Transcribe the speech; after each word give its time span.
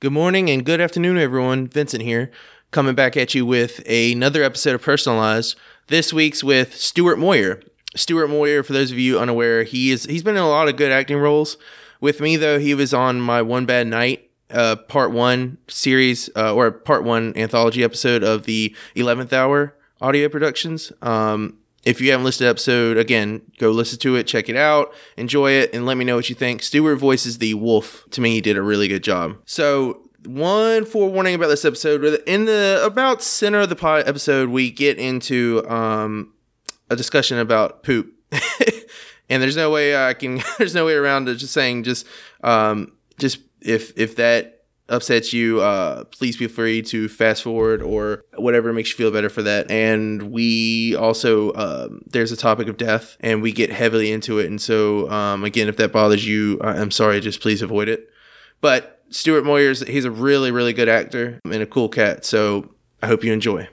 Good 0.00 0.12
morning 0.12 0.48
and 0.48 0.64
good 0.64 0.80
afternoon, 0.80 1.18
everyone. 1.18 1.66
Vincent 1.66 2.04
here, 2.04 2.30
coming 2.70 2.94
back 2.94 3.16
at 3.16 3.34
you 3.34 3.44
with 3.44 3.82
another 3.84 4.44
episode 4.44 4.76
of 4.76 4.82
Personalized. 4.82 5.56
This 5.88 6.12
week's 6.12 6.44
with 6.44 6.76
Stuart 6.76 7.18
Moyer. 7.18 7.60
Stuart 7.96 8.28
Moyer, 8.28 8.62
for 8.62 8.72
those 8.72 8.92
of 8.92 8.98
you 9.00 9.18
unaware, 9.18 9.64
he 9.64 9.90
is 9.90 10.04
he's 10.04 10.22
been 10.22 10.36
in 10.36 10.42
a 10.42 10.48
lot 10.48 10.68
of 10.68 10.76
good 10.76 10.92
acting 10.92 11.16
roles. 11.16 11.56
With 12.00 12.20
me, 12.20 12.36
though, 12.36 12.60
he 12.60 12.74
was 12.74 12.94
on 12.94 13.20
my 13.20 13.42
One 13.42 13.66
Bad 13.66 13.88
Night 13.88 14.30
uh, 14.52 14.76
part 14.76 15.10
one 15.10 15.58
series 15.66 16.30
uh, 16.36 16.54
or 16.54 16.70
part 16.70 17.02
one 17.02 17.36
anthology 17.36 17.82
episode 17.82 18.22
of 18.22 18.44
the 18.44 18.76
11th 18.94 19.32
Hour 19.32 19.74
audio 20.00 20.28
productions. 20.28 20.92
Um, 21.02 21.58
if 21.88 22.02
you 22.02 22.10
haven't 22.10 22.24
listened 22.24 22.40
to 22.40 22.44
the 22.44 22.50
episode, 22.50 22.98
again, 22.98 23.40
go 23.56 23.70
listen 23.70 23.98
to 24.00 24.14
it, 24.16 24.26
check 24.26 24.50
it 24.50 24.56
out, 24.56 24.92
enjoy 25.16 25.52
it, 25.52 25.72
and 25.72 25.86
let 25.86 25.96
me 25.96 26.04
know 26.04 26.16
what 26.16 26.28
you 26.28 26.34
think. 26.34 26.62
Stuart 26.62 26.96
voices 26.96 27.38
the 27.38 27.54
wolf. 27.54 28.04
To 28.10 28.20
me, 28.20 28.32
he 28.32 28.42
did 28.42 28.58
a 28.58 28.62
really 28.62 28.88
good 28.88 29.02
job. 29.02 29.38
So, 29.46 30.02
one 30.26 30.84
forewarning 30.84 31.34
about 31.34 31.48
this 31.48 31.64
episode: 31.64 32.04
in 32.26 32.44
the 32.44 32.82
about 32.84 33.22
center 33.22 33.60
of 33.60 33.70
the 33.70 33.76
pod 33.76 34.06
episode, 34.06 34.50
we 34.50 34.70
get 34.70 34.98
into 34.98 35.66
um, 35.66 36.34
a 36.90 36.96
discussion 36.96 37.38
about 37.38 37.82
poop, 37.82 38.12
and 39.30 39.42
there's 39.42 39.56
no 39.56 39.70
way 39.70 39.96
I 39.96 40.12
can. 40.12 40.42
there's 40.58 40.74
no 40.74 40.84
way 40.84 40.92
around 40.92 41.26
it. 41.30 41.36
Just 41.36 41.54
saying, 41.54 41.84
just 41.84 42.06
um, 42.44 42.92
just 43.18 43.38
if 43.62 43.98
if 43.98 44.16
that 44.16 44.57
upsets 44.88 45.32
you, 45.32 45.60
uh, 45.60 46.04
please 46.04 46.36
feel 46.36 46.48
free 46.48 46.82
to 46.82 47.08
fast 47.08 47.42
forward 47.42 47.82
or 47.82 48.24
whatever 48.36 48.72
makes 48.72 48.90
you 48.90 48.96
feel 48.96 49.10
better 49.10 49.28
for 49.28 49.42
that. 49.42 49.70
And 49.70 50.30
we 50.30 50.96
also, 50.96 51.52
um, 51.54 52.02
there's 52.06 52.32
a 52.32 52.36
topic 52.36 52.68
of 52.68 52.76
death 52.76 53.16
and 53.20 53.42
we 53.42 53.52
get 53.52 53.70
heavily 53.70 54.10
into 54.10 54.38
it. 54.38 54.46
And 54.46 54.60
so, 54.60 55.10
um, 55.10 55.44
again, 55.44 55.68
if 55.68 55.76
that 55.76 55.92
bothers 55.92 56.26
you, 56.26 56.58
I'm 56.62 56.90
sorry, 56.90 57.20
just 57.20 57.40
please 57.40 57.62
avoid 57.62 57.88
it. 57.88 58.08
But 58.60 59.02
Stuart 59.10 59.44
Moyers, 59.44 59.86
he's 59.86 60.04
a 60.04 60.10
really, 60.10 60.50
really 60.50 60.72
good 60.72 60.88
actor 60.88 61.40
and 61.44 61.62
a 61.62 61.66
cool 61.66 61.88
cat. 61.88 62.24
So 62.24 62.70
I 63.02 63.06
hope 63.06 63.24
you 63.24 63.32
enjoy. 63.32 63.68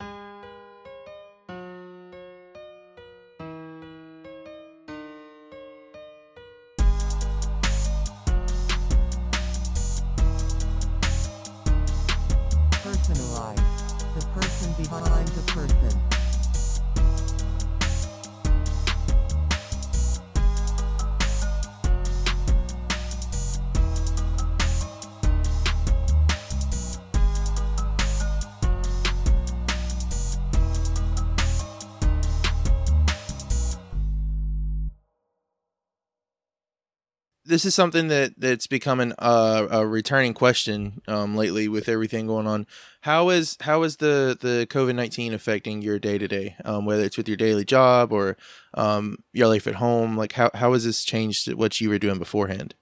This 37.56 37.64
is 37.64 37.74
something 37.74 38.10
that 38.10 38.34
that's 38.38 38.68
becoming 38.68 39.14
a, 39.18 39.68
a 39.72 39.88
returning 39.88 40.34
question 40.34 41.02
um, 41.08 41.38
lately 41.38 41.70
with 41.70 41.88
everything 41.88 42.28
going 42.28 42.46
on. 42.46 42.68
How 43.00 43.30
is 43.30 43.56
how 43.62 43.84
is 43.84 43.96
the 43.96 44.38
the 44.38 44.68
COVID 44.70 44.94
nineteen 44.94 45.34
affecting 45.34 45.82
your 45.82 45.98
day 45.98 46.18
to 46.18 46.28
day, 46.28 46.58
whether 46.66 47.06
it's 47.06 47.16
with 47.16 47.30
your 47.30 47.38
daily 47.38 47.64
job 47.64 48.12
or 48.12 48.36
um, 48.74 49.20
your 49.32 49.48
life 49.48 49.68
at 49.68 49.76
home? 49.76 50.18
Like 50.18 50.34
how 50.34 50.52
how 50.54 50.74
has 50.74 50.84
this 50.84 51.06
changed 51.06 51.50
what 51.54 51.80
you 51.80 51.88
were 51.88 51.98
doing 51.98 52.20
beforehand? 52.20 52.76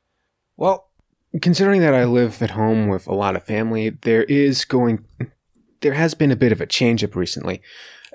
Well, 0.57 0.89
considering 1.39 1.81
that 1.81 1.93
I 1.93 2.05
live 2.05 2.41
at 2.41 2.49
home 2.49 2.87
with 2.87 3.05
a 3.05 3.13
lot 3.13 3.35
of 3.35 3.43
family, 3.43 3.91
there 3.91 4.23
is 4.23 4.65
going 4.65 5.05
there 5.81 5.93
has 5.93 6.15
been 6.15 6.31
a 6.31 6.35
bit 6.35 6.51
of 6.51 6.61
a 6.61 6.65
change 6.65 7.03
up 7.03 7.15
recently. 7.15 7.61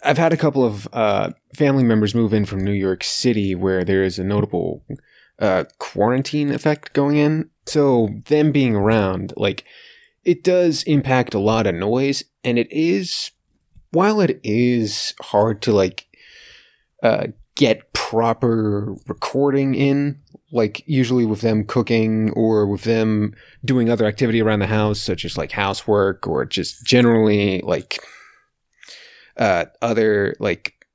I've 0.03 0.19
had 0.19 0.33
a 0.33 0.37
couple 0.37 0.65
of 0.65 0.89
uh, 0.93 1.31
family 1.55 1.85
members 1.85 2.17
move 2.17 2.35
in 2.35 2.47
from 2.47 2.65
New 2.65 2.73
York 2.73 3.05
City, 3.05 3.55
where 3.55 3.85
there 3.85 4.03
is 4.03 4.19
a 4.19 4.25
notable 4.25 4.83
uh, 5.39 5.65
quarantine 5.79 6.51
effect 6.51 6.93
going 6.93 7.17
in. 7.17 7.51
So 7.67 8.09
them 8.27 8.53
being 8.53 8.75
around, 8.75 9.33
like, 9.37 9.65
it 10.25 10.45
does 10.45 10.83
impact 10.83 11.35
a 11.35 11.39
lot 11.39 11.67
of 11.67 11.75
noise, 11.75 12.23
and 12.45 12.59
it 12.59 12.71
is, 12.71 13.31
while 13.93 14.21
it 14.21 14.41
is 14.43 15.15
hard 15.21 15.63
to 15.63 15.73
like 15.73 16.07
uh, 17.03 17.29
get 17.55 17.93
proper 17.93 18.95
recording 19.07 19.75
in, 19.75 20.21
like 20.53 20.83
usually 20.87 21.25
with 21.25 21.41
them 21.41 21.65
cooking 21.65 22.31
or 22.33 22.67
with 22.67 22.85
them 22.85 23.35
doing 23.65 23.89
other 23.89 24.07
activity 24.07 24.41
around 24.41 24.61
the 24.61 24.67
house, 24.67 25.01
such 25.01 25.25
as 25.25 25.39
like 25.39 25.53
housework 25.53 26.27
or 26.27 26.45
just 26.45 26.85
generally 26.85 27.61
like 27.63 27.99
uh, 29.37 29.67
other 29.81 30.35
like 30.41 30.87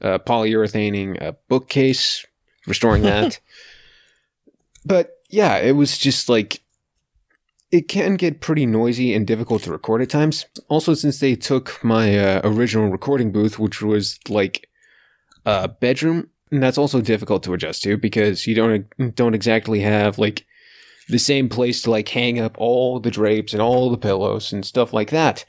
uh, 0.00 0.18
polyurethaning 0.18 1.20
a 1.20 1.36
bookcase, 1.48 2.26
restoring 2.66 3.02
that. 3.04 3.40
But 4.84 5.18
yeah, 5.30 5.56
it 5.56 5.72
was 5.72 5.98
just 5.98 6.28
like 6.28 6.60
it 7.70 7.88
can 7.88 8.14
get 8.14 8.40
pretty 8.40 8.66
noisy 8.66 9.12
and 9.14 9.26
difficult 9.26 9.62
to 9.64 9.72
record 9.72 10.00
at 10.00 10.10
times. 10.10 10.46
Also, 10.68 10.94
since 10.94 11.18
they 11.18 11.34
took 11.34 11.82
my 11.82 12.16
uh, 12.16 12.40
original 12.44 12.88
recording 12.88 13.32
booth, 13.32 13.58
which 13.58 13.82
was 13.82 14.18
like 14.28 14.68
a 15.44 15.68
bedroom, 15.68 16.30
and 16.50 16.62
that's 16.62 16.78
also 16.78 17.00
difficult 17.00 17.42
to 17.42 17.54
adjust 17.54 17.82
to 17.82 17.96
because 17.96 18.46
you 18.46 18.54
don't 18.54 19.14
don't 19.16 19.34
exactly 19.34 19.80
have 19.80 20.18
like 20.18 20.46
the 21.08 21.18
same 21.18 21.48
place 21.48 21.82
to 21.82 21.90
like 21.90 22.08
hang 22.08 22.38
up 22.38 22.56
all 22.58 23.00
the 23.00 23.10
drapes 23.10 23.52
and 23.52 23.60
all 23.60 23.90
the 23.90 23.98
pillows 23.98 24.52
and 24.52 24.64
stuff 24.64 24.92
like 24.92 25.10
that. 25.10 25.44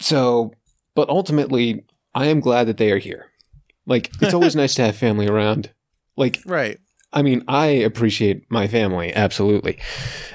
So, 0.00 0.52
but 0.94 1.08
ultimately, 1.08 1.84
I 2.14 2.26
am 2.26 2.40
glad 2.40 2.66
that 2.66 2.76
they 2.76 2.92
are 2.92 2.98
here. 2.98 3.26
Like, 3.86 4.10
it's 4.20 4.34
always 4.34 4.56
nice 4.62 4.74
to 4.74 4.82
have 4.82 4.96
family 4.96 5.26
around. 5.28 5.70
Like, 6.16 6.40
right. 6.44 6.78
I 7.12 7.22
mean, 7.22 7.42
I 7.48 7.66
appreciate 7.66 8.50
my 8.50 8.68
family, 8.68 9.14
absolutely. 9.14 9.78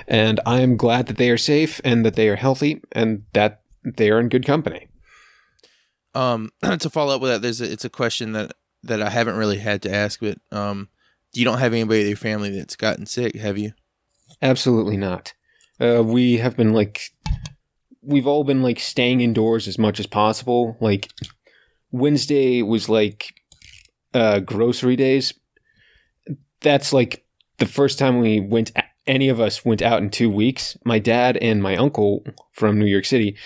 And 0.07 0.39
I'm 0.45 0.75
glad 0.75 1.07
that 1.07 1.17
they 1.17 1.29
are 1.29 1.37
safe 1.37 1.79
and 1.83 2.05
that 2.05 2.15
they 2.15 2.29
are 2.29 2.35
healthy 2.35 2.81
and 2.91 3.23
that 3.33 3.61
they 3.83 4.09
are 4.09 4.19
in 4.19 4.29
good 4.29 4.45
company. 4.45 4.87
Um, 6.15 6.51
to 6.79 6.89
follow 6.89 7.15
up 7.15 7.21
with 7.21 7.31
that, 7.31 7.41
there's 7.41 7.61
a, 7.61 7.71
it's 7.71 7.85
a 7.85 7.89
question 7.89 8.31
that, 8.31 8.53
that 8.83 9.01
I 9.01 9.09
haven't 9.09 9.37
really 9.37 9.59
had 9.59 9.81
to 9.83 9.93
ask, 9.93 10.19
but 10.19 10.39
um, 10.51 10.89
you 11.31 11.45
don't 11.45 11.59
have 11.59 11.73
anybody 11.73 12.01
in 12.01 12.07
your 12.07 12.17
family 12.17 12.49
that's 12.49 12.75
gotten 12.75 13.05
sick, 13.05 13.35
have 13.35 13.57
you? 13.57 13.73
Absolutely 14.41 14.97
not. 14.97 15.33
Uh, 15.79 16.03
we 16.03 16.37
have 16.37 16.57
been 16.57 16.73
like, 16.73 17.11
we've 18.01 18.27
all 18.27 18.43
been 18.43 18.63
like 18.63 18.79
staying 18.79 19.21
indoors 19.21 19.67
as 19.67 19.77
much 19.77 19.99
as 19.99 20.07
possible. 20.07 20.75
Like, 20.81 21.09
Wednesday 21.91 22.63
was 22.63 22.89
like 22.89 23.35
uh, 24.15 24.39
grocery 24.39 24.95
days 24.95 25.33
that's 26.63 26.91
like 26.91 27.23
the 27.59 27.65
first 27.67 27.99
time 27.99 28.19
we 28.19 28.39
went 28.39 28.71
any 29.05 29.29
of 29.29 29.39
us 29.39 29.65
went 29.65 29.81
out 29.81 30.01
in 30.01 30.09
two 30.09 30.29
weeks. 30.29 30.77
My 30.85 30.97
dad 30.97 31.37
and 31.37 31.61
my 31.61 31.75
uncle 31.75 32.25
from 32.53 32.79
new 32.79 32.85
york 32.85 33.05
city 33.05 33.37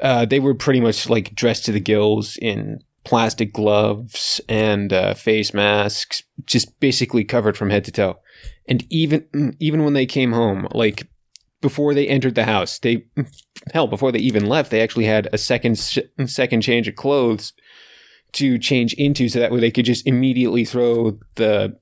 uh, 0.00 0.24
they 0.24 0.40
were 0.40 0.54
pretty 0.54 0.80
much 0.80 1.08
like 1.08 1.34
dressed 1.34 1.64
to 1.64 1.72
the 1.72 1.80
gills 1.80 2.36
in 2.36 2.82
plastic 3.04 3.52
gloves 3.52 4.40
and 4.48 4.92
uh, 4.92 5.14
face 5.14 5.54
masks 5.54 6.22
just 6.44 6.78
basically 6.78 7.24
covered 7.24 7.56
from 7.56 7.70
head 7.70 7.84
to 7.84 7.92
toe. 7.92 8.18
And 8.68 8.84
even 8.90 9.56
even 9.58 9.84
when 9.84 9.94
they 9.94 10.06
came 10.06 10.32
home 10.32 10.68
like 10.72 11.08
before 11.60 11.94
they 11.94 12.06
entered 12.06 12.34
the 12.34 12.44
house 12.44 12.78
they 12.78 13.06
hell 13.72 13.86
before 13.86 14.12
they 14.12 14.18
even 14.18 14.46
left 14.46 14.70
they 14.70 14.82
actually 14.82 15.06
had 15.06 15.28
a 15.32 15.38
second 15.38 15.76
second 16.26 16.60
change 16.60 16.86
of 16.86 16.94
clothes 16.94 17.52
to 18.32 18.58
change 18.58 18.92
into 18.94 19.28
so 19.28 19.40
that 19.40 19.50
way 19.50 19.58
they 19.58 19.70
could 19.70 19.86
just 19.86 20.06
immediately 20.06 20.64
throw 20.64 21.18
the 21.36 21.74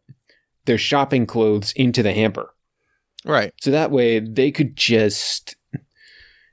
their 0.67 0.79
shopping 0.79 1.27
clothes 1.27 1.73
into 1.73 2.03
the 2.03 2.13
hamper. 2.13 2.53
Right. 3.25 3.53
So 3.61 3.71
that 3.71 3.91
way 3.91 4.21
they 4.21 4.53
could 4.53 4.77
just 4.77 5.57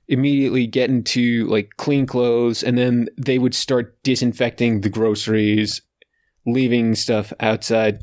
immediately 0.08 0.68
get 0.68 0.90
into 0.90 1.48
like 1.48 1.72
clean 1.78 2.06
clothes 2.06 2.64
and 2.64 2.78
then 2.78 3.08
they 3.18 3.40
would 3.40 3.56
start 3.56 4.02
disinfecting 4.04 4.82
the 4.82 4.90
groceries, 4.90 5.82
leaving 6.46 6.96
stuff 6.96 7.32
outside 7.40 8.00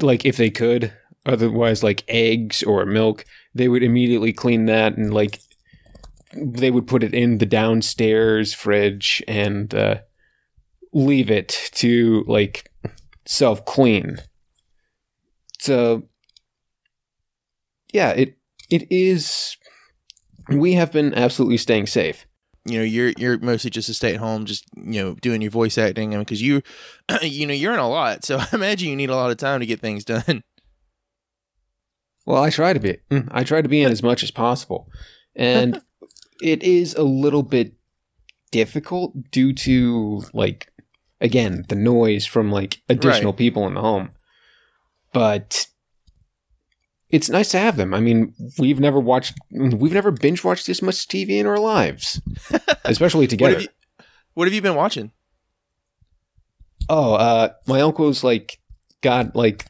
like 0.00 0.24
if 0.24 0.36
they 0.36 0.50
could. 0.50 0.92
Otherwise 1.26 1.82
like 1.82 2.04
eggs 2.06 2.62
or 2.62 2.84
milk, 2.84 3.24
they 3.54 3.68
would 3.68 3.82
immediately 3.82 4.32
clean 4.32 4.66
that 4.66 4.96
and 4.96 5.12
like 5.14 5.40
they 6.36 6.70
would 6.70 6.86
put 6.86 7.02
it 7.02 7.14
in 7.14 7.38
the 7.38 7.46
downstairs 7.46 8.52
fridge 8.52 9.22
and 9.28 9.74
uh, 9.74 9.96
leave 10.92 11.30
it 11.30 11.70
to 11.72 12.24
like 12.26 12.70
self 13.26 13.64
clean 13.64 14.18
uh, 15.68 15.98
yeah, 17.92 18.10
it 18.10 18.36
it 18.70 18.86
is. 18.90 19.56
We 20.48 20.74
have 20.74 20.92
been 20.92 21.14
absolutely 21.14 21.56
staying 21.58 21.86
safe. 21.86 22.26
You 22.66 22.78
know, 22.78 22.84
you're 22.84 23.12
you're 23.18 23.38
mostly 23.38 23.70
just 23.70 23.88
a 23.88 23.94
stay 23.94 24.14
at 24.14 24.20
home, 24.20 24.44
just 24.46 24.64
you 24.76 25.02
know, 25.02 25.14
doing 25.14 25.42
your 25.42 25.50
voice 25.50 25.76
acting, 25.78 26.18
because 26.18 26.40
you, 26.42 26.62
you 27.22 27.46
know, 27.46 27.54
you're 27.54 27.72
in 27.74 27.78
a 27.78 27.88
lot. 27.88 28.24
So 28.24 28.38
I 28.40 28.46
imagine 28.52 28.88
you 28.88 28.96
need 28.96 29.10
a 29.10 29.16
lot 29.16 29.30
of 29.30 29.36
time 29.36 29.60
to 29.60 29.66
get 29.66 29.80
things 29.80 30.04
done. 30.04 30.42
Well, 32.26 32.42
I 32.42 32.50
try 32.50 32.72
to 32.72 32.80
be. 32.80 32.98
Mm, 33.10 33.28
I 33.30 33.44
try 33.44 33.60
to 33.60 33.68
be 33.68 33.82
in 33.82 33.92
as 33.92 34.02
much 34.02 34.22
as 34.22 34.30
possible, 34.30 34.88
and 35.36 35.80
it 36.42 36.62
is 36.62 36.94
a 36.94 37.02
little 37.02 37.42
bit 37.42 37.74
difficult 38.50 39.30
due 39.30 39.52
to 39.52 40.22
like 40.32 40.68
again 41.20 41.64
the 41.68 41.74
noise 41.74 42.24
from 42.24 42.50
like 42.52 42.80
additional 42.88 43.32
Right. 43.32 43.38
people 43.38 43.66
in 43.66 43.74
the 43.74 43.80
home. 43.80 44.10
But 45.14 45.66
it's 47.08 47.30
nice 47.30 47.50
to 47.52 47.58
have 47.58 47.76
them. 47.76 47.94
I 47.94 48.00
mean, 48.00 48.34
we've 48.58 48.80
never 48.80 49.00
watched, 49.00 49.34
we've 49.50 49.92
never 49.92 50.10
binge 50.10 50.44
watched 50.44 50.66
this 50.66 50.82
much 50.82 51.08
TV 51.08 51.38
in 51.38 51.46
our 51.46 51.58
lives, 51.58 52.20
especially 52.84 53.24
What 53.24 53.30
together. 53.30 53.52
have 53.54 53.62
you 53.62 53.68
What 54.34 54.48
have 54.48 54.52
you 54.54 54.60
been 54.60 54.74
watching? 54.74 55.12
Oh, 56.88 57.14
uh, 57.14 57.50
my 57.66 57.80
uncle's 57.80 58.22
like 58.22 58.58
got 59.00 59.34
like 59.34 59.66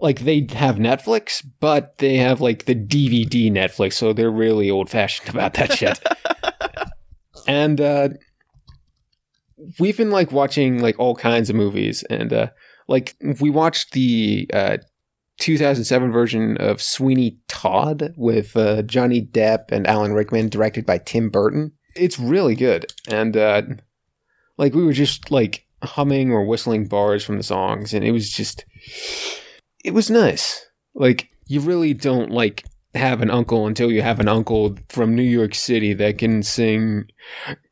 like 0.00 0.20
they 0.20 0.46
have 0.52 0.76
Netflix, 0.76 1.44
but 1.58 1.98
they 1.98 2.16
have 2.18 2.40
like 2.40 2.66
the 2.66 2.74
DVD 2.74 3.50
Netflix, 3.50 3.94
so 3.94 4.12
they're 4.12 4.30
really 4.30 4.70
old 4.70 4.88
fashioned 4.88 5.28
about 5.34 5.54
that 5.54 5.72
shit. 5.72 5.98
and 7.48 7.80
uh 7.80 8.08
we've 9.80 9.96
been 9.96 10.12
like 10.12 10.30
watching 10.30 10.80
like 10.80 10.96
all 11.00 11.16
kinds 11.16 11.50
of 11.50 11.56
movies 11.56 12.04
and 12.04 12.32
uh 12.32 12.46
like 12.88 13.16
we 13.40 13.50
watched 13.50 13.92
the 13.92 14.50
uh 14.52 14.78
2007 15.40 16.10
version 16.10 16.56
of 16.56 16.82
Sweeney 16.82 17.38
Todd 17.46 18.12
with 18.16 18.56
uh, 18.56 18.82
Johnny 18.82 19.22
Depp 19.22 19.70
and 19.70 19.86
Alan 19.86 20.12
Rickman, 20.12 20.48
directed 20.48 20.84
by 20.84 20.98
Tim 20.98 21.30
Burton. 21.30 21.70
It's 21.94 22.18
really 22.18 22.56
good, 22.56 22.92
and 23.08 23.36
uh, 23.36 23.62
like 24.58 24.74
we 24.74 24.84
were 24.84 24.92
just 24.92 25.30
like 25.30 25.64
humming 25.82 26.32
or 26.32 26.44
whistling 26.44 26.86
bars 26.86 27.24
from 27.24 27.36
the 27.36 27.42
songs 27.42 27.94
and 27.94 28.04
it 28.04 28.10
was 28.10 28.28
just 28.30 28.64
it 29.84 29.94
was 29.94 30.10
nice 30.10 30.66
like 30.94 31.30
you 31.46 31.60
really 31.60 31.94
don't 31.94 32.30
like 32.30 32.64
have 32.94 33.22
an 33.22 33.30
uncle 33.30 33.66
until 33.66 33.90
you 33.90 34.02
have 34.02 34.18
an 34.18 34.28
uncle 34.28 34.76
from 34.88 35.14
New 35.14 35.22
York 35.22 35.54
City 35.54 35.94
that 35.94 36.18
can 36.18 36.42
sing 36.42 37.04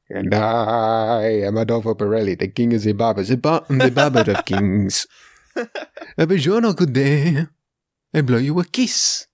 and 0.08 0.35
I 0.35 1.43
am 1.44 1.56
Adolfo 1.56 1.94
Pirelli, 1.94 2.38
the 2.38 2.49
king 2.49 2.75
of 2.75 2.82
the 2.82 2.93
barber, 2.93 3.23
the, 3.23 3.37
barber 3.94 4.31
of 4.31 4.44
kings. 4.44 5.06
A 5.56 6.26
buongiorno, 6.26 6.76
good 6.76 6.93
day. 6.93 7.47
I 8.14 8.20
blow 8.20 8.38
you 8.38 8.58
a 8.61 8.64
kiss. 8.64 9.26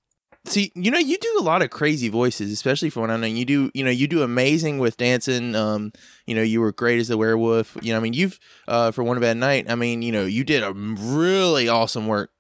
See, 0.45 0.73
you 0.75 0.91
know, 0.91 0.99
you 0.99 1.19
do 1.19 1.37
a 1.39 1.43
lot 1.43 1.63
of 1.63 1.71
crazy 1.71 2.09
voices, 2.09 2.51
especially 2.51 2.91
for 2.91 3.01
what 3.01 3.11
I 3.11 3.17
know. 3.17 3.29
You 3.29 3.45
do, 3.45 3.71
you 3.75 3.85
know, 3.85 3.91
you 3.91 4.09
do 4.09 4.23
amazing 4.23 4.79
with 4.79 4.97
dancing. 4.97 5.55
Um, 5.55 5.93
you 6.27 6.35
know, 6.35 6.43
you 6.43 6.61
were 6.61 6.73
great 6.73 6.99
as 6.99 7.09
the 7.09 7.17
werewolf. 7.17 7.77
You 7.81 7.93
know, 7.93 7.99
I 7.99 8.03
mean, 8.03 8.13
you've 8.13 8.41
uh, 8.67 8.91
for 8.91 9.05
one 9.05 9.21
bad 9.21 9.37
night. 9.37 9.71
I 9.71 9.77
mean, 9.77 10.03
you 10.03 10.11
know, 10.11 10.25
you 10.25 10.43
did 10.43 10.65
a 10.65 10.73
really 10.73 11.69
awesome 11.69 12.09
work 12.09 12.31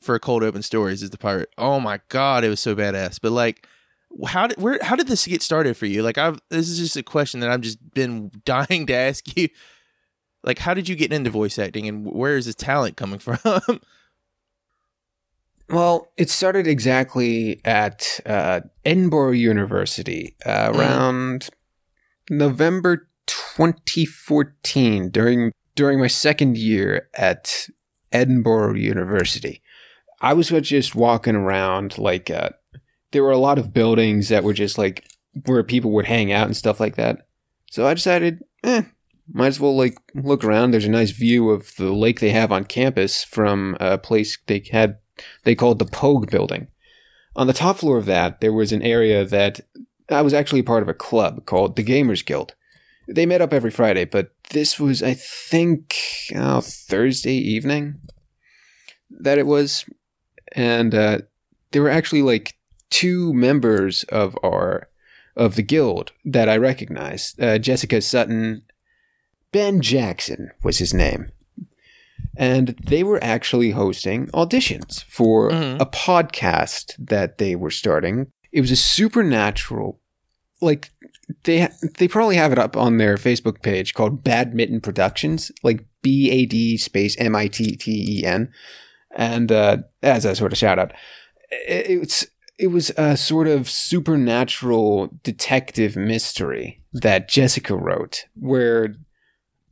for 0.00 0.18
Cold 0.18 0.42
Open 0.42 0.62
Stories 0.62 1.04
as 1.04 1.10
the 1.10 1.18
pirate. 1.18 1.50
Oh 1.56 1.78
my 1.78 2.00
god, 2.08 2.42
it 2.42 2.48
was 2.48 2.58
so 2.58 2.74
badass. 2.74 3.20
But 3.22 3.30
like, 3.30 3.68
how 4.26 4.46
did 4.46 4.58
where 4.58 4.78
how 4.82 4.96
did 4.96 5.08
this 5.08 5.26
get 5.26 5.42
started 5.42 5.76
for 5.76 5.86
you? 5.86 6.02
Like, 6.02 6.18
I've 6.18 6.40
this 6.50 6.68
is 6.68 6.78
just 6.78 6.96
a 6.96 7.02
question 7.02 7.40
that 7.40 7.50
I've 7.50 7.60
just 7.60 7.78
been 7.94 8.30
dying 8.44 8.86
to 8.86 8.94
ask 8.94 9.36
you. 9.36 9.48
Like, 10.44 10.58
how 10.58 10.74
did 10.74 10.88
you 10.88 10.96
get 10.96 11.12
into 11.12 11.30
voice 11.30 11.58
acting, 11.58 11.86
and 11.86 12.04
where 12.04 12.36
is 12.36 12.46
this 12.46 12.54
talent 12.54 12.96
coming 12.96 13.18
from? 13.20 13.80
Well, 15.68 16.08
it 16.16 16.28
started 16.28 16.66
exactly 16.66 17.60
at 17.64 18.20
uh, 18.26 18.60
Edinboro 18.84 19.36
University 19.38 20.36
uh, 20.44 20.70
Mm. 20.70 20.78
around 20.78 21.48
November 22.28 23.08
2014 23.26 25.10
during 25.10 25.52
during 25.74 25.98
my 26.00 26.06
second 26.08 26.58
year 26.58 27.08
at 27.14 27.68
Edinboro 28.12 28.78
University. 28.78 29.62
I 30.20 30.34
was 30.34 30.48
just 30.48 30.94
walking 30.94 31.34
around 31.34 31.96
like 31.98 32.30
uh, 32.30 32.50
there 33.12 33.22
were 33.22 33.30
a 33.30 33.38
lot 33.38 33.58
of 33.58 33.72
buildings 33.72 34.28
that 34.28 34.44
were 34.44 34.52
just 34.52 34.76
like 34.76 35.06
where 35.46 35.62
people 35.62 35.92
would 35.92 36.06
hang 36.06 36.32
out 36.32 36.46
and 36.46 36.56
stuff 36.56 36.80
like 36.80 36.96
that. 36.96 37.26
So 37.70 37.86
I 37.86 37.94
decided, 37.94 38.42
eh, 38.64 38.82
might 39.32 39.46
as 39.46 39.60
well 39.60 39.76
like 39.76 39.96
look 40.14 40.44
around. 40.44 40.70
There's 40.70 40.84
a 40.84 40.90
nice 40.90 41.10
view 41.10 41.50
of 41.50 41.74
the 41.76 41.92
lake 41.92 42.20
they 42.20 42.30
have 42.30 42.52
on 42.52 42.64
campus 42.64 43.24
from 43.24 43.76
a 43.80 43.96
place 43.98 44.38
they 44.46 44.64
had 44.70 44.98
they 45.44 45.54
called 45.54 45.78
the 45.78 45.84
Pogue 45.84 46.30
building. 46.30 46.68
On 47.36 47.46
the 47.46 47.52
top 47.52 47.78
floor 47.78 47.96
of 47.96 48.06
that, 48.06 48.40
there 48.40 48.52
was 48.52 48.72
an 48.72 48.82
area 48.82 49.24
that 49.24 49.60
I 50.10 50.22
was 50.22 50.34
actually 50.34 50.62
part 50.62 50.82
of 50.82 50.88
a 50.88 50.94
club 50.94 51.46
called 51.46 51.76
the 51.76 51.84
Gamers 51.84 52.24
Guild. 52.24 52.54
They 53.08 53.26
met 53.26 53.40
up 53.40 53.52
every 53.52 53.70
Friday, 53.70 54.04
but 54.04 54.32
this 54.50 54.78
was, 54.78 55.02
I 55.02 55.14
think, 55.14 55.96
uh, 56.34 56.60
Thursday 56.60 57.34
evening 57.34 58.00
that 59.10 59.38
it 59.38 59.46
was. 59.46 59.84
And 60.52 60.94
uh, 60.94 61.18
there 61.72 61.82
were 61.82 61.88
actually 61.88 62.22
like 62.22 62.54
two 62.92 63.32
members 63.32 64.04
of 64.04 64.36
our 64.44 64.88
of 65.34 65.56
the 65.56 65.62
guild 65.62 66.12
that 66.26 66.48
I 66.48 66.56
recognized. 66.58 67.40
Uh, 67.42 67.58
Jessica 67.58 68.00
Sutton, 68.02 68.62
Ben 69.50 69.80
Jackson 69.80 70.50
was 70.62 70.76
his 70.78 70.92
name 70.92 71.32
and 72.36 72.68
they 72.84 73.02
were 73.02 73.22
actually 73.22 73.70
hosting 73.72 74.26
auditions 74.28 75.04
for 75.04 75.50
Mhm. 75.50 75.80
a 75.80 75.86
podcast 75.86 76.94
that 76.98 77.38
they 77.38 77.54
were 77.56 77.70
starting. 77.70 78.28
It 78.52 78.60
was 78.60 78.70
a 78.70 78.76
supernatural, 78.76 80.00
like 80.60 80.90
they 81.44 81.68
they 81.98 82.08
probably 82.08 82.36
have 82.36 82.52
it 82.52 82.58
up 82.58 82.76
on 82.76 82.96
their 82.98 83.16
Facebook 83.16 83.62
page 83.62 83.94
called 83.94 84.22
Bad 84.24 84.54
Mitten 84.54 84.80
Productions, 84.80 85.50
like 85.62 85.84
B 86.02 86.30
A 86.30 86.46
D 86.46 86.76
space 86.76 87.16
M 87.18 87.34
I 87.36 87.48
T 87.48 87.76
T 87.76 88.18
E 88.20 88.24
N, 88.26 88.50
and 89.14 89.50
uh, 89.50 89.78
as 90.02 90.24
a 90.24 90.34
sort 90.34 90.52
of 90.52 90.58
shout 90.58 90.78
out, 90.78 90.92
it's 91.50 92.26
it 92.62 92.70
was 92.70 92.90
a 92.96 93.16
sort 93.16 93.48
of 93.48 93.68
supernatural 93.68 95.10
detective 95.24 95.96
mystery 95.96 96.80
that 96.92 97.28
Jessica 97.28 97.74
wrote, 97.74 98.26
where 98.38 98.94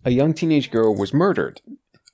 a 0.05 0.11
young 0.11 0.35
teenage 0.35 0.73
girl 0.73 0.97
was 0.97 1.15
murdered. 1.15 1.61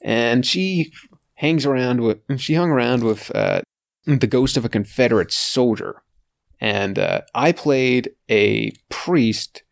And 0.03 0.45
she 0.45 0.93
hangs 1.37 1.65
around 1.65 2.03
with 2.03 2.19
she 2.39 2.55
hung 2.55 2.69
around 2.69 3.05
with 3.05 3.35
uh, 3.35 3.63
the 4.05 4.27
ghost 4.27 4.59
of 4.59 4.67
a 4.67 4.69
Confederate 4.69 5.33
soldier, 5.33 6.03
and 6.61 6.99
uh, 6.99 7.23
I 7.35 7.53
played 7.53 8.11
a 8.31 8.73
priest 8.91 9.63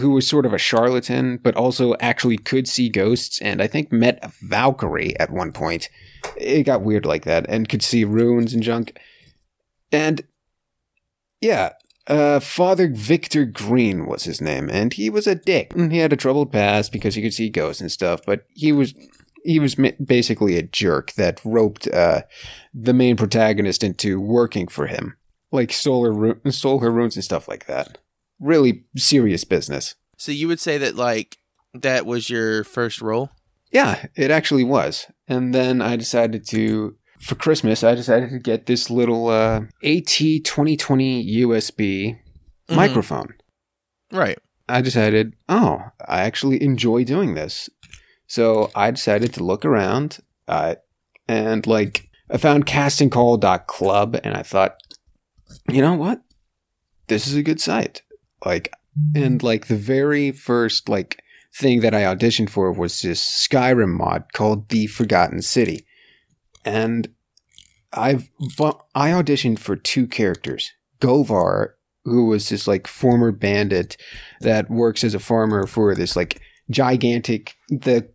who 0.00 0.10
was 0.10 0.26
sort 0.26 0.44
of 0.44 0.52
a 0.52 0.58
charlatan, 0.58 1.38
but 1.40 1.54
also 1.54 1.94
actually 2.00 2.36
could 2.36 2.66
see 2.66 2.88
ghosts, 2.88 3.40
and 3.40 3.62
I 3.62 3.68
think 3.68 3.92
met 3.92 4.18
a 4.22 4.32
Valkyrie 4.42 5.16
at 5.20 5.30
one 5.30 5.52
point. 5.52 5.88
It 6.36 6.64
got 6.64 6.82
weird 6.82 7.06
like 7.06 7.24
that, 7.26 7.46
and 7.48 7.68
could 7.68 7.82
see 7.82 8.02
runes 8.02 8.52
and 8.52 8.62
junk, 8.64 8.98
and 9.92 10.22
yeah. 11.40 11.72
Uh, 12.08 12.38
Father 12.38 12.88
Victor 12.88 13.44
Green 13.44 14.06
was 14.06 14.22
his 14.22 14.40
name, 14.40 14.70
and 14.70 14.92
he 14.92 15.10
was 15.10 15.26
a 15.26 15.34
dick. 15.34 15.72
He 15.74 15.98
had 15.98 16.12
a 16.12 16.16
troubled 16.16 16.52
past 16.52 16.92
because 16.92 17.16
he 17.16 17.22
could 17.22 17.34
see 17.34 17.50
ghosts 17.50 17.80
and 17.80 17.90
stuff, 17.90 18.20
but 18.24 18.44
he 18.54 18.70
was 18.70 18.94
he 19.44 19.58
was 19.58 19.74
basically 19.74 20.56
a 20.56 20.62
jerk 20.62 21.12
that 21.14 21.40
roped 21.44 21.88
uh, 21.88 22.22
the 22.72 22.92
main 22.92 23.16
protagonist 23.16 23.82
into 23.82 24.20
working 24.20 24.68
for 24.68 24.86
him, 24.86 25.16
like 25.50 25.72
stole 25.72 26.04
her, 26.04 26.12
ru- 26.12 26.40
stole 26.50 26.78
her 26.78 26.90
runes 26.92 27.16
and 27.16 27.24
stuff 27.24 27.48
like 27.48 27.66
that. 27.66 27.98
Really 28.38 28.84
serious 28.96 29.42
business. 29.44 29.94
so 30.16 30.30
you 30.30 30.46
would 30.46 30.60
say 30.60 30.78
that 30.78 30.94
like 30.94 31.38
that 31.74 32.06
was 32.06 32.30
your 32.30 32.62
first 32.64 33.00
role? 33.00 33.30
Yeah, 33.72 34.06
it 34.14 34.30
actually 34.30 34.64
was. 34.64 35.06
And 35.26 35.54
then 35.54 35.82
I 35.82 35.96
decided 35.96 36.46
to, 36.48 36.96
for 37.20 37.34
Christmas, 37.34 37.82
I 37.84 37.94
decided 37.94 38.30
to 38.30 38.38
get 38.38 38.66
this 38.66 38.90
little 38.90 39.28
uh, 39.28 39.62
AT2020 39.82 41.22
USB 41.42 42.16
Mhm. 42.68 42.76
microphone. 42.76 43.34
Right. 44.12 44.38
I 44.68 44.80
decided, 44.80 45.34
oh, 45.48 45.80
I 46.08 46.22
actually 46.22 46.62
enjoy 46.62 47.04
doing 47.04 47.34
this. 47.34 47.68
So 48.26 48.70
I 48.74 48.90
decided 48.90 49.32
to 49.34 49.44
look 49.44 49.64
around 49.64 50.18
uh, 50.48 50.74
and 51.28 51.66
like 51.66 52.08
I 52.30 52.36
found 52.38 52.66
castingcall.club 52.66 54.18
and 54.24 54.34
I 54.36 54.42
thought, 54.42 54.76
you 55.70 55.80
know 55.80 55.94
what? 55.94 56.22
This 57.06 57.26
is 57.28 57.36
a 57.36 57.42
good 57.42 57.60
site. 57.60 58.02
Like 58.44 58.72
and 59.14 59.42
like 59.42 59.66
the 59.66 59.76
very 59.76 60.32
first 60.32 60.88
like 60.88 61.22
thing 61.54 61.80
that 61.80 61.94
I 61.94 62.02
auditioned 62.02 62.50
for 62.50 62.72
was 62.72 63.00
this 63.02 63.22
Skyrim 63.22 63.90
mod 63.96 64.24
called 64.32 64.68
The 64.70 64.86
Forgotten 64.88 65.42
City. 65.42 65.86
And 66.66 67.08
I've 67.92 68.28
I 68.94 69.10
auditioned 69.10 69.58
for 69.58 69.76
two 69.76 70.06
characters. 70.06 70.72
Govar, 71.00 71.70
who 72.04 72.26
was 72.26 72.48
this 72.48 72.66
like 72.66 72.86
former 72.86 73.32
bandit 73.32 73.96
that 74.40 74.68
works 74.70 75.02
as 75.04 75.14
a 75.14 75.18
farmer 75.18 75.66
for 75.66 75.94
this 75.94 76.16
like 76.16 76.40
gigantic 76.70 77.54
the 77.70 78.08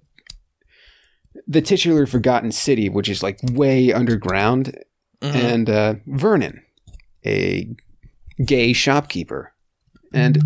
the 1.47 1.61
titular 1.61 2.05
forgotten 2.05 2.51
city 2.51 2.89
which 2.89 3.07
is 3.07 3.23
like 3.23 3.39
way 3.53 3.93
underground 3.93 4.77
Mhm. 5.21 5.35
and 5.35 5.69
uh, 5.69 5.95
vernon 6.07 6.61
a 7.25 7.69
gay 8.45 8.73
shopkeeper 8.73 9.53
and 10.13 10.39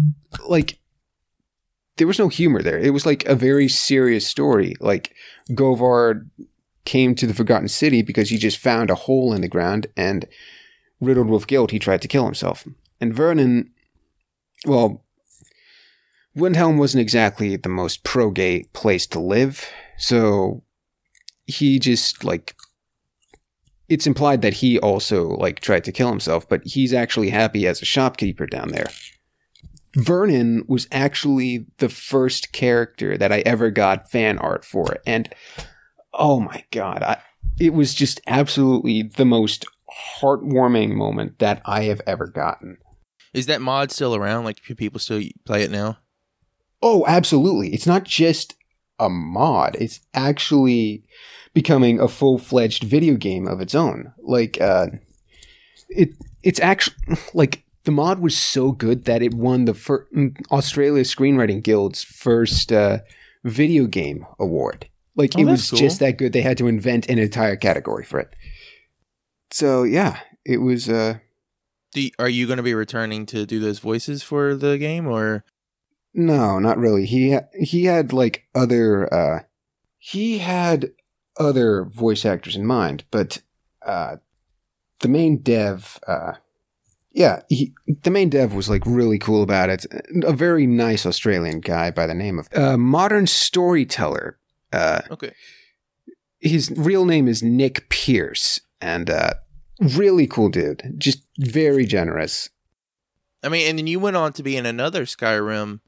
like 0.47 0.77
there 1.97 2.05
was 2.07 2.19
no 2.19 2.27
humor 2.27 2.61
there 2.61 2.77
it 2.77 2.91
was 2.91 3.05
like 3.05 3.25
a 3.25 3.35
very 3.35 3.67
serious 3.67 4.27
story 4.27 4.75
like 4.79 5.15
govar 5.51 6.27
came 6.85 7.15
to 7.15 7.27
the 7.27 7.33
forgotten 7.33 7.67
city 7.67 8.01
because 8.01 8.29
he 8.29 8.37
just 8.37 8.57
found 8.57 8.89
a 8.89 8.95
hole 8.95 9.33
in 9.33 9.41
the 9.41 9.47
ground 9.47 9.87
and 9.97 10.25
riddled 11.01 11.27
with 11.27 11.47
guilt 11.47 11.71
he 11.71 11.79
tried 11.79 12.01
to 12.01 12.07
kill 12.07 12.25
himself 12.25 12.67
And 13.01 13.13
Vernon, 13.13 13.71
well, 14.65 15.03
Windhelm 16.35 16.77
wasn't 16.77 17.01
exactly 17.01 17.55
the 17.55 17.69
most 17.69 18.03
pro 18.03 18.29
gay 18.29 18.63
place 18.73 19.07
to 19.07 19.19
live, 19.19 19.69
so 19.97 20.63
he 21.45 21.79
just 21.79 22.23
like 22.23 22.55
it's 23.87 24.07
implied 24.07 24.41
that 24.41 24.55
he 24.55 24.79
also 24.79 25.29
like 25.29 25.59
tried 25.59 25.83
to 25.85 25.91
kill 25.91 26.09
himself, 26.09 26.47
but 26.49 26.61
he's 26.65 26.93
actually 26.93 27.29
happy 27.29 27.67
as 27.67 27.81
a 27.81 27.85
shopkeeper 27.85 28.45
down 28.45 28.69
there. 28.69 28.87
Vernon 29.95 30.65
was 30.67 30.87
actually 30.91 31.67
the 31.77 31.87
first 31.87 32.51
character 32.51 33.17
that 33.17 33.31
I 33.31 33.39
ever 33.45 33.71
got 33.71 34.11
fan 34.11 34.37
art 34.39 34.65
for, 34.65 34.97
and 35.05 35.29
oh 36.17 36.39
my 36.39 36.63
god, 36.71 37.03
I, 37.03 37.21
it 37.59 37.73
was 37.73 37.93
just 37.93 38.21
absolutely 38.27 39.03
the 39.03 39.25
most 39.25 39.65
heartwarming 40.21 40.93
moment 40.93 41.39
that 41.39 41.61
I 41.65 41.83
have 41.83 42.01
ever 42.05 42.27
gotten. 42.27 42.77
Is 43.33 43.45
that 43.47 43.61
mod 43.61 43.91
still 43.91 44.15
around? 44.15 44.45
Like, 44.45 44.63
do 44.65 44.75
people 44.75 44.99
still 44.99 45.21
play 45.45 45.63
it 45.63 45.71
now? 45.71 45.97
Oh, 46.81 47.05
absolutely. 47.07 47.73
It's 47.73 47.87
not 47.87 48.03
just 48.03 48.55
a 48.99 49.09
mod. 49.09 49.75
It's 49.79 49.99
actually 50.13 51.03
becoming 51.53 51.99
a 51.99 52.07
full-fledged 52.07 52.83
video 52.83 53.15
game 53.15 53.47
of 53.47 53.61
its 53.61 53.75
own. 53.75 54.13
Like 54.21 54.59
uh 54.59 54.87
it 55.89 56.09
it's 56.43 56.59
actually 56.59 56.95
like 57.33 57.65
the 57.85 57.91
mod 57.91 58.19
was 58.19 58.37
so 58.37 58.71
good 58.71 59.05
that 59.05 59.21
it 59.21 59.33
won 59.33 59.65
the 59.65 59.73
fir- 59.73 60.07
Australia 60.51 61.03
Screenwriting 61.03 61.63
Guild's 61.63 62.03
first 62.03 62.71
uh, 62.71 62.99
video 63.43 63.85
game 63.85 64.25
award. 64.39 64.89
Like 65.15 65.31
Oh, 65.35 65.41
it 65.41 65.45
was 65.45 65.69
cool. 65.69 65.79
just 65.79 65.99
that 65.99 66.17
good 66.17 66.33
they 66.33 66.41
had 66.41 66.57
to 66.57 66.67
invent 66.67 67.09
an 67.09 67.17
entire 67.19 67.55
category 67.55 68.03
for 68.03 68.19
it. 68.19 68.33
So 69.51 69.83
yeah, 69.83 70.19
it 70.45 70.57
was 70.57 70.89
uh 70.89 71.19
Do 71.93 72.01
you, 72.01 72.11
are 72.19 72.29
you 72.29 72.45
going 72.47 72.57
to 72.57 72.63
be 72.63 72.73
returning 72.73 73.25
to 73.27 73.45
do 73.45 73.59
those 73.59 73.79
voices 73.79 74.23
for 74.23 74.55
the 74.55 74.77
game, 74.77 75.07
or 75.07 75.43
No, 76.13 76.59
not 76.59 76.77
really. 76.77 77.05
He 77.05 77.31
ha- 77.33 77.47
he 77.53 77.85
had 77.85 78.11
like 78.13 78.43
other 78.53 79.11
uh 79.13 79.39
he 79.97 80.39
had 80.39 80.91
other 81.37 81.85
voice 81.85 82.25
actors 82.25 82.55
in 82.55 82.65
mind, 82.65 83.03
but 83.11 83.41
uh 83.85 84.17
the 84.99 85.07
main 85.07 85.41
dev 85.41 85.99
uh 86.07 86.33
yeah, 87.11 87.43
he, 87.47 87.73
the 88.03 88.11
main 88.11 88.29
dev 88.29 88.53
was 88.53 88.69
like 88.69 88.83
really 88.85 89.17
cool 89.17 89.41
about 89.41 89.69
it. 89.69 89.85
A 90.25 90.33
very 90.33 90.67
nice 90.67 91.05
Australian 91.05 91.61
guy 91.61 91.89
by 91.89 92.05
the 92.07 92.13
name 92.13 92.37
of 92.39 92.49
uh, 92.53 92.75
Modern 92.77 93.25
Storyteller. 93.25 94.37
Uh 94.75 95.01
okay? 95.11 95.31
his 96.39 96.71
real 96.75 97.05
name 97.05 97.27
is 97.27 97.41
Nick 97.41 97.89
Pierce 97.89 98.59
and 98.81 99.09
uh 99.09 99.33
really 99.79 100.27
cool 100.27 100.49
dude. 100.49 100.95
Just 100.97 101.23
very 101.39 101.85
generous. 101.85 102.49
I 103.43 103.49
mean, 103.49 103.67
and 103.69 103.77
then 103.79 103.87
you 103.87 103.99
went 103.99 104.15
on 104.15 104.33
to 104.33 104.43
be 104.43 104.57
in 104.57 104.65
another 104.65 105.05
Skyrim 105.05 105.79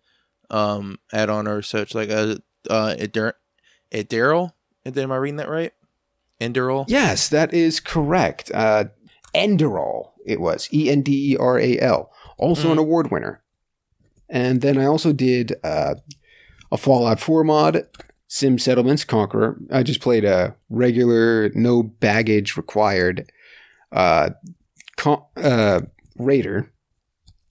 um 0.49 0.99
add-on 1.11 1.47
or 1.47 1.61
such, 1.61 1.93
like 1.93 2.09
a 2.09 2.37
uh, 2.69 2.95
Edir- 2.97 3.33
Ediril. 3.91 4.51
Am 4.85 5.11
I 5.11 5.15
reading 5.17 5.37
that 5.37 5.49
right? 5.49 5.73
Enderal. 6.39 6.85
Yes, 6.87 7.29
that 7.29 7.53
is 7.53 7.79
correct. 7.79 8.51
Uh, 8.53 8.85
Enderal, 9.35 10.11
it 10.25 10.39
was 10.39 10.69
E 10.71 10.89
N 10.89 11.01
D 11.01 11.33
E 11.33 11.37
R 11.37 11.59
A 11.59 11.79
L, 11.79 12.11
also 12.37 12.71
an 12.71 12.77
Mm. 12.77 12.81
award 12.81 13.11
winner. 13.11 13.41
And 14.29 14.61
then 14.61 14.77
I 14.77 14.85
also 14.85 15.11
did 15.13 15.55
uh, 15.63 15.95
a 16.71 16.77
Fallout 16.77 17.19
4 17.19 17.43
mod, 17.43 17.87
Sim 18.27 18.59
Settlements 18.59 19.03
Conqueror. 19.03 19.57
I 19.71 19.83
just 19.83 20.01
played 20.01 20.25
a 20.25 20.55
regular, 20.69 21.49
no 21.53 21.83
baggage 21.83 22.57
required 22.57 23.31
uh, 23.91 24.31
con- 24.97 25.23
uh, 25.37 25.81
raider, 26.17 26.71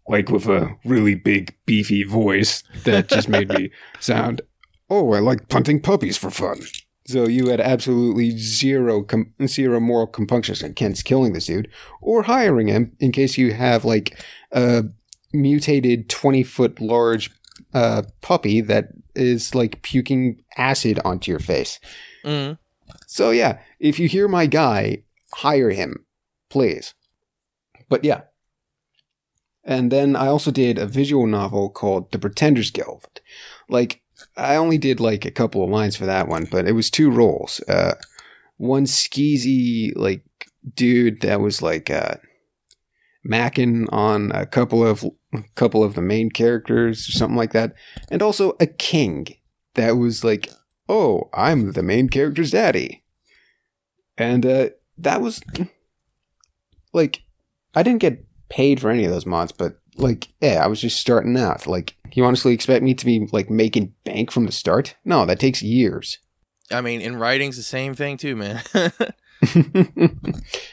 like 0.08 0.28
with 0.28 0.46
a 0.46 0.76
really 0.84 1.14
big, 1.14 1.56
beefy 1.66 2.04
voice 2.04 2.62
that 2.84 3.08
just 3.08 3.28
made 3.28 3.48
me 3.48 3.70
sound, 4.00 4.42
oh, 4.90 5.12
I 5.12 5.20
like 5.20 5.48
punting 5.48 5.80
puppies 5.80 6.16
for 6.16 6.30
fun. 6.30 6.60
So 7.06 7.26
you 7.26 7.48
had 7.48 7.60
absolutely 7.60 8.36
zero 8.36 9.02
com- 9.02 9.32
zero 9.46 9.80
moral 9.80 10.08
compunctions 10.08 10.62
against 10.62 11.04
killing 11.04 11.32
this 11.32 11.46
dude 11.46 11.70
or 12.00 12.24
hiring 12.24 12.66
him 12.66 12.96
in 12.98 13.12
case 13.12 13.38
you 13.38 13.54
have 13.54 13.84
like 13.84 14.18
a 14.52 14.84
mutated 15.32 16.08
twenty 16.08 16.42
foot 16.42 16.80
large 16.80 17.30
uh, 17.72 18.02
puppy 18.22 18.60
that 18.60 18.88
is 19.16 19.54
like 19.54 19.82
puking 19.82 20.42
acid 20.56 21.00
onto 21.04 21.30
your 21.30 21.40
face. 21.40 21.80
Mm. 22.24 22.58
So 23.06 23.30
yeah, 23.30 23.58
if 23.80 23.98
you 23.98 24.08
hear 24.08 24.28
my 24.28 24.46
guy, 24.46 25.02
hire 25.32 25.70
him, 25.70 26.04
please. 26.50 26.94
But 27.88 28.04
yeah. 28.04 28.22
And 29.64 29.90
then 29.90 30.14
I 30.14 30.28
also 30.28 30.50
did 30.50 30.78
a 30.78 30.86
visual 30.86 31.26
novel 31.26 31.70
called 31.70 32.12
The 32.12 32.18
Pretenders 32.18 32.70
Guild. 32.70 33.20
Like 33.68 34.02
I 34.36 34.56
only 34.56 34.78
did 34.78 35.00
like 35.00 35.24
a 35.24 35.30
couple 35.30 35.64
of 35.64 35.70
lines 35.70 35.96
for 35.96 36.06
that 36.06 36.28
one, 36.28 36.46
but 36.50 36.66
it 36.66 36.72
was 36.72 36.90
two 36.90 37.10
roles. 37.10 37.60
Uh 37.68 37.94
one 38.58 38.84
skeezy 38.84 39.92
like 39.96 40.24
dude 40.74 41.20
that 41.20 41.40
was 41.40 41.62
like 41.62 41.90
uh 41.90 42.14
macking 43.28 43.86
on 43.92 44.30
a 44.32 44.46
couple 44.46 44.86
of 44.86 45.04
couple 45.54 45.82
of 45.82 45.94
the 45.94 46.02
main 46.02 46.30
characters 46.30 47.08
or 47.08 47.12
something 47.12 47.36
like 47.36 47.52
that. 47.52 47.74
And 48.10 48.22
also 48.22 48.56
a 48.60 48.66
king 48.66 49.28
that 49.74 49.92
was 49.92 50.24
like 50.24 50.48
oh, 50.88 51.28
I'm 51.32 51.72
the 51.72 51.82
main 51.82 52.08
character's 52.08 52.52
daddy. 52.52 53.02
And 54.18 54.46
uh, 54.46 54.70
that 54.98 55.20
was 55.20 55.42
like, 56.92 57.22
I 57.74 57.82
didn't 57.82 58.00
get 58.00 58.24
paid 58.48 58.80
for 58.80 58.90
any 58.90 59.04
of 59.04 59.10
those 59.10 59.26
mods, 59.26 59.52
but 59.52 59.78
like, 59.96 60.28
yeah, 60.40 60.64
I 60.64 60.66
was 60.66 60.80
just 60.80 61.00
starting 61.00 61.36
out. 61.36 61.66
Like, 61.66 61.96
you 62.12 62.24
honestly 62.24 62.54
expect 62.54 62.82
me 62.82 62.94
to 62.94 63.04
be 63.04 63.28
like 63.32 63.50
making 63.50 63.94
bank 64.04 64.30
from 64.30 64.46
the 64.46 64.52
start? 64.52 64.96
No, 65.04 65.26
that 65.26 65.40
takes 65.40 65.62
years. 65.62 66.18
I 66.70 66.80
mean, 66.80 67.00
in 67.00 67.16
writing's 67.16 67.56
the 67.56 67.62
same 67.62 67.94
thing 67.94 68.16
too, 68.16 68.36
man. 68.36 68.62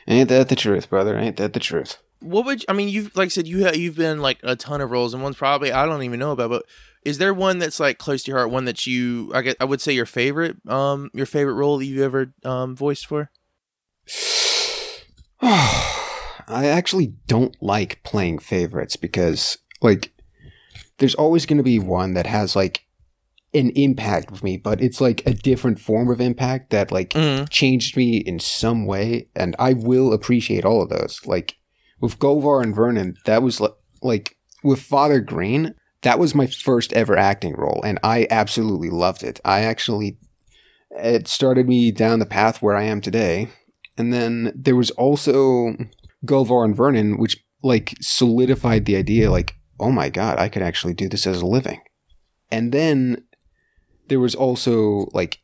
Ain't 0.07 0.29
that 0.29 0.47
the 0.49 0.55
truth, 0.55 0.89
brother? 0.89 1.17
Ain't 1.17 1.37
that 1.37 1.53
the 1.53 1.59
truth? 1.59 1.97
What 2.23 2.45
would 2.45 2.61
you, 2.61 2.65
I 2.69 2.73
mean? 2.73 2.89
You've 2.89 3.15
like 3.15 3.27
I 3.27 3.29
said, 3.29 3.47
you 3.47 3.65
ha- 3.65 3.73
you've 3.75 3.95
been 3.97 4.21
like 4.21 4.39
a 4.43 4.55
ton 4.55 4.81
of 4.81 4.91
roles, 4.91 5.13
and 5.13 5.21
one's 5.23 5.35
probably 5.35 5.71
I 5.71 5.85
don't 5.85 6.03
even 6.03 6.19
know 6.19 6.31
about. 6.31 6.49
But 6.49 6.65
is 7.03 7.17
there 7.17 7.33
one 7.33 7.59
that's 7.59 7.79
like 7.79 7.97
close 7.97 8.23
to 8.23 8.31
your 8.31 8.39
heart? 8.39 8.51
One 8.51 8.65
that 8.65 8.85
you 8.87 9.31
I 9.33 9.41
guess 9.41 9.55
I 9.59 9.65
would 9.65 9.81
say 9.81 9.93
your 9.93 10.05
favorite, 10.05 10.57
um, 10.67 11.09
your 11.13 11.25
favorite 11.25 11.53
role 11.53 11.77
that 11.77 11.85
you 11.85 12.03
ever 12.03 12.33
um 12.43 12.75
voiced 12.75 13.07
for? 13.07 13.29
I 15.41 16.65
actually 16.67 17.07
don't 17.27 17.55
like 17.61 18.03
playing 18.03 18.39
favorites 18.39 18.95
because, 18.95 19.57
like, 19.81 20.11
there's 20.97 21.15
always 21.15 21.45
going 21.45 21.57
to 21.57 21.63
be 21.63 21.79
one 21.79 22.13
that 22.15 22.27
has, 22.27 22.55
like, 22.55 22.85
an 23.53 23.69
impact 23.71 24.31
with 24.31 24.43
me, 24.43 24.57
but 24.57 24.81
it's 24.81 24.99
like 24.99 25.21
a 25.25 25.33
different 25.33 25.79
form 25.79 26.09
of 26.09 26.19
impact 26.19 26.71
that, 26.71 26.91
like, 26.91 27.11
Mm. 27.11 27.49
changed 27.49 27.95
me 27.95 28.17
in 28.17 28.39
some 28.39 28.85
way. 28.85 29.27
And 29.35 29.55
I 29.59 29.73
will 29.73 30.11
appreciate 30.11 30.65
all 30.65 30.81
of 30.81 30.89
those. 30.89 31.21
Like, 31.25 31.55
with 32.03 32.19
Govar 32.19 32.61
and 32.61 32.75
Vernon, 32.75 33.15
that 33.23 33.41
was 33.41 33.61
li- 33.61 33.69
like, 34.01 34.35
with 34.61 34.81
Father 34.81 35.21
Green, 35.21 35.73
that 36.01 36.19
was 36.19 36.35
my 36.35 36.47
first 36.47 36.91
ever 36.91 37.15
acting 37.15 37.53
role, 37.53 37.81
and 37.85 37.97
I 38.03 38.27
absolutely 38.29 38.89
loved 38.89 39.23
it. 39.23 39.39
I 39.45 39.61
actually, 39.61 40.17
it 40.91 41.29
started 41.29 41.65
me 41.65 41.91
down 41.91 42.19
the 42.19 42.25
path 42.25 42.61
where 42.61 42.75
I 42.75 42.83
am 42.83 42.99
today. 42.99 43.47
And 43.97 44.11
then 44.11 44.51
there 44.53 44.75
was 44.75 44.91
also 44.91 45.77
Govar 46.25 46.65
and 46.65 46.75
Vernon, 46.75 47.17
which 47.17 47.41
like 47.63 47.93
solidified 48.01 48.83
the 48.83 48.97
idea 48.97 49.31
like, 49.31 49.55
oh 49.79 49.91
my 49.91 50.09
god, 50.09 50.37
I 50.39 50.49
could 50.49 50.61
actually 50.61 50.93
do 50.93 51.07
this 51.07 51.25
as 51.25 51.41
a 51.41 51.45
living. 51.45 51.79
And 52.51 52.73
then 52.73 53.23
there 54.09 54.19
was 54.19 54.35
also 54.35 55.07
like 55.13 55.39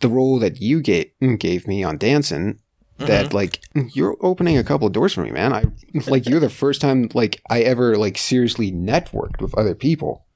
the 0.00 0.08
role 0.08 0.38
that 0.38 0.58
you 0.58 0.80
gave 0.80 1.10
gave 1.38 1.68
me 1.68 1.84
on 1.84 1.98
Dancing 1.98 2.60
that 2.98 3.32
like 3.32 3.60
you're 3.94 4.16
opening 4.20 4.58
a 4.58 4.64
couple 4.64 4.86
of 4.86 4.92
doors 4.92 5.14
for 5.14 5.22
me, 5.22 5.30
man. 5.30 5.52
I 5.52 5.64
like 6.06 6.28
you're 6.28 6.40
the 6.40 6.50
first 6.50 6.80
time 6.80 7.08
like 7.14 7.40
I 7.48 7.60
ever 7.60 7.96
like 7.96 8.18
seriously 8.18 8.72
networked 8.72 9.40
with 9.40 9.56
other 9.56 9.74
people. 9.74 10.26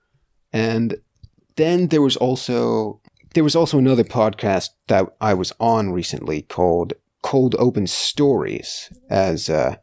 And 0.53 0.97
then 1.57 1.89
there 1.89 2.03
was 2.03 2.17
also 2.17 3.01
there 3.35 3.45
was 3.45 3.57
also 3.57 3.79
another 3.79 4.05
podcast 4.05 4.71
that 4.89 5.07
I 5.21 5.35
was 5.35 5.53
on 5.59 5.93
recently 5.93 6.43
called 6.43 6.93
Cold 7.23 7.55
Open 7.59 7.87
Stories 7.87 8.93
as 9.09 9.49
uh, 9.49 9.77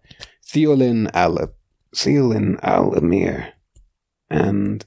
Theolin 0.45 1.09
Al 1.13 1.53
Theolin 1.95 2.59
Alamir, 2.61 3.53
and 4.29 4.85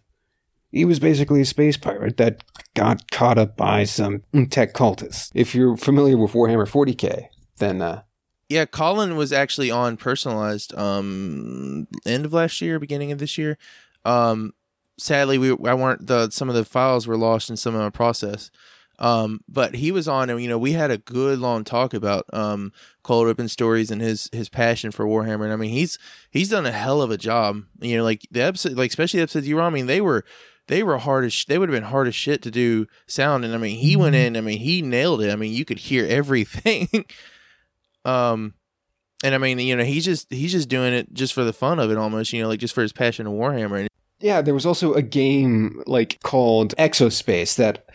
he 0.70 0.84
was 0.84 1.00
basically 1.00 1.40
a 1.40 1.46
space 1.46 1.76
pirate 1.76 2.16
that 2.16 2.44
got 2.74 3.10
caught 3.10 3.38
up 3.38 3.56
by 3.56 3.84
some 3.84 4.22
tech 4.50 4.72
cultists. 4.72 5.30
If 5.34 5.54
you're 5.54 5.76
familiar 5.76 6.16
with 6.16 6.32
Warhammer 6.32 6.68
40k, 6.68 7.26
then 7.62 7.80
uh, 7.80 8.02
Yeah, 8.48 8.64
Colin 8.66 9.16
was 9.16 9.32
actually 9.32 9.70
on 9.70 9.96
personalized 9.96 10.74
um 10.76 11.86
end 12.04 12.24
of 12.24 12.32
last 12.32 12.60
year, 12.60 12.78
beginning 12.78 13.12
of 13.12 13.18
this 13.18 13.38
year. 13.38 13.58
Um 14.04 14.52
sadly 14.98 15.38
we 15.38 15.50
I 15.50 15.74
weren't 15.74 16.06
the 16.06 16.30
some 16.30 16.48
of 16.48 16.54
the 16.54 16.64
files 16.64 17.06
were 17.06 17.16
lost 17.16 17.50
in 17.50 17.56
some 17.56 17.74
of 17.74 17.82
the 17.82 17.90
process. 17.90 18.50
Um, 18.98 19.40
but 19.48 19.74
he 19.74 19.90
was 19.90 20.06
on, 20.06 20.30
and 20.30 20.40
you 20.40 20.48
know, 20.48 20.58
we 20.58 20.72
had 20.72 20.92
a 20.92 20.98
good 20.98 21.38
long 21.40 21.64
talk 21.64 21.92
about 21.92 22.24
um 22.32 22.72
cold 23.02 23.26
open 23.26 23.48
stories 23.48 23.90
and 23.90 24.00
his 24.00 24.28
his 24.32 24.48
passion 24.48 24.92
for 24.92 25.06
Warhammer. 25.06 25.44
And 25.44 25.52
I 25.52 25.56
mean, 25.56 25.70
he's 25.70 25.98
he's 26.30 26.50
done 26.50 26.66
a 26.66 26.72
hell 26.72 27.02
of 27.02 27.10
a 27.10 27.16
job. 27.16 27.62
You 27.80 27.96
know, 27.96 28.04
like 28.04 28.28
the 28.30 28.42
episode, 28.42 28.74
like 28.74 28.90
especially 28.90 29.18
the 29.18 29.24
episodes 29.24 29.48
you 29.48 29.56
were 29.56 29.62
on. 29.62 29.72
I 29.72 29.74
mean, 29.74 29.86
they 29.86 30.00
were 30.00 30.24
they 30.68 30.82
were 30.84 30.98
hard 30.98 31.24
as 31.24 31.32
sh- 31.32 31.46
they 31.46 31.58
would 31.58 31.68
have 31.68 31.74
been 31.74 31.90
hard 31.90 32.06
as 32.06 32.14
shit 32.14 32.42
to 32.42 32.50
do 32.50 32.86
sound. 33.06 33.44
And 33.44 33.54
I 33.54 33.58
mean, 33.58 33.78
he 33.78 33.96
went 33.96 34.14
in. 34.14 34.36
I 34.36 34.40
mean, 34.40 34.58
he 34.58 34.82
nailed 34.82 35.22
it. 35.22 35.32
I 35.32 35.36
mean, 35.36 35.52
you 35.52 35.64
could 35.64 35.78
hear 35.78 36.06
everything. 36.06 36.88
um, 38.04 38.54
and 39.22 39.34
I 39.34 39.38
mean, 39.38 39.58
you 39.58 39.76
know, 39.76 39.84
he's 39.84 40.04
just 40.04 40.32
he's 40.32 40.52
just 40.52 40.68
doing 40.68 40.92
it 40.92 41.12
just 41.12 41.32
for 41.32 41.44
the 41.44 41.52
fun 41.52 41.78
of 41.78 41.90
it, 41.90 41.96
almost. 41.96 42.32
You 42.32 42.42
know, 42.42 42.48
like 42.48 42.60
just 42.60 42.74
for 42.74 42.82
his 42.82 42.92
passion 42.92 43.26
of 43.26 43.32
Warhammer. 43.32 43.80
And 43.80 43.88
Yeah, 44.20 44.42
there 44.42 44.54
was 44.54 44.66
also 44.66 44.94
a 44.94 45.02
game 45.02 45.82
like 45.86 46.20
called 46.22 46.74
Exospace 46.76 47.56
that 47.56 47.86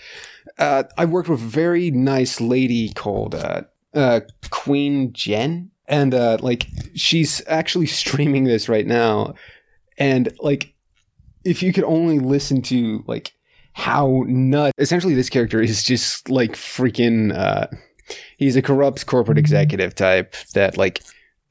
uh, 0.58 0.84
I 0.98 1.06
worked 1.06 1.30
with 1.30 1.42
a 1.42 1.46
very 1.46 1.92
nice 1.92 2.40
lady 2.40 2.90
called 2.94 3.36
uh, 3.36 3.64
uh, 3.94 4.22
Queen 4.50 5.12
Jen, 5.14 5.72
and 5.88 6.14
uh, 6.14 6.38
like 6.42 6.68
she's 6.96 7.42
actually 7.48 7.86
streaming 7.88 8.46
this 8.46 8.70
right 8.70 8.88
now, 8.88 9.36
and 9.98 10.32
like 10.40 10.74
if 11.44 11.62
you 11.62 11.74
could 11.74 11.84
only 11.86 12.20
listen 12.20 12.62
to 12.62 13.04
like 13.08 13.34
how 13.74 14.24
nut 14.28 14.74
essentially 14.80 15.14
this 15.14 15.30
character 15.30 15.62
is 15.62 15.84
just 15.84 16.32
like 16.32 16.54
freaking 16.54 17.32
uh 17.32 17.68
he's 18.38 18.56
a 18.56 18.62
corrupt 18.62 19.06
corporate 19.06 19.38
executive 19.38 19.96
type 19.96 20.36
that 20.54 20.78
like 20.78 21.04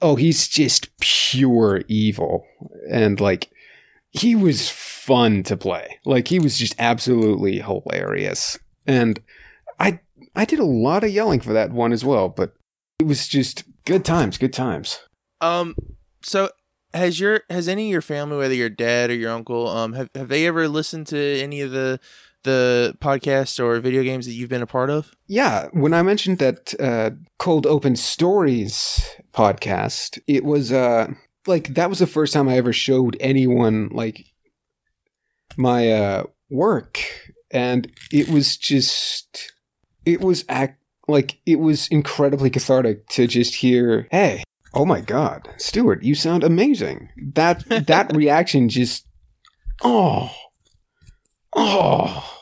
oh 0.03 0.17
he's 0.17 0.49
just 0.49 0.97
pure 0.99 1.83
evil 1.89 2.47
and 2.91 3.21
like 3.21 3.51
he 4.11 4.35
was 4.35 4.69
fun 4.69 5.43
to 5.45 5.57
play. 5.57 5.99
Like 6.05 6.29
he 6.29 6.39
was 6.39 6.59
just 6.59 6.75
absolutely 6.79 7.61
hilarious. 7.61 8.59
And 8.87 9.21
I 9.79 10.01
I 10.35 10.45
did 10.45 10.59
a 10.59 10.65
lot 10.65 11.05
of 11.05 11.11
yelling 11.11 11.41
for 11.41 11.53
that 11.53 11.71
one 11.71 11.93
as 11.93 12.05
well, 12.05 12.29
but 12.29 12.55
it 12.99 13.07
was 13.07 13.29
just 13.29 13.65
good 13.85 14.05
times, 14.05 14.39
good 14.39 14.53
times. 14.53 14.99
Um, 15.41 15.75
so 16.23 16.51
has 16.95 17.21
your 17.21 17.43
has 17.51 17.69
any 17.69 17.87
of 17.87 17.93
your 17.93 18.03
family, 18.03 18.39
whether 18.39 18.55
your 18.55 18.71
dad 18.71 19.11
or 19.11 19.15
your 19.15 19.33
uncle, 19.33 19.69
um, 19.69 19.93
have 19.93 20.11
have 20.15 20.29
they 20.29 20.47
ever 20.47 20.69
listened 20.69 21.07
to 21.09 21.41
any 21.41 21.61
of 21.61 21.71
the 21.71 22.01
the 22.47 22.97
podcast 23.01 23.63
or 23.63 23.79
video 23.81 24.03
games 24.03 24.25
that 24.25 24.33
you've 24.33 24.49
been 24.49 24.63
a 24.63 24.67
part 24.67 24.89
of? 24.89 25.13
Yeah, 25.27 25.69
when 25.73 25.93
I 25.93 26.01
mentioned 26.01 26.39
that 26.39 26.73
uh, 26.81 27.11
Cold 27.39 27.67
Open 27.67 27.95
Stories 27.97 29.05
podcast, 29.35 30.19
it 30.27 30.45
was 30.45 30.73
uh 30.73 31.09
like 31.47 31.75
that 31.75 31.91
was 31.91 31.99
the 31.99 32.07
first 32.07 32.33
time 32.33 32.49
I 32.49 32.57
ever 32.57 32.73
showed 32.73 33.17
anyone 33.21 33.91
like 33.93 34.25
my 35.57 35.91
uh 35.93 36.25
work 36.49 37.01
and 37.51 37.93
it 38.13 38.29
was 38.29 38.57
just 38.57 39.53
it 40.05 40.21
was 40.21 40.45
act 40.49 40.81
like 41.09 41.39
it 41.47 41.61
was 41.61 41.89
incredibly 41.89 42.51
cathartic 42.51 43.07
to 43.09 43.27
just 43.27 43.57
hear, 43.57 44.09
"Hey, 44.11 44.43
oh 44.75 44.85
my 44.85 45.01
god, 45.01 45.49
Stuart, 45.59 46.03
you 46.03 46.15
sound 46.15 46.43
amazing." 46.43 47.11
That 47.35 47.65
that 47.87 48.11
reaction 48.17 48.69
just 48.69 49.07
oh. 49.83 50.31
Oh, 51.59 52.36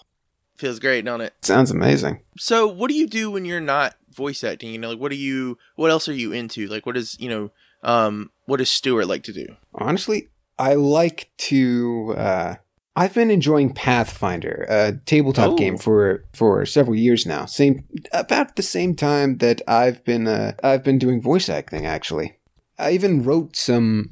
Feels 0.64 0.78
great, 0.78 1.04
don't 1.04 1.21
it? 1.21 1.35
sounds 1.42 1.71
amazing. 1.71 2.23
So, 2.38 2.66
what 2.66 2.88
do 2.88 2.94
you 2.94 3.06
do 3.06 3.30
when 3.30 3.44
you're 3.44 3.61
not 3.61 3.97
voice 4.11 4.42
acting? 4.42 4.71
You 4.73 4.78
know, 4.78 4.88
like 4.92 4.99
what 4.99 5.11
do 5.11 5.16
you 5.18 5.59
what 5.76 5.90
else 5.90 6.09
are 6.09 6.14
you 6.14 6.33
into? 6.33 6.66
Like 6.68 6.87
what 6.87 6.97
is, 6.97 7.21
you 7.21 7.28
know, 7.28 7.50
um 7.83 8.30
what 8.47 8.56
does 8.56 8.71
Stuart 8.71 9.04
like 9.04 9.25
to 9.25 9.33
do? 9.35 9.44
Honestly, 9.75 10.30
I 10.59 10.73
like 10.73 11.30
to. 11.50 12.14
Uh, 12.16 12.54
I've 12.97 13.12
been 13.12 13.30
enjoying 13.30 13.75
Pathfinder, 13.75 14.64
a 14.71 14.92
tabletop 15.04 15.50
Oh. 15.50 15.56
game 15.56 15.76
for 15.76 16.25
for 16.33 16.64
several 16.64 16.97
years 16.97 17.26
now. 17.26 17.44
Same 17.44 17.85
about 18.12 18.56
the 18.56 18.62
same 18.62 18.94
time 18.97 19.37
that 19.38 19.61
I've 19.68 20.02
been 20.04 20.26
uh, 20.26 20.52
I've 20.62 20.83
been 20.83 20.99
doing 20.99 21.21
voice 21.21 21.50
acting. 21.50 21.85
Actually, 21.85 22.38
I 22.78 22.92
even 22.92 23.23
wrote 23.23 23.54
some 23.54 24.11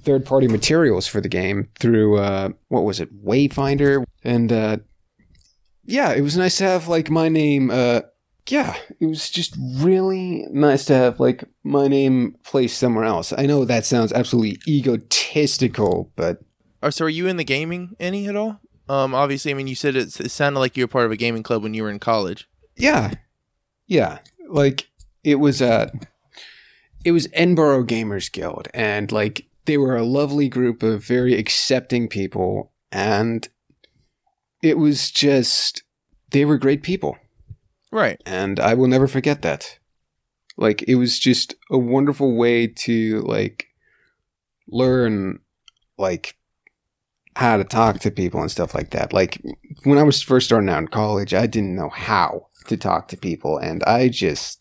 third 0.00 0.24
party 0.24 0.48
materials 0.48 1.06
for 1.06 1.20
the 1.20 1.28
game 1.28 1.68
through 1.78 2.16
uh, 2.18 2.48
what 2.68 2.84
was 2.84 3.00
it, 3.00 3.22
Wayfinder, 3.22 4.04
and 4.24 4.50
uh, 4.50 4.76
yeah, 5.84 6.12
it 6.12 6.20
was 6.22 6.36
nice 6.36 6.58
to 6.58 6.64
have 6.64 6.88
like 6.88 7.10
my 7.10 7.28
name. 7.28 7.70
Uh, 7.70 8.02
yeah, 8.48 8.76
it 8.98 9.06
was 9.06 9.30
just 9.30 9.54
really 9.76 10.46
nice 10.50 10.84
to 10.86 10.94
have 10.94 11.20
like 11.20 11.44
my 11.62 11.86
name 11.88 12.36
placed 12.44 12.78
somewhere 12.78 13.04
else. 13.04 13.32
I 13.36 13.46
know 13.46 13.64
that 13.64 13.84
sounds 13.84 14.12
absolutely 14.12 14.58
egotistical, 14.66 16.10
but 16.16 16.40
Oh, 16.82 16.90
so 16.90 17.04
are 17.04 17.08
you 17.10 17.26
in 17.26 17.36
the 17.36 17.44
gaming 17.44 17.94
any 18.00 18.26
at 18.26 18.36
all? 18.36 18.60
Um 18.88 19.14
obviously, 19.14 19.50
I 19.50 19.54
mean, 19.54 19.66
you 19.68 19.74
said 19.74 19.94
it, 19.96 20.18
it 20.18 20.30
sounded 20.30 20.58
like 20.58 20.76
you 20.76 20.84
were 20.84 20.88
part 20.88 21.06
of 21.06 21.12
a 21.12 21.16
gaming 21.16 21.42
club 21.42 21.62
when 21.62 21.74
you 21.74 21.82
were 21.82 21.90
in 21.90 21.98
college. 22.00 22.48
yeah, 22.76 23.12
yeah, 23.86 24.18
like 24.48 24.88
it 25.22 25.36
was 25.36 25.60
uh 25.62 25.90
it 27.04 27.12
was 27.12 27.28
Edinboro 27.28 27.86
Gamers 27.86 28.30
Guild, 28.32 28.68
and 28.74 29.12
like 29.12 29.46
they 29.66 29.76
were 29.78 29.96
a 29.96 30.02
lovely 30.02 30.48
group 30.48 30.82
of 30.82 31.04
very 31.04 31.34
accepting 31.38 32.08
people, 32.08 32.72
and 32.90 33.48
it 34.62 34.78
was 34.78 35.10
just 35.10 35.82
they 36.30 36.44
were 36.44 36.58
great 36.58 36.82
people. 36.82 37.16
Right. 37.92 38.20
and 38.24 38.60
I 38.60 38.74
will 38.74 38.86
never 38.86 39.08
forget 39.08 39.42
that. 39.42 39.78
Like 40.56 40.82
it 40.86 40.94
was 40.94 41.18
just 41.18 41.54
a 41.70 41.78
wonderful 41.78 42.36
way 42.36 42.68
to 42.68 43.20
like 43.22 43.66
learn 44.68 45.40
like 45.98 46.36
how 47.34 47.56
to 47.56 47.64
talk 47.64 47.98
to 48.00 48.10
people 48.10 48.40
and 48.40 48.50
stuff 48.50 48.74
like 48.74 48.90
that. 48.90 49.12
Like 49.12 49.42
when 49.84 49.98
I 49.98 50.02
was 50.02 50.22
first 50.22 50.46
starting 50.46 50.68
out 50.68 50.78
in 50.78 50.88
college, 50.88 51.34
I 51.34 51.46
didn't 51.46 51.74
know 51.74 51.88
how 51.88 52.48
to 52.66 52.76
talk 52.76 53.08
to 53.08 53.16
people 53.16 53.58
and 53.58 53.82
I 53.84 54.08
just 54.08 54.60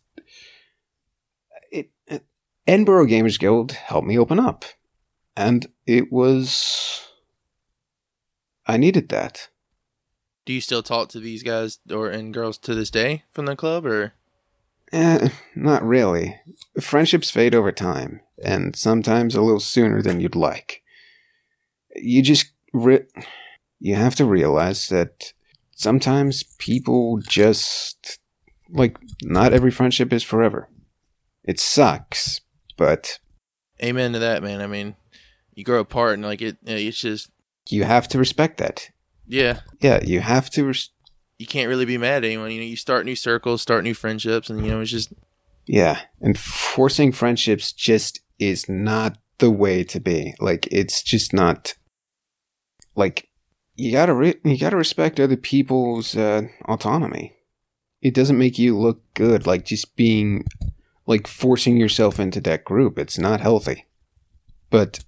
it, 1.72 1.92
it 2.08 2.26
Edinboro 2.68 3.08
Gamers 3.08 3.38
Guild 3.38 3.74
helped 3.74 4.08
me 4.08 4.18
open 4.18 4.40
up. 4.40 4.66
And 5.36 5.68
it 5.86 6.12
was 6.12 7.06
I 8.66 8.78
needed 8.78 9.10
that. 9.10 9.50
Do 10.46 10.54
you 10.54 10.62
still 10.62 10.84
talk 10.84 11.10
to 11.10 11.20
these 11.20 11.44
guys 11.44 11.80
or 11.92 12.10
and 12.10 12.34
girls 12.34 12.58
to 12.60 12.74
this 12.74 12.90
day 12.90 13.24
from 13.32 13.46
the 13.46 13.56
club 13.56 13.86
or 13.86 14.14
Eh, 14.92 15.30
not 15.56 15.84
really. 15.84 16.40
Friendships 16.80 17.30
fade 17.30 17.54
over 17.54 17.72
time, 17.72 18.22
and 18.44 18.76
sometimes 18.76 19.36
a 19.36 19.42
little 19.42 19.60
sooner 19.60 20.02
than 20.02 20.20
you'd 20.20 20.36
like. 20.36 20.82
You 21.96 22.24
just 22.24 22.52
re- 22.74 23.06
you 23.80 23.96
have 23.96 24.16
to 24.16 24.26
realize 24.26 24.90
that 24.90 25.34
sometimes 25.76 26.44
people 26.58 27.20
just 27.20 28.20
like 28.70 28.98
not 29.22 29.54
every 29.54 29.72
friendship 29.72 30.12
is 30.12 30.24
forever. 30.24 30.70
It 31.44 31.60
sucks, 31.60 32.42
but 32.78 33.20
amen 33.84 34.14
to 34.14 34.20
that, 34.20 34.42
man. 34.42 34.62
I 34.62 34.68
mean, 34.68 34.96
you 35.54 35.64
grow 35.64 35.82
apart 35.82 36.16
and 36.16 36.24
like 36.24 36.42
it 36.42 36.58
it's 36.66 37.00
just 37.00 37.30
you 37.70 37.84
have 37.84 38.08
to 38.10 38.18
respect 38.18 38.58
that. 38.58 38.90
Yeah, 39.30 39.62
Yeah, 39.80 40.04
you 40.04 40.20
have 40.20 40.50
to. 40.52 40.66
Res- 40.66 40.90
you 41.38 41.48
can't 41.48 41.70
really 41.70 41.86
be 41.86 41.98
mad 41.98 42.24
at 42.24 42.26
anyone. 42.26 42.52
You 42.52 42.60
know, 42.60 42.66
you 42.66 42.76
start 42.76 43.06
new 43.06 43.16
circles, 43.16 43.62
start 43.62 43.84
new 43.84 43.94
friendships 43.94 44.50
and 44.50 44.66
you 44.66 44.72
know, 44.72 44.82
it's 44.82 44.92
just 44.92 45.14
yeah, 45.66 46.02
and 46.20 46.38
forcing 46.38 47.12
friendships 47.12 47.72
just 47.72 48.22
is 48.40 48.68
not 48.68 49.18
the 49.38 49.52
way 49.52 49.84
to 49.84 50.00
be. 50.00 50.34
Like 50.40 50.68
it's 50.72 51.04
just 51.04 51.32
not. 51.32 51.76
Like 52.96 53.30
you 53.76 53.92
gotta 53.92 54.14
re- 54.14 54.40
you 54.44 54.58
gotta 54.58 54.76
respect 54.76 55.20
other 55.20 55.38
people's 55.38 56.18
uh, 56.18 56.42
autonomy. 56.66 57.36
It 58.02 58.14
doesn't 58.14 58.38
make 58.38 58.58
you 58.58 58.78
look 58.78 59.02
good. 59.14 59.46
Like 59.46 59.64
just 59.66 59.96
being 59.96 60.46
like 61.06 61.28
forcing 61.28 61.78
yourself 61.78 62.20
into 62.20 62.42
that 62.42 62.66
group. 62.66 62.98
It's 62.98 63.20
not 63.20 63.40
healthy. 63.40 63.86
But 64.70 65.00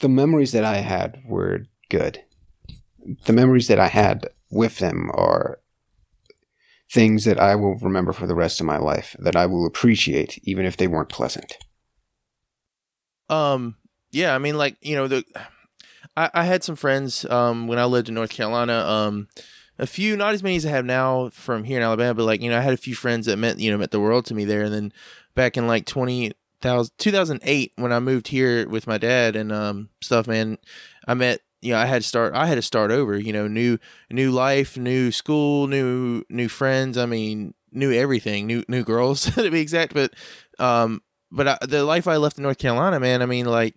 the 0.00 0.08
memories 0.08 0.52
that 0.52 0.64
I 0.64 0.78
had 0.78 1.22
were 1.24 1.66
good. 1.88 2.22
The 3.26 3.32
memories 3.32 3.68
that 3.68 3.80
I 3.80 3.88
had 3.88 4.28
with 4.50 4.78
them 4.78 5.10
are 5.14 5.58
things 6.90 7.24
that 7.24 7.40
I 7.40 7.54
will 7.56 7.76
remember 7.76 8.12
for 8.12 8.26
the 8.26 8.34
rest 8.34 8.60
of 8.60 8.66
my 8.66 8.76
life, 8.76 9.16
that 9.18 9.34
I 9.34 9.46
will 9.46 9.66
appreciate, 9.66 10.38
even 10.44 10.66
if 10.66 10.76
they 10.76 10.86
weren't 10.86 11.08
pleasant. 11.08 11.56
Um, 13.28 13.76
yeah, 14.10 14.34
I 14.34 14.38
mean, 14.38 14.58
like 14.58 14.76
you 14.82 14.94
know, 14.94 15.08
the 15.08 15.24
I, 16.16 16.30
I 16.34 16.44
had 16.44 16.62
some 16.62 16.76
friends 16.76 17.24
um 17.24 17.66
when 17.66 17.78
I 17.78 17.86
lived 17.86 18.08
in 18.08 18.14
North 18.14 18.30
Carolina. 18.30 18.74
Um, 18.74 19.28
a 19.78 19.86
few, 19.86 20.16
not 20.16 20.34
as 20.34 20.42
many 20.42 20.56
as 20.56 20.66
I 20.66 20.70
have 20.70 20.84
now 20.84 21.30
from 21.30 21.64
here 21.64 21.78
in 21.78 21.82
Alabama, 21.82 22.14
but 22.14 22.24
like 22.24 22.42
you 22.42 22.50
know, 22.50 22.58
I 22.58 22.62
had 22.62 22.74
a 22.74 22.78
few 22.78 22.94
friends 22.94 23.26
that 23.26 23.38
meant 23.38 23.58
you 23.58 23.70
know 23.70 23.78
meant 23.78 23.90
the 23.90 24.00
world 24.00 24.26
to 24.26 24.34
me 24.34 24.44
there. 24.44 24.62
And 24.62 24.72
then 24.72 24.92
back 25.34 25.56
in 25.56 25.66
like 25.66 25.86
20, 25.86 26.32
2008 26.60 27.72
when 27.76 27.92
I 27.92 27.98
moved 27.98 28.28
here 28.28 28.68
with 28.68 28.86
my 28.86 28.98
dad 28.98 29.34
and 29.34 29.50
um 29.50 29.88
stuff, 30.02 30.26
man, 30.26 30.58
I 31.08 31.14
met 31.14 31.40
you 31.62 31.72
know 31.72 31.78
I 31.78 31.86
had 31.86 32.02
to 32.02 32.08
start 32.08 32.34
I 32.34 32.46
had 32.46 32.56
to 32.56 32.62
start 32.62 32.90
over. 32.90 33.16
You 33.16 33.32
know, 33.32 33.48
new 33.48 33.78
new 34.10 34.30
life, 34.30 34.76
new 34.76 35.10
school, 35.10 35.66
new 35.68 36.24
new 36.28 36.48
friends. 36.48 36.98
I 36.98 37.06
mean, 37.06 37.54
new 37.72 37.92
everything, 37.92 38.46
new 38.46 38.64
new 38.68 38.84
girls 38.84 39.24
to 39.34 39.50
be 39.50 39.60
exact. 39.60 39.94
But 39.94 40.12
um, 40.58 41.02
but 41.30 41.48
I, 41.48 41.58
the 41.62 41.84
life 41.84 42.06
I 42.06 42.16
left 42.16 42.36
in 42.36 42.42
North 42.42 42.58
Carolina, 42.58 43.00
man, 43.00 43.22
I 43.22 43.26
mean, 43.26 43.46
like, 43.46 43.74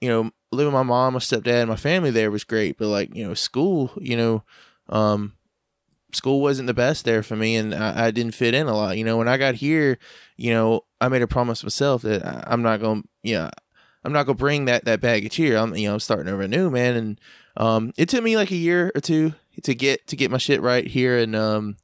you 0.00 0.08
know, 0.08 0.30
living 0.50 0.72
with 0.72 0.78
my 0.78 0.82
mom, 0.82 1.12
my 1.12 1.18
stepdad, 1.18 1.62
and 1.62 1.68
my 1.68 1.76
family 1.76 2.10
there 2.10 2.30
was 2.30 2.44
great. 2.44 2.78
But 2.78 2.88
like, 2.88 3.14
you 3.14 3.26
know, 3.26 3.34
school, 3.34 3.92
you 4.00 4.16
know, 4.16 4.42
um, 4.88 5.34
school 6.12 6.40
wasn't 6.40 6.66
the 6.66 6.74
best 6.74 7.04
there 7.04 7.22
for 7.22 7.36
me, 7.36 7.56
and 7.56 7.74
I, 7.74 8.06
I, 8.06 8.10
didn't 8.10 8.34
fit 8.34 8.54
in 8.54 8.66
a 8.66 8.74
lot. 8.74 8.96
You 8.96 9.04
know, 9.04 9.16
when 9.16 9.28
I 9.28 9.36
got 9.36 9.56
here, 9.56 9.98
you 10.36 10.50
know, 10.52 10.84
I 11.00 11.08
made 11.08 11.22
a 11.22 11.26
promise 11.26 11.62
myself 11.62 12.02
that 12.02 12.24
I, 12.24 12.52
am 12.52 12.62
not 12.62 12.80
going, 12.80 13.02
to 13.02 13.08
yeah, 13.22 13.50
I'm 14.06 14.12
not 14.12 14.24
gonna 14.24 14.36
bring 14.36 14.66
that 14.66 14.84
that 14.84 15.00
baggage 15.00 15.34
here. 15.34 15.56
I'm 15.56 15.74
you 15.74 15.88
know 15.88 15.94
I'm 15.94 16.00
starting 16.00 16.32
over 16.32 16.46
new, 16.46 16.70
man, 16.70 16.96
and 16.96 17.20
um, 17.56 17.92
it 17.96 18.08
took 18.08 18.22
me 18.22 18.36
like 18.36 18.52
a 18.52 18.56
year 18.56 18.92
or 18.94 19.00
two 19.00 19.34
to 19.64 19.74
get 19.74 20.06
to 20.06 20.16
get 20.16 20.30
my 20.30 20.38
shit 20.38 20.62
right 20.62 20.86
here 20.86 21.18
and 21.18 21.34
um, 21.34 21.76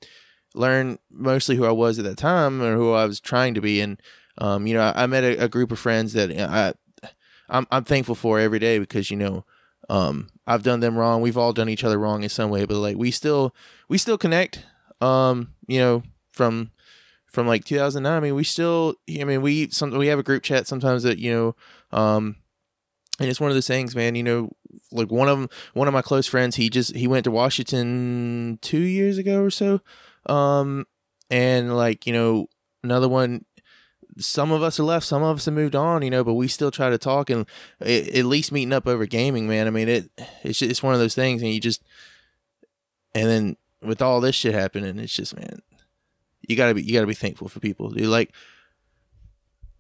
learn 0.55 1.01
mostly 1.11 1.57
who 1.57 1.65
I 1.65 1.73
was 1.73 1.99
at 1.99 2.05
that 2.05 2.17
time 2.17 2.63
or 2.63 2.77
who 2.77 2.93
I 2.93 3.07
was 3.07 3.19
trying 3.19 3.55
to 3.55 3.61
be. 3.61 3.81
And 3.81 4.01
um, 4.39 4.69
you 4.69 4.75
know, 4.75 4.83
I, 4.83 5.03
I 5.03 5.07
met 5.07 5.25
a, 5.25 5.45
a, 5.45 5.49
group 5.49 5.73
of 5.73 5.81
friends 5.81 6.13
that 6.13 6.31
I 6.31 6.75
I'm 7.49 7.67
I'm 7.73 7.83
thankful 7.83 8.15
for 8.15 8.39
every 8.39 8.61
day 8.61 8.79
because 8.79 9.11
you 9.11 9.17
know 9.17 9.45
um, 9.91 10.29
I've 10.47 10.63
done 10.63 10.79
them 10.79 10.97
wrong. 10.97 11.23
We've 11.23 11.37
all 11.37 11.53
done 11.53 11.69
each 11.69 11.83
other 11.83 11.99
wrong 11.99 12.23
in 12.23 12.29
some 12.29 12.51
way, 12.51 12.65
but 12.67 12.77
like 12.77 12.97
we 12.97 13.11
still 13.11 13.53
we 13.89 13.99
still 13.99 14.17
connect. 14.17 14.65
Um, 15.01 15.55
you 15.67 15.81
know, 15.81 16.05
from 16.31 16.71
from 17.33 17.47
like 17.47 17.65
2009. 17.65 18.13
I 18.13 18.21
mean, 18.21 18.35
we 18.35 18.45
still, 18.45 18.95
I 19.09 19.25
mean, 19.25 19.43
we 19.43 19.71
some 19.71 19.91
we 19.91 20.09
have 20.09 20.19
a 20.19 20.25
group 20.25 20.43
chat 20.43 20.67
sometimes 20.67 21.03
that 21.03 21.19
you 21.19 21.33
know, 21.33 21.97
um, 21.97 22.37
and 23.19 23.29
it's 23.29 23.41
one 23.41 23.51
of 23.51 23.57
those 23.57 23.67
things, 23.67 23.97
man. 23.97 24.15
You 24.15 24.23
know, 24.23 24.51
like 24.91 25.11
one 25.11 25.29
of 25.29 25.39
them, 25.39 25.49
one 25.75 25.89
of 25.89 25.95
my 25.95 26.03
close 26.03 26.27
friends, 26.27 26.57
he 26.57 26.71
just 26.71 26.95
he 26.95 27.07
went 27.07 27.25
to 27.25 27.31
Washington 27.31 28.59
two 28.63 28.81
years 28.81 29.19
ago 29.19 29.43
or 29.43 29.51
so, 29.51 29.81
um, 30.27 30.87
and 31.31 31.77
like 31.77 32.07
you 32.07 32.13
know, 32.13 32.49
another 32.83 33.09
one. 33.09 33.45
Some 34.19 34.53
of 34.53 34.63
us 34.63 34.79
are 34.79 34.83
left, 34.83 35.07
some 35.07 35.23
of 35.23 35.39
us 35.39 35.47
have 35.47 35.55
moved 35.55 35.75
on, 35.75 36.03
you 36.03 36.11
know, 36.11 36.23
but 36.23 36.35
we 36.35 36.47
still 36.47 36.71
try 36.71 36.91
to 36.91 36.99
talk 36.99 37.31
and 37.31 37.47
it, 37.81 38.15
at 38.15 38.27
least 38.27 38.53
meeting 38.53 38.75
up 38.75 38.87
over 38.87 39.07
gaming, 39.07 39.49
man. 39.49 39.67
I 39.67 39.71
mean, 39.71 39.89
it 39.89 40.11
it's 40.43 40.59
just, 40.59 40.71
it's 40.71 40.83
one 40.83 40.93
of 40.93 41.01
those 41.01 41.15
things, 41.15 41.41
and 41.41 41.51
you 41.51 41.59
just 41.59 41.83
and 43.15 43.27
then 43.27 43.57
with 43.81 44.03
all 44.03 44.21
this 44.21 44.35
shit 44.35 44.53
happening, 44.53 44.99
it's 44.99 45.15
just 45.15 45.35
man, 45.35 45.63
you 46.49 46.57
gotta 46.57 46.75
be 46.75 46.83
you 46.83 46.93
gotta 46.93 47.07
be 47.07 47.15
thankful 47.15 47.49
for 47.49 47.61
people, 47.61 47.91
dude. 47.91 48.07
Like 48.07 48.33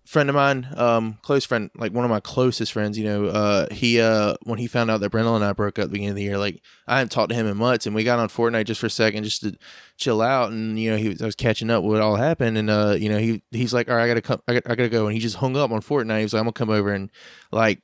friend 0.04 0.28
of 0.28 0.34
mine, 0.34 0.66
um, 0.76 1.18
close 1.22 1.44
friend, 1.44 1.70
like 1.76 1.92
one 1.92 2.04
of 2.04 2.10
my 2.10 2.20
closest 2.20 2.72
friends, 2.72 2.98
you 2.98 3.04
know, 3.04 3.26
uh, 3.26 3.72
he, 3.72 4.00
uh, 4.00 4.34
when 4.42 4.58
he 4.58 4.66
found 4.66 4.90
out 4.90 5.00
that 5.00 5.10
Brendel 5.10 5.36
and 5.36 5.44
I 5.44 5.52
broke 5.52 5.78
up 5.78 5.84
at 5.84 5.88
the 5.88 5.92
beginning 5.92 6.10
of 6.10 6.16
the 6.16 6.22
year, 6.22 6.38
like 6.38 6.60
I 6.86 6.98
hadn't 6.98 7.12
talked 7.12 7.30
to 7.30 7.34
him 7.34 7.46
in 7.46 7.56
months 7.56 7.86
and 7.86 7.94
we 7.94 8.04
got 8.04 8.18
on 8.18 8.28
Fortnite 8.28 8.64
just 8.64 8.80
for 8.80 8.86
a 8.86 8.90
second, 8.90 9.24
just 9.24 9.42
to 9.42 9.56
chill 9.96 10.20
out. 10.20 10.50
And, 10.50 10.78
you 10.78 10.90
know, 10.90 10.96
he 10.96 11.10
was, 11.10 11.22
I 11.22 11.26
was 11.26 11.36
catching 11.36 11.70
up 11.70 11.82
with 11.82 11.92
what 11.92 12.02
all 12.02 12.16
happened. 12.16 12.58
And, 12.58 12.68
uh, 12.68 12.96
you 12.98 13.08
know, 13.08 13.18
he, 13.18 13.42
he's 13.52 13.72
like, 13.72 13.88
all 13.88 13.96
right, 13.96 14.04
I 14.04 14.08
gotta 14.08 14.22
come, 14.22 14.42
I 14.48 14.54
gotta, 14.54 14.72
I 14.72 14.74
gotta 14.74 14.88
go. 14.88 15.06
And 15.06 15.14
he 15.14 15.20
just 15.20 15.36
hung 15.36 15.56
up 15.56 15.70
on 15.70 15.80
Fortnite. 15.80 16.18
He 16.18 16.24
was 16.24 16.32
like, 16.32 16.40
I'm 16.40 16.44
gonna 16.44 16.52
come 16.52 16.70
over 16.70 16.92
and 16.92 17.10
like, 17.52 17.82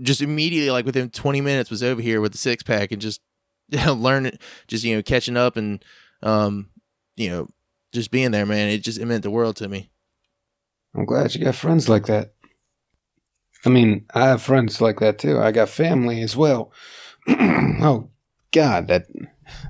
just 0.00 0.22
immediately, 0.22 0.70
like 0.70 0.86
within 0.86 1.10
20 1.10 1.40
minutes 1.40 1.70
was 1.70 1.82
over 1.82 2.00
here 2.00 2.20
with 2.20 2.32
the 2.32 2.38
six 2.38 2.62
pack 2.62 2.92
and 2.92 3.02
just, 3.02 3.20
learning, 3.86 4.38
just, 4.68 4.84
you 4.84 4.94
know, 4.94 5.02
catching 5.02 5.36
up 5.36 5.56
and, 5.56 5.84
um, 6.22 6.68
you 7.16 7.30
know, 7.30 7.48
just 7.96 8.10
being 8.10 8.30
there, 8.30 8.46
man, 8.46 8.68
it 8.68 8.78
just 8.82 8.98
it 8.98 9.06
meant 9.06 9.22
the 9.24 9.30
world 9.30 9.56
to 9.56 9.68
me. 9.68 9.90
I'm 10.94 11.06
glad 11.06 11.34
you 11.34 11.44
got 11.44 11.54
friends 11.56 11.88
like 11.88 12.06
that. 12.06 12.34
I 13.64 13.70
mean, 13.70 14.04
I 14.14 14.28
have 14.28 14.42
friends 14.42 14.80
like 14.80 15.00
that 15.00 15.18
too. 15.18 15.40
I 15.40 15.50
got 15.50 15.68
family 15.68 16.22
as 16.22 16.36
well. 16.36 16.72
oh 17.28 18.10
God, 18.52 18.88
that 18.88 19.06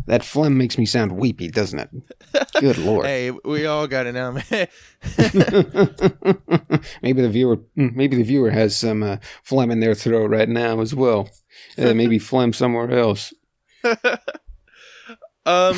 that 0.06 0.24
phlegm 0.24 0.58
makes 0.58 0.76
me 0.76 0.86
sound 0.86 1.12
weepy, 1.12 1.48
doesn't 1.48 1.78
it? 1.78 1.90
Good 2.60 2.78
lord. 2.78 3.06
hey, 3.06 3.30
we 3.30 3.66
all 3.66 3.86
got 3.86 4.06
it 4.06 4.12
now, 4.12 4.32
man. 4.32 4.44
maybe 7.02 7.22
the 7.22 7.30
viewer, 7.30 7.60
maybe 7.76 8.16
the 8.16 8.24
viewer 8.24 8.50
has 8.50 8.76
some 8.76 9.02
uh, 9.02 9.16
phlegm 9.44 9.70
in 9.70 9.80
their 9.80 9.94
throat 9.94 10.30
right 10.30 10.48
now 10.48 10.80
as 10.80 10.94
well. 10.94 11.30
Uh, 11.78 11.94
maybe 11.94 12.18
phlegm 12.20 12.52
somewhere 12.52 12.90
else. 12.90 13.32
um. 15.46 15.76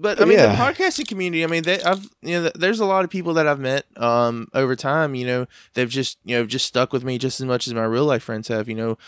But 0.00 0.20
I 0.22 0.24
mean, 0.24 0.38
yeah. 0.38 0.52
the 0.52 0.62
podcasting 0.62 1.08
community. 1.08 1.42
I 1.42 1.48
mean, 1.48 1.64
they, 1.64 1.82
I've 1.82 2.08
you 2.22 2.40
know, 2.40 2.50
there's 2.54 2.78
a 2.78 2.86
lot 2.86 3.04
of 3.04 3.10
people 3.10 3.34
that 3.34 3.48
I've 3.48 3.58
met 3.58 3.84
um, 3.96 4.46
over 4.54 4.76
time. 4.76 5.16
You 5.16 5.26
know, 5.26 5.46
they've 5.74 5.88
just 5.88 6.18
you 6.24 6.36
know 6.36 6.46
just 6.46 6.66
stuck 6.66 6.92
with 6.92 7.02
me 7.02 7.18
just 7.18 7.40
as 7.40 7.46
much 7.46 7.66
as 7.66 7.74
my 7.74 7.84
real 7.84 8.04
life 8.04 8.22
friends 8.22 8.46
have. 8.46 8.68
You 8.68 8.76
know, 8.76 8.98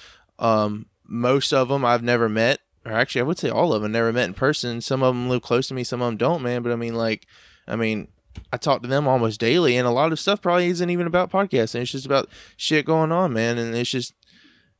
um, 0.40 0.86
most 1.06 1.52
of 1.52 1.68
them 1.68 1.84
I've 1.84 2.02
never 2.02 2.28
met, 2.28 2.58
or 2.84 2.92
actually, 2.92 3.20
I 3.20 3.24
would 3.24 3.38
say 3.38 3.50
all 3.50 3.72
of 3.72 3.82
them 3.82 3.92
never 3.92 4.12
met 4.12 4.28
in 4.28 4.34
person. 4.34 4.80
Some 4.80 5.02
of 5.02 5.14
them 5.14 5.28
live 5.28 5.42
close 5.42 5.68
to 5.68 5.74
me, 5.74 5.84
some 5.84 6.02
of 6.02 6.08
them 6.08 6.16
don't, 6.16 6.42
man. 6.42 6.62
But 6.62 6.72
I 6.72 6.76
mean, 6.76 6.96
like, 6.96 7.26
I 7.68 7.76
mean, 7.76 8.08
I 8.52 8.56
talk 8.56 8.82
to 8.82 8.88
them 8.88 9.06
almost 9.06 9.38
daily, 9.38 9.76
and 9.76 9.86
a 9.86 9.92
lot 9.92 10.10
of 10.10 10.18
stuff 10.18 10.42
probably 10.42 10.66
isn't 10.66 10.90
even 10.90 11.06
about 11.06 11.30
podcasting. 11.30 11.82
It's 11.82 11.92
just 11.92 12.06
about 12.06 12.28
shit 12.56 12.84
going 12.84 13.12
on, 13.12 13.32
man. 13.32 13.58
And 13.58 13.76
it's 13.76 13.90
just 13.90 14.12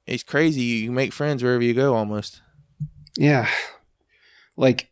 it's 0.07 0.25
crazy. 0.25 0.63
You 0.63 0.91
make 0.91 1.13
friends 1.13 1.41
wherever 1.41 1.63
you 1.63 1.73
go, 1.73 1.95
almost. 1.95 2.43
Yeah, 3.17 3.49
like 4.57 4.90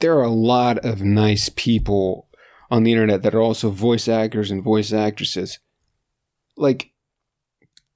there 0.00 0.16
are 0.18 0.24
a 0.24 0.30
lot 0.30 0.78
of 0.78 1.02
nice 1.02 1.48
people 1.48 2.28
on 2.70 2.82
the 2.82 2.92
internet 2.92 3.22
that 3.22 3.34
are 3.34 3.40
also 3.40 3.70
voice 3.70 4.08
actors 4.08 4.50
and 4.50 4.62
voice 4.62 4.92
actresses. 4.92 5.58
Like, 6.56 6.92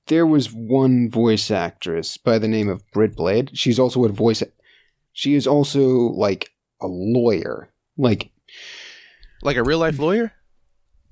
there 0.06 0.26
was 0.26 0.52
one 0.52 1.10
voice 1.10 1.50
actress 1.50 2.16
by 2.16 2.38
the 2.38 2.48
name 2.48 2.68
of 2.68 2.88
Britt 2.92 3.16
Blade. 3.16 3.50
She's 3.54 3.78
also 3.78 4.04
a 4.04 4.08
voice. 4.08 4.42
She 5.12 5.34
is 5.34 5.46
also 5.46 5.88
like 5.88 6.50
a 6.80 6.86
lawyer. 6.86 7.72
Like, 7.96 8.30
like 9.42 9.56
a 9.56 9.62
real 9.62 9.78
life 9.78 9.98
lawyer. 9.98 10.32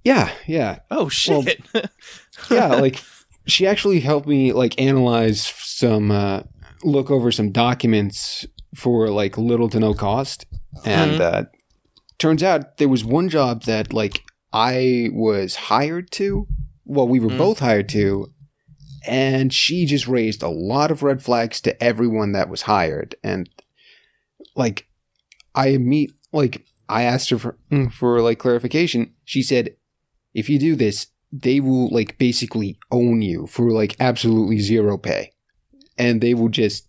Yeah, 0.04 0.30
yeah. 0.46 0.80
Oh 0.90 1.08
shit. 1.08 1.60
Well, 1.74 1.84
yeah, 2.50 2.66
like 2.68 3.02
she 3.46 3.66
actually 3.66 4.00
helped 4.00 4.26
me 4.26 4.52
like 4.52 4.80
analyze 4.80 5.44
some, 5.46 6.10
uh, 6.10 6.42
look 6.82 7.10
over 7.10 7.30
some 7.30 7.50
documents 7.50 8.46
for 8.74 9.08
like 9.08 9.36
little 9.36 9.68
to 9.68 9.80
no 9.80 9.94
cost 9.94 10.46
and 10.84 11.12
mm-hmm. 11.12 11.36
uh, 11.36 11.42
turns 12.18 12.42
out 12.42 12.78
there 12.78 12.88
was 12.88 13.04
one 13.04 13.28
job 13.28 13.64
that 13.64 13.92
like 13.92 14.24
I 14.52 15.10
was 15.12 15.56
hired 15.56 16.10
to. 16.12 16.46
Well, 16.84 17.08
we 17.08 17.20
were 17.20 17.30
mm. 17.30 17.38
both 17.38 17.58
hired 17.58 17.88
to, 17.90 18.32
and 19.06 19.52
she 19.52 19.84
just 19.84 20.08
raised 20.08 20.42
a 20.42 20.48
lot 20.48 20.90
of 20.90 21.02
red 21.02 21.22
flags 21.22 21.60
to 21.62 21.82
everyone 21.82 22.32
that 22.32 22.48
was 22.48 22.62
hired. 22.62 23.14
And 23.22 23.48
like, 24.56 24.88
I 25.54 25.76
meet 25.76 26.12
like 26.32 26.64
I 26.88 27.02
asked 27.02 27.30
her 27.30 27.38
for 27.38 27.58
mm, 27.70 27.92
for 27.92 28.20
like 28.22 28.38
clarification. 28.38 29.14
She 29.24 29.42
said, 29.42 29.76
if 30.34 30.48
you 30.48 30.58
do 30.58 30.76
this, 30.76 31.08
they 31.30 31.60
will 31.60 31.88
like 31.88 32.18
basically 32.18 32.78
own 32.90 33.20
you 33.20 33.46
for 33.46 33.70
like 33.70 33.96
absolutely 34.00 34.58
zero 34.60 34.96
pay, 34.96 35.32
and 35.98 36.20
they 36.20 36.32
will 36.32 36.48
just 36.48 36.87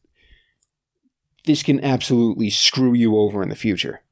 this 1.50 1.64
can 1.64 1.84
absolutely 1.84 2.52
screw 2.52 2.94
you 2.94 3.18
over 3.18 3.42
in 3.42 3.50
the 3.50 3.56
future. 3.56 4.04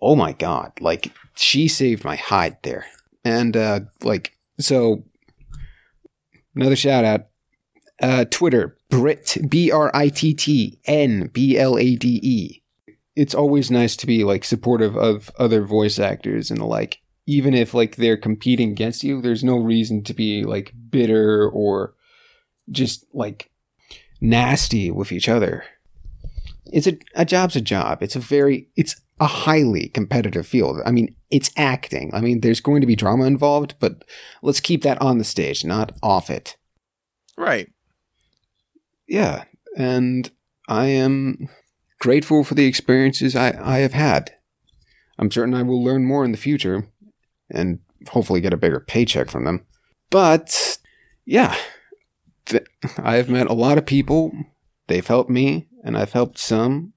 Oh 0.00 0.16
my 0.16 0.32
god, 0.32 0.72
like 0.80 1.12
she 1.36 1.68
saved 1.68 2.02
my 2.02 2.16
hide 2.16 2.56
there. 2.64 2.86
And 3.24 3.56
uh 3.56 3.80
like 4.02 4.36
so 4.58 5.04
another 6.56 6.74
shout 6.74 7.04
out 7.04 7.26
uh 8.02 8.24
Twitter 8.24 8.76
Britt 8.90 9.38
B 9.48 9.70
R 9.70 9.92
I 9.94 10.08
T 10.08 10.34
T 10.34 10.80
N 10.86 11.30
B 11.32 11.56
L 11.56 11.78
A 11.78 11.94
D 11.94 12.18
E. 12.20 12.62
It's 13.14 13.34
always 13.34 13.70
nice 13.70 13.94
to 13.94 14.06
be 14.06 14.24
like 14.24 14.44
supportive 14.44 14.96
of 14.96 15.30
other 15.38 15.64
voice 15.64 16.00
actors 16.00 16.50
and 16.50 16.60
the 16.60 16.66
like 16.66 17.00
even 17.26 17.54
if 17.54 17.74
like 17.74 17.94
they're 17.94 18.16
competing 18.16 18.72
against 18.72 19.04
you, 19.04 19.22
there's 19.22 19.44
no 19.44 19.56
reason 19.56 20.02
to 20.02 20.12
be 20.12 20.42
like 20.42 20.74
bitter 20.90 21.48
or 21.48 21.94
just 22.72 23.06
like 23.14 23.52
nasty 24.20 24.90
with 24.90 25.12
each 25.12 25.28
other 25.28 25.64
it's 26.66 26.86
a, 26.86 26.98
a 27.14 27.24
job's 27.24 27.56
a 27.56 27.60
job. 27.60 28.02
It's 28.02 28.16
a 28.16 28.20
very, 28.20 28.68
it's 28.76 29.00
a 29.20 29.26
highly 29.26 29.88
competitive 29.88 30.46
field. 30.46 30.80
I 30.84 30.90
mean, 30.90 31.14
it's 31.30 31.50
acting. 31.56 32.10
I 32.14 32.20
mean, 32.20 32.40
there's 32.40 32.60
going 32.60 32.80
to 32.80 32.86
be 32.86 32.96
drama 32.96 33.24
involved, 33.24 33.74
but 33.78 34.04
let's 34.42 34.60
keep 34.60 34.82
that 34.82 35.00
on 35.00 35.18
the 35.18 35.24
stage, 35.24 35.64
not 35.64 35.92
off 36.02 36.30
it. 36.30 36.56
Right. 37.36 37.70
Yeah. 39.06 39.44
And 39.76 40.30
I 40.68 40.86
am 40.86 41.48
grateful 42.00 42.44
for 42.44 42.54
the 42.54 42.66
experiences 42.66 43.36
I, 43.36 43.56
I 43.62 43.78
have 43.78 43.92
had. 43.92 44.34
I'm 45.18 45.30
certain 45.30 45.54
I 45.54 45.62
will 45.62 45.82
learn 45.82 46.04
more 46.04 46.24
in 46.24 46.32
the 46.32 46.38
future 46.38 46.88
and 47.50 47.80
hopefully 48.08 48.40
get 48.40 48.52
a 48.52 48.58
bigger 48.58 48.80
paycheck 48.80 49.30
from 49.30 49.44
them. 49.44 49.64
But 50.10 50.78
yeah, 51.24 51.56
th- 52.46 52.66
I 52.98 53.16
have 53.16 53.28
met 53.28 53.46
a 53.48 53.54
lot 53.54 53.78
of 53.78 53.86
people. 53.86 54.32
They've 54.88 55.06
helped 55.06 55.30
me 55.30 55.68
and 55.84 55.96
I've 55.96 56.12
helped 56.12 56.38
some. 56.38 56.94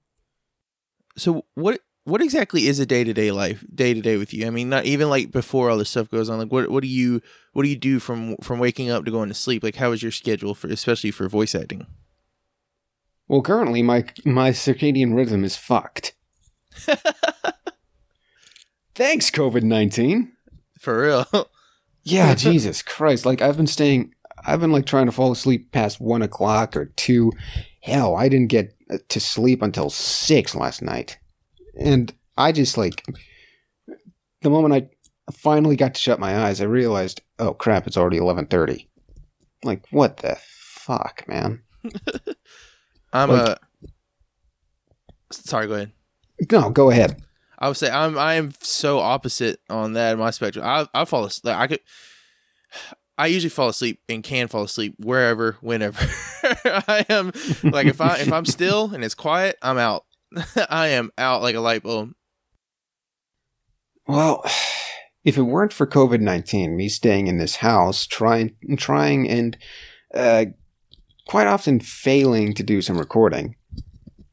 So 1.17 1.45
what 1.53 1.81
what 2.05 2.21
exactly 2.21 2.67
is 2.67 2.79
a 2.79 2.85
day 2.85 3.03
to 3.03 3.13
day 3.13 3.31
life 3.31 3.65
day 3.73 3.93
to 3.93 4.01
day 4.01 4.15
with 4.15 4.33
you? 4.33 4.47
I 4.47 4.49
mean, 4.49 4.69
not 4.69 4.85
even 4.85 5.09
like 5.09 5.31
before 5.31 5.69
all 5.69 5.77
this 5.77 5.89
stuff 5.89 6.09
goes 6.09 6.29
on. 6.29 6.39
Like, 6.39 6.51
what 6.51 6.71
what 6.71 6.81
do 6.81 6.87
you 6.87 7.21
what 7.51 7.63
do 7.63 7.69
you 7.69 7.75
do 7.75 7.99
from 7.99 8.37
from 8.37 8.59
waking 8.59 8.89
up 8.89 9.03
to 9.05 9.11
going 9.11 9.27
to 9.27 9.35
sleep? 9.35 9.61
Like, 9.61 9.75
how 9.75 9.91
is 9.91 10.01
your 10.01 10.13
schedule 10.13 10.55
for 10.55 10.67
especially 10.69 11.11
for 11.11 11.27
voice 11.27 11.53
acting? 11.53 11.85
Well, 13.27 13.41
currently 13.41 13.83
my 13.83 14.05
my 14.23 14.51
circadian 14.51 15.13
rhythm 15.13 15.43
is 15.43 15.57
fucked. 15.57 16.15
Thanks, 18.95 19.29
COVID 19.29 19.63
nineteen. 19.63 20.31
For 20.79 21.01
real. 21.01 21.49
yeah, 22.03 22.35
Jesus 22.35 22.81
Christ! 22.81 23.25
Like 23.25 23.41
I've 23.41 23.57
been 23.57 23.67
staying 23.67 24.13
I've 24.47 24.59
been 24.61 24.71
like 24.71 24.85
trying 24.85 25.05
to 25.07 25.11
fall 25.11 25.31
asleep 25.31 25.71
past 25.71 25.99
one 25.99 26.21
o'clock 26.21 26.75
or 26.75 26.85
two. 26.95 27.31
Hell, 27.81 28.15
I 28.15 28.29
didn't 28.29 28.47
get 28.47 28.73
uh, 28.89 28.97
to 29.09 29.19
sleep 29.19 29.61
until 29.61 29.89
six 29.89 30.55
last 30.55 30.81
night. 30.81 31.19
And 31.79 32.13
I 32.37 32.51
just 32.51 32.77
like, 32.77 33.03
the 34.41 34.49
moment 34.49 34.73
I 34.73 35.31
finally 35.31 35.75
got 35.75 35.93
to 35.95 36.01
shut 36.01 36.19
my 36.19 36.45
eyes, 36.45 36.61
I 36.61 36.65
realized, 36.65 37.21
oh 37.39 37.53
crap, 37.53 37.85
it's 37.87 37.97
already 37.97 38.19
11.30. 38.19 38.87
Like, 39.63 39.85
what 39.91 40.17
the 40.17 40.37
fuck, 40.41 41.23
man? 41.27 41.61
I'm 43.13 43.29
Like- 43.29 43.49
a. 43.49 43.57
Sorry, 45.31 45.67
go 45.67 45.73
ahead. 45.73 45.91
No, 46.51 46.69
go 46.69 46.89
ahead. 46.89 47.21
I 47.59 47.67
would 47.67 47.75
say 47.77 47.89
I'm 47.89 48.17
I 48.17 48.35
am 48.35 48.53
so 48.61 48.99
opposite 48.99 49.59
on 49.69 49.93
that 49.93 50.13
in 50.13 50.19
my 50.19 50.29
spectrum. 50.31 50.63
I 50.63 50.87
I 50.93 51.05
fall 51.05 51.25
asleep. 51.25 51.53
Like 51.53 51.57
I 51.57 51.67
could. 51.67 51.79
I 53.17 53.27
usually 53.27 53.49
fall 53.49 53.69
asleep 53.69 53.99
and 54.07 54.23
can 54.23 54.47
fall 54.47 54.63
asleep 54.63 54.95
wherever, 54.99 55.57
whenever. 55.61 55.99
I 56.43 57.05
am 57.09 57.31
like 57.63 57.87
if 57.87 57.99
I 57.99 58.17
if 58.17 58.31
I'm 58.31 58.45
still 58.45 58.93
and 58.93 59.03
it's 59.03 59.15
quiet, 59.15 59.57
I'm 59.61 59.77
out. 59.77 60.05
I 60.69 60.89
am 60.89 61.11
out 61.17 61.41
like 61.41 61.55
a 61.55 61.59
light 61.59 61.83
bulb. 61.83 62.13
Well, 64.07 64.45
if 65.23 65.37
it 65.37 65.43
weren't 65.43 65.73
for 65.73 65.87
COVID 65.87 66.21
nineteen, 66.21 66.77
me 66.77 66.89
staying 66.89 67.27
in 67.27 67.37
this 67.37 67.57
house, 67.57 68.05
trying, 68.05 68.55
trying, 68.77 69.27
and 69.27 69.57
uh, 70.13 70.45
quite 71.27 71.47
often 71.47 71.79
failing 71.79 72.53
to 72.53 72.63
do 72.63 72.81
some 72.81 72.97
recording, 72.97 73.55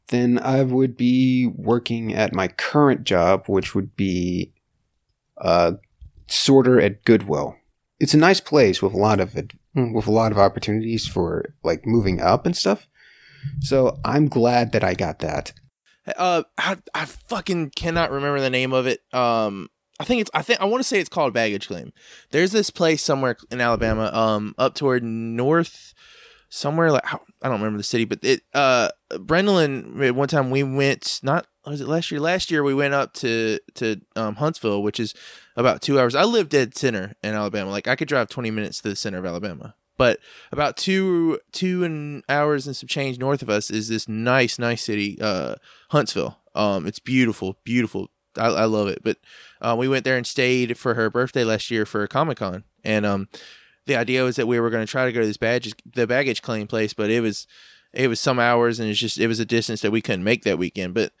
then 0.09 0.39
I 0.39 0.63
would 0.63 0.95
be 0.95 1.47
working 1.47 2.13
at 2.13 2.33
my 2.33 2.47
current 2.47 3.03
job, 3.03 3.47
which 3.47 3.73
would 3.73 3.95
be 3.95 4.53
uh, 5.39 5.73
sorter 6.27 6.79
at 6.79 7.03
Goodwill. 7.03 7.55
It's 7.99 8.13
a 8.13 8.17
nice 8.17 8.41
place 8.41 8.81
with 8.81 8.93
a 8.93 8.97
lot 8.97 9.19
of 9.19 9.35
it, 9.35 9.53
with 9.73 10.07
a 10.07 10.11
lot 10.11 10.31
of 10.31 10.37
opportunities 10.37 11.07
for 11.07 11.53
like 11.63 11.85
moving 11.85 12.21
up 12.21 12.45
and 12.45 12.55
stuff. 12.55 12.87
So 13.61 13.99
I'm 14.03 14.27
glad 14.27 14.71
that 14.71 14.83
I 14.83 14.93
got 14.93 15.19
that. 15.19 15.53
Uh, 16.17 16.43
I 16.57 16.77
I 16.93 17.05
fucking 17.05 17.71
cannot 17.71 18.11
remember 18.11 18.39
the 18.39 18.49
name 18.49 18.73
of 18.73 18.85
it. 18.85 19.01
Um, 19.13 19.69
I 19.99 20.03
think 20.03 20.21
it's 20.21 20.31
I 20.33 20.41
think 20.41 20.61
I 20.61 20.65
want 20.65 20.81
to 20.81 20.87
say 20.87 20.99
it's 20.99 21.09
called 21.09 21.33
Baggage 21.33 21.67
Claim. 21.67 21.93
There's 22.31 22.51
this 22.51 22.69
place 22.69 23.03
somewhere 23.03 23.37
in 23.49 23.61
Alabama, 23.61 24.11
um, 24.13 24.53
up 24.57 24.75
toward 24.75 25.03
north, 25.03 25.93
somewhere 26.49 26.91
like 26.91 27.05
I 27.13 27.17
don't 27.43 27.59
remember 27.59 27.77
the 27.77 27.83
city, 27.83 28.05
but 28.05 28.19
it 28.23 28.41
uh, 28.53 28.89
Brendan 29.19 30.15
one 30.15 30.27
time 30.27 30.51
we 30.51 30.63
went 30.63 31.19
not 31.23 31.47
was 31.65 31.81
it 31.81 31.87
last 31.87 32.11
year? 32.11 32.19
Last 32.19 32.51
year 32.51 32.63
we 32.63 32.73
went 32.73 32.93
up 32.93 33.13
to 33.15 33.59
to 33.75 34.01
um, 34.15 34.35
Huntsville, 34.35 34.83
which 34.83 34.99
is 34.99 35.13
about 35.55 35.81
two 35.81 35.99
hours. 35.99 36.15
I 36.15 36.23
live 36.23 36.49
dead 36.49 36.75
center 36.75 37.15
in 37.23 37.33
Alabama. 37.33 37.71
Like 37.71 37.87
I 37.87 37.95
could 37.95 38.07
drive 38.07 38.29
20 38.29 38.51
minutes 38.51 38.81
to 38.81 38.89
the 38.89 38.95
center 38.95 39.17
of 39.17 39.25
Alabama. 39.25 39.75
But 39.97 40.19
about 40.51 40.75
two 40.75 41.39
two 41.53 41.83
and 41.83 42.23
hours 42.27 42.67
and 42.67 42.75
some 42.75 42.87
change 42.87 43.17
north 43.17 43.41
of 43.41 43.49
us 43.49 43.69
is 43.69 43.87
this 43.87 44.09
nice, 44.09 44.59
nice 44.59 44.83
city, 44.83 45.17
uh, 45.21 45.55
Huntsville. 45.89 46.37
Um, 46.53 46.85
it's 46.85 46.99
beautiful, 46.99 47.57
beautiful. 47.63 48.09
I, 48.37 48.47
I 48.47 48.65
love 48.65 48.89
it. 48.89 49.03
But 49.03 49.17
uh, 49.61 49.75
we 49.77 49.87
went 49.87 50.03
there 50.03 50.17
and 50.17 50.27
stayed 50.27 50.77
for 50.77 50.95
her 50.95 51.09
birthday 51.09 51.45
last 51.45 51.71
year 51.71 51.85
for 51.85 52.05
Comic 52.07 52.39
Con, 52.39 52.65
and 52.83 53.05
um, 53.05 53.29
the 53.85 53.95
idea 53.95 54.23
was 54.23 54.35
that 54.35 54.47
we 54.47 54.59
were 54.59 54.69
going 54.69 54.85
to 54.85 54.91
try 54.91 55.05
to 55.05 55.11
go 55.11 55.21
to 55.21 55.27
this 55.27 55.37
baggage 55.37 55.75
the 55.85 56.07
baggage 56.07 56.41
claim 56.41 56.67
place, 56.67 56.93
but 56.93 57.09
it 57.09 57.21
was 57.21 57.47
it 57.93 58.09
was 58.09 58.19
some 58.19 58.39
hours 58.39 58.79
and 58.79 58.89
it's 58.89 58.99
just 58.99 59.17
it 59.17 59.27
was 59.27 59.39
a 59.39 59.45
distance 59.45 59.81
that 59.81 59.91
we 59.91 60.01
couldn't 60.01 60.23
make 60.23 60.43
that 60.43 60.57
weekend. 60.57 60.93
But 60.93 61.13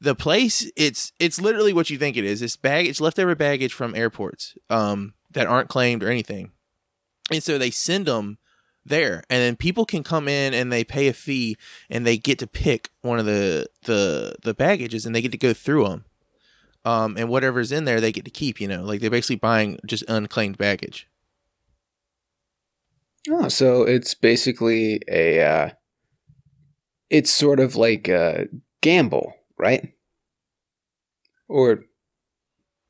the 0.00 0.14
place 0.14 0.70
it's 0.76 1.12
it's 1.18 1.40
literally 1.40 1.72
what 1.72 1.90
you 1.90 1.98
think 1.98 2.16
it 2.16 2.24
is. 2.24 2.42
It's 2.42 2.56
baggage 2.56 3.00
leftover 3.00 3.34
baggage 3.34 3.72
from 3.72 3.94
airports 3.94 4.56
um, 4.68 5.14
that 5.30 5.46
aren't 5.46 5.68
claimed 5.68 6.02
or 6.02 6.10
anything, 6.10 6.52
and 7.30 7.42
so 7.42 7.58
they 7.58 7.70
send 7.70 8.06
them 8.06 8.38
there 8.84 9.22
and 9.28 9.42
then 9.42 9.56
people 9.56 9.84
can 9.84 10.02
come 10.02 10.26
in 10.26 10.54
and 10.54 10.72
they 10.72 10.82
pay 10.82 11.06
a 11.06 11.12
fee 11.12 11.54
and 11.90 12.06
they 12.06 12.16
get 12.16 12.38
to 12.38 12.46
pick 12.46 12.90
one 13.02 13.18
of 13.18 13.26
the 13.26 13.66
the 13.84 14.34
the 14.42 14.54
baggages 14.54 15.04
and 15.04 15.14
they 15.14 15.20
get 15.20 15.30
to 15.30 15.38
go 15.38 15.52
through 15.52 15.86
them 15.86 16.04
um 16.86 17.14
and 17.18 17.28
whatever's 17.28 17.70
in 17.70 17.84
there 17.84 18.00
they 18.00 18.10
get 18.10 18.24
to 18.24 18.30
keep 18.30 18.58
you 18.58 18.66
know 18.66 18.82
like 18.82 19.00
they're 19.00 19.10
basically 19.10 19.36
buying 19.36 19.78
just 19.86 20.04
unclaimed 20.08 20.56
baggage. 20.56 21.06
Oh, 23.28 23.48
so 23.48 23.82
it's 23.82 24.14
basically 24.14 25.02
a 25.08 25.42
uh 25.42 25.70
it's 27.10 27.30
sort 27.30 27.60
of 27.60 27.76
like 27.76 28.08
a 28.08 28.46
gamble, 28.80 29.34
right? 29.60 29.92
Or 31.48 31.84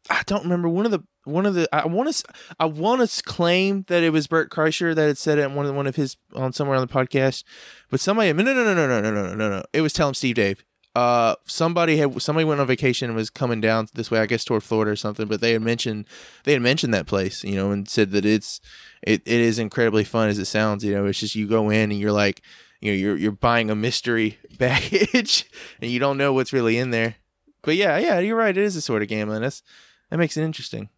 i 0.08 0.22
don't 0.26 0.44
remember. 0.44 0.68
One 0.68 0.86
of 0.86 0.92
the 0.92 1.02
one 1.24 1.44
of 1.46 1.54
the 1.54 1.68
i 1.72 1.86
want 1.86 2.12
to 2.12 2.24
i 2.58 2.64
want 2.64 3.08
to 3.08 3.22
claim 3.24 3.84
that 3.88 4.02
it 4.02 4.10
was 4.10 4.26
bert 4.26 4.50
kreischer 4.50 4.94
that 4.94 5.06
had 5.06 5.18
said 5.18 5.38
it 5.38 5.42
in 5.42 5.54
one 5.54 5.66
of 5.66 5.74
one 5.74 5.86
of 5.86 5.96
his 5.96 6.16
on 6.34 6.52
somewhere 6.52 6.76
on 6.76 6.86
the 6.86 6.92
podcast 6.92 7.44
but 7.90 8.00
somebody 8.00 8.32
no 8.32 8.42
no 8.42 8.54
no 8.54 8.74
no 8.74 8.74
no 8.74 8.86
no 8.86 9.00
no 9.00 9.10
no 9.10 9.34
no 9.34 9.50
no. 9.50 9.62
It 9.74 9.82
was 9.82 9.92
Tell 9.92 10.08
'Em 10.08 10.14
Steve-Dave. 10.14 10.64
Uh 10.96 11.36
somebody 11.46 11.98
had 11.98 12.20
somebody 12.22 12.44
went 12.44 12.60
on 12.60 12.66
vacation 12.66 13.10
and 13.10 13.16
was 13.16 13.30
coming 13.30 13.60
down 13.60 13.86
this 13.94 14.10
way 14.10 14.18
i 14.18 14.26
guess 14.26 14.44
toward 14.44 14.62
florida 14.64 14.90
or 14.90 14.96
something 14.96 15.28
but 15.28 15.40
they 15.40 15.52
had 15.52 15.62
mentioned 15.62 16.06
they 16.44 16.52
had 16.54 16.62
mentioned 16.62 16.92
that 16.94 17.06
place 17.06 17.44
you 17.44 17.54
know 17.54 17.70
and 17.70 17.88
said 17.88 18.10
that 18.10 18.24
it's 18.24 18.60
it, 19.02 19.22
it 19.24 19.40
is 19.40 19.58
incredibly 19.58 20.04
fun 20.04 20.28
as 20.28 20.38
it 20.38 20.46
sounds 20.46 20.82
you 20.84 20.92
know 20.92 21.06
it's 21.06 21.20
just 21.20 21.36
you 21.36 21.46
go 21.46 21.70
in 21.70 21.90
and 21.92 22.00
you're 22.00 22.10
like 22.12 22.42
you 22.80 22.90
know 22.90 22.96
you're 22.96 23.16
you're 23.16 23.32
buying 23.32 23.70
a 23.70 23.74
mystery 23.74 24.38
baggage 24.58 25.46
and 25.80 25.90
you 25.90 25.98
don't 25.98 26.18
know 26.18 26.32
what's 26.32 26.52
really 26.52 26.78
in 26.78 26.90
there. 26.90 27.16
But 27.62 27.76
yeah 27.76 27.98
yeah 27.98 28.18
you're 28.18 28.36
right. 28.36 28.56
It 28.56 28.62
is 28.62 28.76
a 28.76 28.80
sort 28.80 29.02
of 29.02 29.08
gambling 29.08 29.42
that's 29.42 29.62
that 30.10 30.18
makes 30.18 30.36
it 30.36 30.44
interesting. 30.44 30.88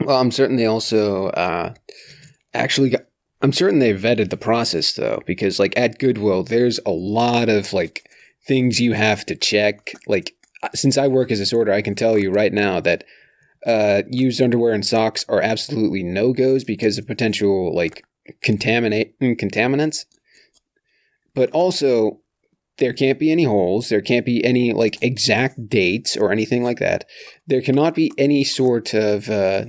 Well, 0.00 0.20
I'm 0.20 0.30
certain 0.30 0.56
they 0.56 0.66
also 0.66 1.28
uh 1.28 1.74
actually 2.54 2.90
got 2.90 3.02
I'm 3.42 3.52
certain 3.52 3.80
they 3.80 3.92
vetted 3.92 4.30
the 4.30 4.36
process 4.36 4.94
though 4.94 5.22
because 5.26 5.58
like 5.58 5.76
at 5.76 5.98
Goodwill 5.98 6.42
there's 6.42 6.80
a 6.86 6.90
lot 6.90 7.48
of 7.48 7.72
like 7.72 8.08
things 8.46 8.80
you 8.80 8.92
have 8.92 9.26
to 9.26 9.34
check. 9.34 9.92
Like 10.06 10.34
since 10.74 10.96
I 10.96 11.08
work 11.08 11.30
as 11.30 11.40
a 11.40 11.46
sorter 11.46 11.72
I 11.72 11.82
can 11.82 11.94
tell 11.94 12.16
you 12.16 12.30
right 12.30 12.52
now 12.52 12.80
that 12.80 13.04
uh 13.66 14.02
used 14.10 14.40
underwear 14.40 14.72
and 14.72 14.86
socks 14.86 15.24
are 15.28 15.40
absolutely 15.40 16.04
no-goes 16.04 16.62
because 16.62 16.98
of 16.98 17.06
potential 17.06 17.74
like 17.74 18.04
contaminate 18.42 19.18
contaminants 19.20 20.04
but 21.36 21.50
also 21.52 22.22
there 22.78 22.92
can't 22.92 23.18
be 23.18 23.30
any 23.30 23.44
holes. 23.44 23.88
There 23.88 24.00
can't 24.00 24.26
be 24.26 24.44
any 24.44 24.72
like 24.72 25.00
exact 25.00 25.68
dates 25.68 26.16
or 26.16 26.32
anything 26.32 26.64
like 26.64 26.78
that. 26.80 27.04
There 27.46 27.62
cannot 27.62 27.94
be 27.94 28.10
any 28.18 28.42
sort 28.42 28.94
of 28.94 29.28
uh, 29.30 29.66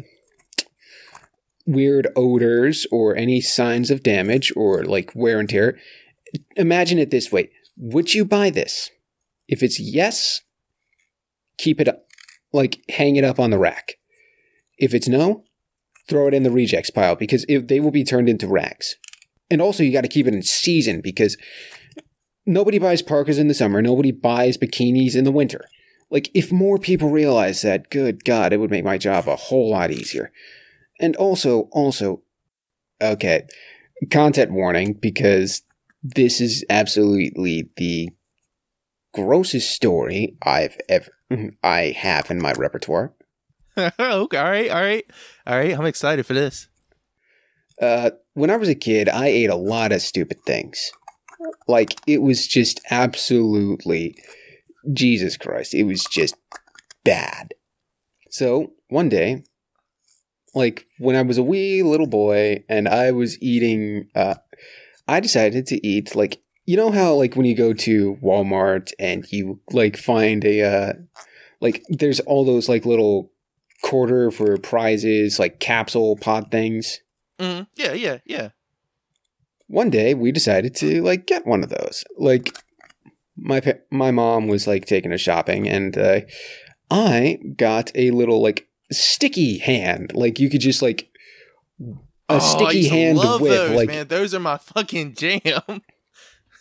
weird 1.66 2.08
odors 2.16 2.88
or 2.92 3.16
any 3.16 3.42
signs 3.42 3.92
of 3.92 4.02
damage 4.02 4.52
or 4.56 4.84
like 4.86 5.12
wear 5.14 5.40
and 5.40 5.50
tear. 5.50 5.78
Imagine 6.56 6.98
it 6.98 7.12
this 7.12 7.32
way. 7.32 7.52
Would 7.76 8.14
you 8.14 8.26
buy 8.26 8.50
this? 8.50 8.90
If 9.48 9.62
it's 9.62 9.80
yes 9.80 10.42
keep 11.58 11.82
it 11.82 11.88
up 11.88 12.06
like 12.54 12.80
hang 12.90 13.16
it 13.16 13.24
up 13.24 13.40
on 13.40 13.50
the 13.50 13.60
rack. 13.60 13.96
If 14.80 14.94
it's 14.94 15.08
no 15.08 15.44
throw 16.08 16.28
it 16.28 16.34
in 16.34 16.44
the 16.44 16.52
rejects 16.52 16.90
pile 16.90 17.16
because 17.16 17.46
it, 17.50 17.68
they 17.68 17.82
will 17.82 17.92
be 17.92 18.06
turned 18.06 18.30
into 18.30 18.48
rags 18.48 18.96
and 19.50 19.62
also 19.62 19.84
you 19.84 19.92
got 19.92 20.02
to 20.02 20.08
keep 20.08 20.28
it 20.28 20.34
in 20.34 20.42
season 20.42 21.02
because 21.02 21.38
nobody 22.46 22.80
buys 22.80 23.02
parkas 23.02 23.38
in 23.38 23.48
the 23.48 23.54
summer. 23.54 23.82
Nobody 23.82 24.12
buys 24.12 24.58
bikinis 24.58 25.16
in 25.16 25.24
the 25.24 25.32
winter. 25.32 25.66
Like 26.10 26.30
if 26.34 26.52
more 26.52 26.78
people 26.78 27.10
realize 27.10 27.62
that 27.62 27.90
good 27.90 28.24
god 28.24 28.54
it 28.54 28.58
would 28.58 28.72
make 28.72 28.86
my 28.86 28.98
job 28.98 29.28
a 29.28 29.36
whole 29.36 29.72
lot 29.72 29.92
easier. 29.92 30.32
And 31.00 31.16
also 31.16 31.70
also 31.72 32.22
okay 33.02 33.46
content 34.12 34.52
warning 34.52 34.94
because 34.94 35.64
this 36.02 36.40
is 36.40 36.64
absolutely 36.70 37.70
the 37.78 38.10
grossest 39.14 39.72
story 39.72 40.36
i've 40.44 40.78
ever 40.88 41.12
mm-hmm. 41.32 41.50
i 41.64 41.96
have 41.98 42.32
in 42.32 42.42
my 42.42 42.54
repertoire. 42.54 43.14
Okay, 44.00 44.38
all 44.38 44.50
right, 44.50 44.72
all 44.72 44.82
right, 44.82 45.06
all 45.46 45.58
right. 45.58 45.78
I'm 45.78 45.86
excited 45.86 46.26
for 46.26 46.34
this. 46.34 46.68
Uh, 47.82 48.12
when 48.34 48.50
i 48.50 48.56
was 48.56 48.70
a 48.70 48.76
kid 48.76 49.10
i 49.10 49.28
ate 49.28 49.50
a 49.50 49.56
lot 49.56 49.92
of 49.92 50.02
stupid 50.02 50.38
things. 50.46 50.92
Like 51.68 51.96
it 52.08 52.22
was 52.22 52.48
just 52.48 52.82
absolutely 52.90 54.16
jesus 54.94 55.38
christ. 55.38 55.74
It 55.74 55.84
was 55.84 56.04
just 56.06 56.36
bad. 57.04 57.54
So 58.30 58.74
one 58.90 59.10
day 59.10 59.44
like 60.56 60.86
when 60.98 61.16
i 61.16 61.22
was 61.22 61.38
a 61.38 61.44
wee 61.44 61.84
little 61.84 62.08
boy 62.08 62.64
and 62.70 62.88
i 62.88 63.12
was 63.12 63.42
eating 63.42 64.08
uh 64.16 64.36
i 65.08 65.20
decided 65.20 65.66
to 65.68 65.86
eat 65.86 66.16
like 66.16 66.42
you 66.66 66.76
know 66.76 66.92
how 66.92 67.14
like 67.14 67.36
when 67.36 67.46
you 67.46 67.56
go 67.56 67.74
to 67.74 68.18
walmart 68.24 68.92
and 69.00 69.26
you 69.32 69.60
like 69.72 69.98
find 69.98 70.44
a 70.46 70.62
uh 70.62 70.94
like 71.62 71.84
there's 71.90 72.20
all 72.22 72.46
those 72.46 72.68
like 72.70 72.86
little 72.86 73.32
quarter 73.84 74.32
for 74.32 74.58
prizes 74.58 75.38
like 75.38 75.60
capsule 75.60 76.18
pod 76.18 76.50
things 76.50 77.02
Mm, 77.40 77.68
yeah, 77.76 77.94
yeah, 77.94 78.18
yeah. 78.26 78.50
one 79.68 79.90
day 79.90 80.14
we 80.14 80.32
decided 80.32 80.76
to 80.76 81.02
like 81.10 81.28
get 81.28 81.46
one 81.46 81.64
of 81.64 81.70
those. 81.70 82.04
Like 82.18 82.58
my 83.38 83.60
pa- 83.60 83.84
my 83.92 84.12
mom 84.12 84.48
was 84.48 84.68
like 84.68 84.86
taking 84.86 85.14
us 85.14 85.22
shopping, 85.22 85.68
and 85.68 85.98
uh, 85.98 86.22
I 86.90 87.40
got 87.56 87.92
a 87.96 88.12
little 88.12 88.42
like 88.42 88.68
sticky 88.92 89.58
hand. 89.60 90.12
Like 90.16 90.40
you 90.40 90.50
could 90.50 90.62
just 90.62 90.82
like 90.82 91.10
a 91.80 91.94
Oh, 92.30 92.36
I 92.36 92.40
sticky 92.40 92.88
hand 92.88 93.18
love 93.20 93.42
whip. 93.42 93.52
those, 93.52 93.76
like, 93.78 93.88
man. 93.88 94.08
Those 94.08 94.34
are 94.34 94.40
my 94.40 94.58
fucking 94.58 95.14
jam. 95.16 95.82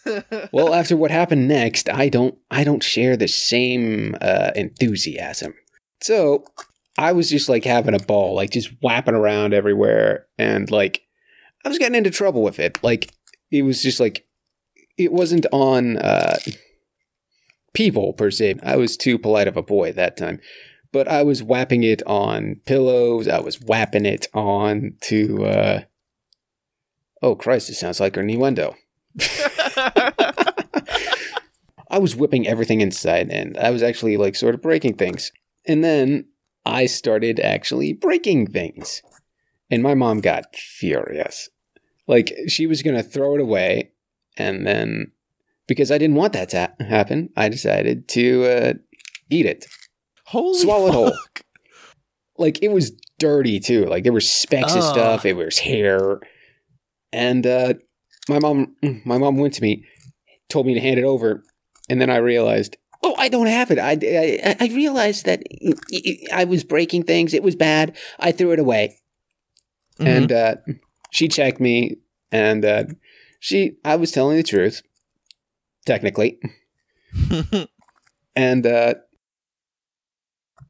well, 0.53 0.73
after 0.75 0.97
what 0.97 1.11
happened 1.11 1.49
next, 1.49 1.89
I 1.89 2.09
don't, 2.09 2.39
I 2.51 2.62
don't 2.62 2.83
share 2.85 3.17
the 3.17 3.27
same 3.27 4.15
uh, 4.21 4.53
enthusiasm. 4.55 5.55
So 6.01 6.45
I 6.99 7.13
was 7.13 7.29
just 7.29 7.49
like 7.49 7.65
having 7.65 7.95
a 7.95 7.99
ball, 7.99 8.35
like 8.35 8.51
just 8.51 8.71
whapping 8.83 9.15
around 9.15 9.53
everywhere, 9.55 10.27
and 10.39 10.71
like 10.71 11.03
I 11.65 11.69
was 11.69 11.79
getting 11.79 11.97
into 11.97 12.11
trouble 12.11 12.43
with 12.43 12.59
it. 12.59 12.79
Like 12.83 13.13
it 13.51 13.63
was 13.63 13.83
just 13.83 14.01
like 14.01 14.27
it 14.97 15.13
wasn't 15.13 15.47
on 15.53 15.99
uh, 15.99 16.39
people 17.75 18.13
per 18.15 18.31
se. 18.31 18.57
I 18.63 18.77
was 18.77 18.97
too 18.97 19.19
polite 19.19 19.49
of 19.49 19.57
a 19.57 19.63
boy 19.63 19.93
that 19.93 20.17
time. 20.17 20.41
But 20.93 21.09
I 21.09 21.23
was 21.23 21.43
whapping 21.43 21.83
it 21.83 22.03
on 22.07 22.61
pillows. 22.65 23.29
I 23.29 23.41
was 23.41 23.61
whapping 23.61 24.07
it 24.07 24.29
on 24.33 24.95
to. 25.03 25.45
Uh, 25.45 25.81
oh 27.21 27.35
Christ! 27.35 27.69
It 27.69 27.75
sounds 27.75 28.01
like 28.01 28.17
a 28.17 28.21
innuendo. 28.21 28.77
I 31.89 31.99
was 31.99 32.17
whipping 32.17 32.47
everything 32.47 32.81
inside, 32.81 33.31
and 33.31 33.59
I 33.59 33.71
was 33.71 33.83
actually 33.83 34.17
like 34.17 34.37
sort 34.37 34.55
of 34.55 34.63
breaking 34.63 34.95
things. 34.95 35.33
And 35.67 35.85
then 35.85 36.27
I 36.66 36.87
started 36.87 37.40
actually 37.40 37.92
breaking 37.92 38.48
things, 38.48 39.02
and 39.70 39.83
my 39.83 39.94
mom 39.94 40.20
got 40.20 40.55
furious. 40.55 41.48
Like 42.07 42.37
she 42.48 42.66
was 42.66 42.83
gonna 42.83 43.02
throw 43.02 43.35
it 43.37 43.40
away, 43.40 43.92
and 44.37 44.66
then 44.66 45.12
because 45.66 45.90
I 45.90 45.98
didn't 45.98 46.16
want 46.16 46.33
that 46.35 46.50
to 46.50 46.61
ha- 46.61 46.85
happen, 46.85 47.31
I 47.37 47.48
decided 47.48 48.09
to 48.09 48.44
uh, 48.44 48.72
eat 49.31 49.46
it. 49.46 49.66
Holy 50.24 50.59
Swallow 50.59 50.87
it 50.88 50.92
whole. 50.94 51.12
Like 52.38 52.62
it 52.62 52.68
was 52.68 52.92
dirty 53.18 53.59
too. 53.61 53.87
Like 53.87 54.05
there 54.05 54.12
were 54.12 54.20
specks 54.20 54.74
of 54.74 54.83
stuff. 54.83 55.24
It 55.24 55.37
was 55.37 55.59
hair, 55.59 56.20
and 57.11 57.46
uh, 57.46 57.74
my 58.29 58.38
mom, 58.38 58.76
my 59.07 59.16
mom 59.16 59.38
went 59.38 59.55
to 59.55 59.62
me, 59.62 59.87
told 60.50 60.66
me 60.66 60.74
to 60.74 60.81
hand 60.81 60.98
it 60.98 61.05
over, 61.05 61.42
and 61.88 61.98
then 61.98 62.11
I 62.11 62.16
realized, 62.16 62.76
oh, 63.07 63.14
I 63.19 63.29
don't 63.29 63.47
have 63.47 63.71
it. 63.71 63.79
I, 63.79 63.92
I, 63.92 64.57
I 64.61 64.66
realized 64.75 65.25
that 65.27 65.42
I 66.33 66.45
was 66.45 66.64
breaking 66.64 67.05
things. 67.05 67.33
It 67.35 67.42
was 67.42 67.55
bad. 67.57 67.97
I 68.19 68.33
threw 68.33 68.53
it 68.53 68.59
away, 68.59 68.99
Mhm. 69.99 70.07
and 70.07 70.33
uh, 70.33 70.55
she 71.11 71.29
checked 71.29 71.61
me, 71.61 71.97
and 72.33 72.64
uh, 72.64 72.85
she, 73.40 73.77
I 73.85 73.97
was 73.97 74.11
telling 74.12 74.37
the 74.37 74.42
truth, 74.42 74.83
technically, 75.85 76.38
and 78.37 78.66
uh, 78.66 78.95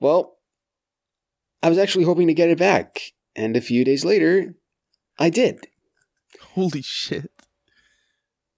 well, 0.00 0.36
I 1.62 1.68
was 1.68 1.78
actually 1.78 2.04
hoping 2.04 2.26
to 2.28 2.34
get 2.34 2.50
it 2.50 2.58
back, 2.58 3.00
and 3.34 3.56
a 3.56 3.60
few 3.60 3.84
days 3.84 4.04
later, 4.04 4.54
I 5.18 5.30
did. 5.30 5.66
Holy 6.54 6.82
shit. 6.82 7.30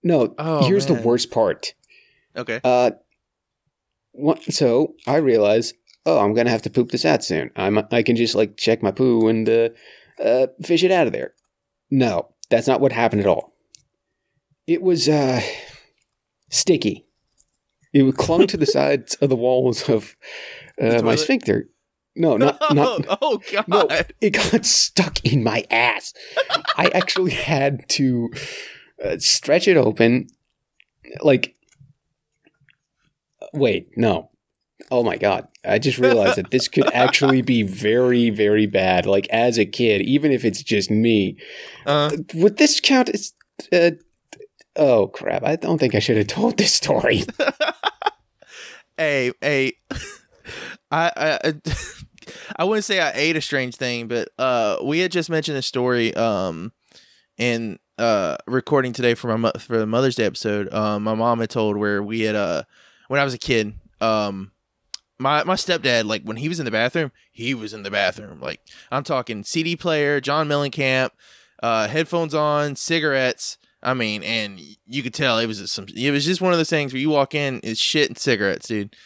No, 0.03 0.35
Oh, 0.39 0.67
here's 0.67 0.89
man. 0.89 0.97
the 1.01 1.07
worst 1.07 1.31
part. 1.31 1.75
Okay. 2.37 2.61
Uh, 2.63 2.93
so 4.49 4.95
I 5.07 5.17
realize, 5.17 5.75
oh, 6.07 6.19
I'm 6.19 6.35
gonna 6.35 6.51
have 6.51 6.63
to 6.63 6.71
poop 6.71 6.91
this 6.91 7.05
out 7.05 7.25
soon. 7.25 7.51
I'm 7.57 7.79
I 7.91 8.03
can 8.03 8.17
just 8.17 8.35
like 8.35 8.57
check 8.57 8.83
my 8.83 8.91
poo 8.91 9.29
and 9.29 9.49
uh, 9.49 9.69
uh, 10.23 10.47
fish 10.63 10.83
it 10.83 10.91
out 10.91 11.07
of 11.07 11.13
there. 11.13 11.35
No, 11.91 12.35
that's 12.51 12.67
not 12.67 12.81
what 12.81 12.93
happened 12.93 13.23
at 13.23 13.29
all. 13.29 13.55
It 14.67 14.83
was 14.83 15.09
uh, 15.09 15.41
sticky. 16.51 17.07
It 17.93 18.17
clung 18.17 18.47
to 18.49 18.57
the 18.57 18.67
sides 18.79 19.15
of 19.17 19.29
the 19.31 19.37
walls 19.37 19.89
of 19.89 20.17
uh, 20.81 21.03
my 21.03 21.15
sphincter. 21.15 21.69
No, 22.15 22.37
not 22.37 22.59
not 22.75 23.07
oh 23.23 23.41
god. 23.51 23.69
No. 23.69 23.89
it 24.21 24.31
got 24.31 24.67
stuck 24.67 25.25
in 25.25 25.43
my 25.43 25.65
ass. 25.71 26.13
I 26.77 26.89
actually 26.89 27.31
had 27.31 27.89
to 27.91 28.31
uh, 29.03 29.17
stretch 29.19 29.69
it 29.69 29.77
open. 29.77 30.29
Like, 31.21 31.55
wait, 33.53 33.89
no. 33.97 34.31
Oh 34.91 35.03
my 35.03 35.17
god. 35.17 35.49
I 35.65 35.79
just 35.79 35.99
realized 35.99 36.37
that 36.37 36.51
this 36.51 36.69
could 36.69 36.87
actually 36.95 37.43
be 37.43 37.63
very, 37.63 38.31
very 38.31 38.67
bad. 38.67 39.07
Like, 39.07 39.29
as 39.29 39.59
a 39.59 39.67
kid, 39.67 40.03
even 40.03 40.31
if 40.33 40.45
it's 40.45 40.63
just 40.63 40.91
me. 40.91 41.37
Uh, 41.85 42.13
Would 42.35 42.57
this 42.59 42.81
count 42.81 43.09
as. 43.09 43.33
Uh, 43.73 43.91
oh, 44.77 45.09
crap. 45.09 45.43
I 45.43 45.57
don't 45.57 45.79
think 45.79 45.95
I 45.95 45.99
should 45.99 46.17
have 46.17 46.29
told 46.29 46.57
this 46.57 46.73
story. 46.73 47.25
hey, 48.97 49.33
hey. 49.41 49.73
I 50.91 51.41
I 51.43 51.55
I 52.57 52.65
wouldn't 52.65 52.85
say 52.85 53.01
I 53.01 53.13
ate 53.15 53.37
a 53.37 53.41
strange 53.41 53.77
thing, 53.77 54.09
but 54.09 54.29
uh 54.39 54.79
we 54.83 55.01
had 55.01 55.13
just 55.13 55.31
mentioned 55.31 55.59
a 55.59 55.63
story 55.63 56.15
um 56.15 56.73
in 57.37 57.79
uh 57.99 58.37
recording 58.47 58.93
today 58.93 59.15
for 59.15 59.29
my 59.29 59.37
mo- 59.37 59.59
for 59.61 59.79
the 59.79 59.87
Mother's 59.87 60.17
Day 60.17 60.25
episode. 60.25 60.73
Um 60.73 61.05
my 61.05 61.15
mom 61.15 61.41
had 61.41 61.51
told 61.51 61.77
where 61.77 62.03
we 62.03 62.21
had 62.21 62.37
uh 62.37 62.63
when 63.09 63.21
I 63.21 63.25
was 63.25 63.35
a 63.35 63.39
kid, 63.39 63.75
um 64.01 64.53
my 65.19 65.43
my 65.45 65.55
stepdad 65.55 66.05
like 66.05 66.23
when 66.23 66.37
he 66.37 66.49
was 66.49 66.61
in 66.61 66.65
the 66.65 66.71
bathroom, 66.71 67.13
he 67.33 67.55
was 67.55 67.75
in 67.75 67.83
the 67.83 67.91
bathroom. 67.91 68.41
Like 68.41 68.61
I'm 68.91 69.03
talking 69.03 69.43
CD 69.43 69.77
player, 69.77 70.21
John 70.21 70.49
Mellencamp, 70.49 71.11
uh 71.63 71.89
headphones 71.89 72.35
on, 72.35 72.77
cigarettes. 72.77 73.59
I 73.83 73.95
mean, 73.95 74.23
and 74.23 74.61
you 74.87 75.03
could 75.03 75.15
tell 75.15 75.39
it 75.39 75.47
was 75.47 75.59
just 75.59 75.75
some. 75.75 75.87
It 75.95 76.11
was 76.11 76.25
just 76.25 76.41
one 76.41 76.53
of 76.53 76.59
those 76.59 76.71
things 76.71 76.93
where 76.93 77.01
you 77.01 77.11
walk 77.11 77.35
in, 77.35 77.61
it's 77.63 77.81
shit 77.81 78.09
and 78.09 78.19
cigarettes, 78.19 78.67
dude. 78.69 78.97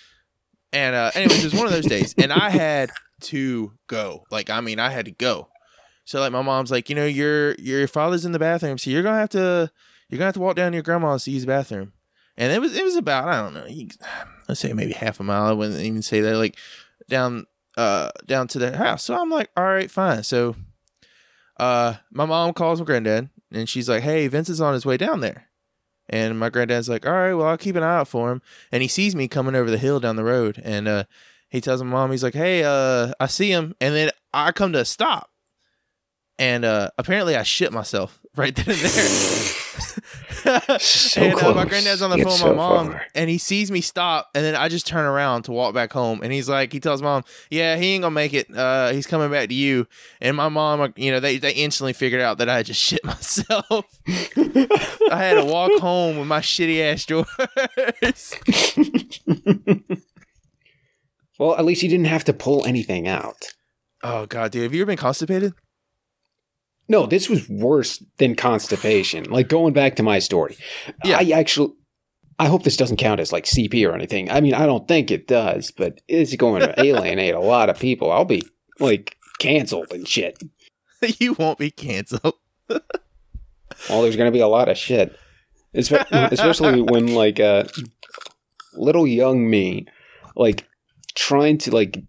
And 0.72 0.96
uh, 0.96 1.10
anyways, 1.14 1.44
it 1.44 1.52
was 1.52 1.54
one 1.54 1.66
of 1.66 1.72
those 1.72 1.84
days, 1.84 2.14
and 2.16 2.32
I 2.32 2.48
had 2.48 2.90
to 3.22 3.72
go. 3.86 4.24
Like, 4.30 4.48
I 4.48 4.62
mean, 4.62 4.78
I 4.78 4.88
had 4.88 5.04
to 5.04 5.10
go. 5.10 5.48
So 6.04 6.20
like, 6.20 6.32
my 6.32 6.40
mom's 6.40 6.70
like, 6.70 6.88
you 6.88 6.94
know, 6.96 7.04
your 7.04 7.54
your 7.56 7.86
father's 7.86 8.24
in 8.24 8.32
the 8.32 8.38
bathroom, 8.38 8.78
so 8.78 8.90
you're 8.90 9.02
gonna 9.02 9.18
have 9.18 9.28
to 9.30 9.70
you're 10.08 10.18
gonna 10.18 10.26
have 10.26 10.34
to 10.34 10.40
walk 10.40 10.56
down 10.56 10.72
to 10.72 10.76
your 10.76 10.82
grandma's 10.82 11.24
to 11.24 11.30
use 11.30 11.42
the 11.42 11.48
bathroom. 11.48 11.92
And 12.36 12.52
it 12.52 12.60
was 12.60 12.76
it 12.76 12.84
was 12.84 12.96
about 12.96 13.28
I 13.28 13.42
don't 13.42 13.54
know, 13.54 13.66
let's 14.48 14.60
say 14.60 14.72
maybe 14.72 14.92
half 14.92 15.20
a 15.20 15.22
mile. 15.22 15.44
I 15.44 15.52
wouldn't 15.52 15.80
even 15.80 16.02
say 16.02 16.20
that. 16.20 16.36
Like 16.36 16.56
down 17.08 17.46
uh 17.76 18.10
down 18.26 18.48
to 18.48 18.58
their 18.58 18.76
house. 18.76 19.04
So 19.04 19.18
I'm 19.18 19.30
like, 19.30 19.50
all 19.56 19.64
right, 19.64 19.90
fine. 19.90 20.22
So 20.22 20.56
uh 21.58 21.94
my 22.10 22.24
mom 22.24 22.54
calls 22.54 22.80
my 22.80 22.86
granddad 22.86 23.28
and 23.50 23.68
she's 23.68 23.88
like, 23.88 24.02
Hey, 24.02 24.28
Vince 24.28 24.48
is 24.48 24.60
on 24.60 24.74
his 24.74 24.86
way 24.86 24.96
down 24.96 25.20
there. 25.20 25.48
And 26.08 26.38
my 26.38 26.48
granddad's 26.48 26.88
like, 26.88 27.06
All 27.06 27.12
right, 27.12 27.34
well 27.34 27.46
I'll 27.46 27.58
keep 27.58 27.76
an 27.76 27.82
eye 27.82 27.98
out 27.98 28.08
for 28.08 28.32
him. 28.32 28.40
And 28.70 28.82
he 28.82 28.88
sees 28.88 29.14
me 29.14 29.28
coming 29.28 29.54
over 29.54 29.70
the 29.70 29.78
hill 29.78 30.00
down 30.00 30.16
the 30.16 30.24
road 30.24 30.60
and 30.64 30.88
uh 30.88 31.04
he 31.50 31.60
tells 31.60 31.82
my 31.82 31.90
mom, 31.90 32.10
he's 32.10 32.22
like, 32.22 32.34
Hey, 32.34 32.64
uh, 32.64 33.12
I 33.20 33.26
see 33.26 33.50
him 33.50 33.74
and 33.78 33.94
then 33.94 34.10
I 34.32 34.52
come 34.52 34.72
to 34.72 34.80
a 34.80 34.84
stop. 34.86 35.30
And 36.38 36.64
uh 36.64 36.90
apparently 36.96 37.36
I 37.36 37.42
shit 37.42 37.72
myself 37.72 38.20
right 38.36 38.54
then 38.54 38.70
and 38.70 38.78
there. 38.78 39.48
So 40.78 41.20
and 41.20 41.34
uh, 41.40 41.54
my 41.54 41.64
granddad's 41.64 42.02
on 42.02 42.10
the 42.10 42.18
yet 42.18 42.26
phone 42.26 42.48
with 42.48 42.56
my 42.56 42.68
mom, 42.68 42.92
far. 42.92 43.06
and 43.14 43.30
he 43.30 43.38
sees 43.38 43.70
me 43.70 43.80
stop, 43.80 44.30
and 44.34 44.44
then 44.44 44.54
I 44.54 44.68
just 44.68 44.86
turn 44.86 45.04
around 45.04 45.42
to 45.44 45.52
walk 45.52 45.74
back 45.74 45.92
home, 45.92 46.20
and 46.22 46.32
he's 46.32 46.48
like, 46.48 46.72
he 46.72 46.80
tells 46.80 47.02
mom, 47.02 47.24
"Yeah, 47.50 47.76
he 47.76 47.94
ain't 47.94 48.02
gonna 48.02 48.14
make 48.14 48.34
it. 48.34 48.54
Uh, 48.54 48.92
he's 48.92 49.06
coming 49.06 49.30
back 49.30 49.48
to 49.48 49.54
you." 49.54 49.86
And 50.20 50.36
my 50.36 50.48
mom, 50.48 50.80
uh, 50.80 50.88
you 50.96 51.10
know, 51.10 51.20
they 51.20 51.38
they 51.38 51.52
instantly 51.52 51.92
figured 51.92 52.20
out 52.20 52.38
that 52.38 52.48
I 52.48 52.56
had 52.56 52.66
just 52.66 52.80
shit 52.84 53.04
myself. 53.04 53.84
I 54.06 55.18
had 55.18 55.34
to 55.34 55.44
walk 55.44 55.72
home 55.80 56.18
with 56.18 56.26
my 56.26 56.40
shitty 56.40 56.80
ass 56.80 57.04
drawers. 57.04 58.34
well, 61.38 61.56
at 61.56 61.64
least 61.64 61.82
you 61.82 61.88
didn't 61.88 62.06
have 62.06 62.24
to 62.24 62.32
pull 62.32 62.64
anything 62.64 63.06
out. 63.06 63.54
oh 64.02 64.26
god, 64.26 64.52
dude, 64.52 64.64
have 64.64 64.74
you 64.74 64.82
ever 64.82 64.88
been 64.88 64.96
constipated? 64.98 65.54
No, 66.92 67.06
this 67.06 67.26
was 67.26 67.48
worse 67.48 68.04
than 68.18 68.36
constipation. 68.36 69.24
Like 69.30 69.48
going 69.48 69.72
back 69.72 69.96
to 69.96 70.02
my 70.02 70.18
story. 70.18 70.58
Yeah. 71.02 71.16
I 71.20 71.30
actually 71.30 71.72
I 72.38 72.48
hope 72.48 72.64
this 72.64 72.76
doesn't 72.76 72.98
count 72.98 73.18
as 73.18 73.32
like 73.32 73.46
CP 73.46 73.88
or 73.88 73.94
anything. 73.94 74.30
I 74.30 74.42
mean, 74.42 74.52
I 74.52 74.66
don't 74.66 74.86
think 74.86 75.10
it 75.10 75.26
does, 75.26 75.70
but 75.70 76.02
it's 76.06 76.36
going 76.36 76.60
to 76.60 76.78
alienate 76.84 77.34
a 77.34 77.40
lot 77.40 77.70
of 77.70 77.78
people. 77.78 78.12
I'll 78.12 78.26
be 78.26 78.42
like 78.78 79.16
canceled 79.38 79.90
and 79.90 80.06
shit. 80.06 80.36
you 81.18 81.32
won't 81.32 81.58
be 81.58 81.70
canceled. 81.70 82.34
Well, 83.88 84.02
there's 84.02 84.14
going 84.14 84.30
to 84.30 84.36
be 84.36 84.38
a 84.38 84.46
lot 84.46 84.68
of 84.68 84.78
shit. 84.78 85.18
Especially 85.74 86.82
when 86.82 87.14
like 87.14 87.40
uh 87.40 87.64
little 88.74 89.08
young 89.08 89.50
me 89.50 89.86
like 90.36 90.68
trying 91.16 91.58
to 91.58 91.74
like 91.74 92.00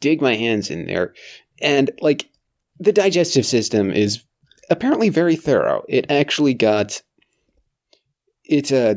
dig 0.00 0.20
my 0.20 0.34
hands 0.34 0.68
in 0.68 0.86
there 0.86 1.14
and 1.62 1.90
like 2.02 2.28
the 2.78 2.92
digestive 2.92 3.46
system 3.46 3.90
is 3.90 4.24
apparently 4.72 5.08
very 5.08 5.36
thorough. 5.36 5.84
It 5.88 6.10
actually 6.10 6.54
got 6.54 7.02
it 8.44 8.72
uh 8.72 8.94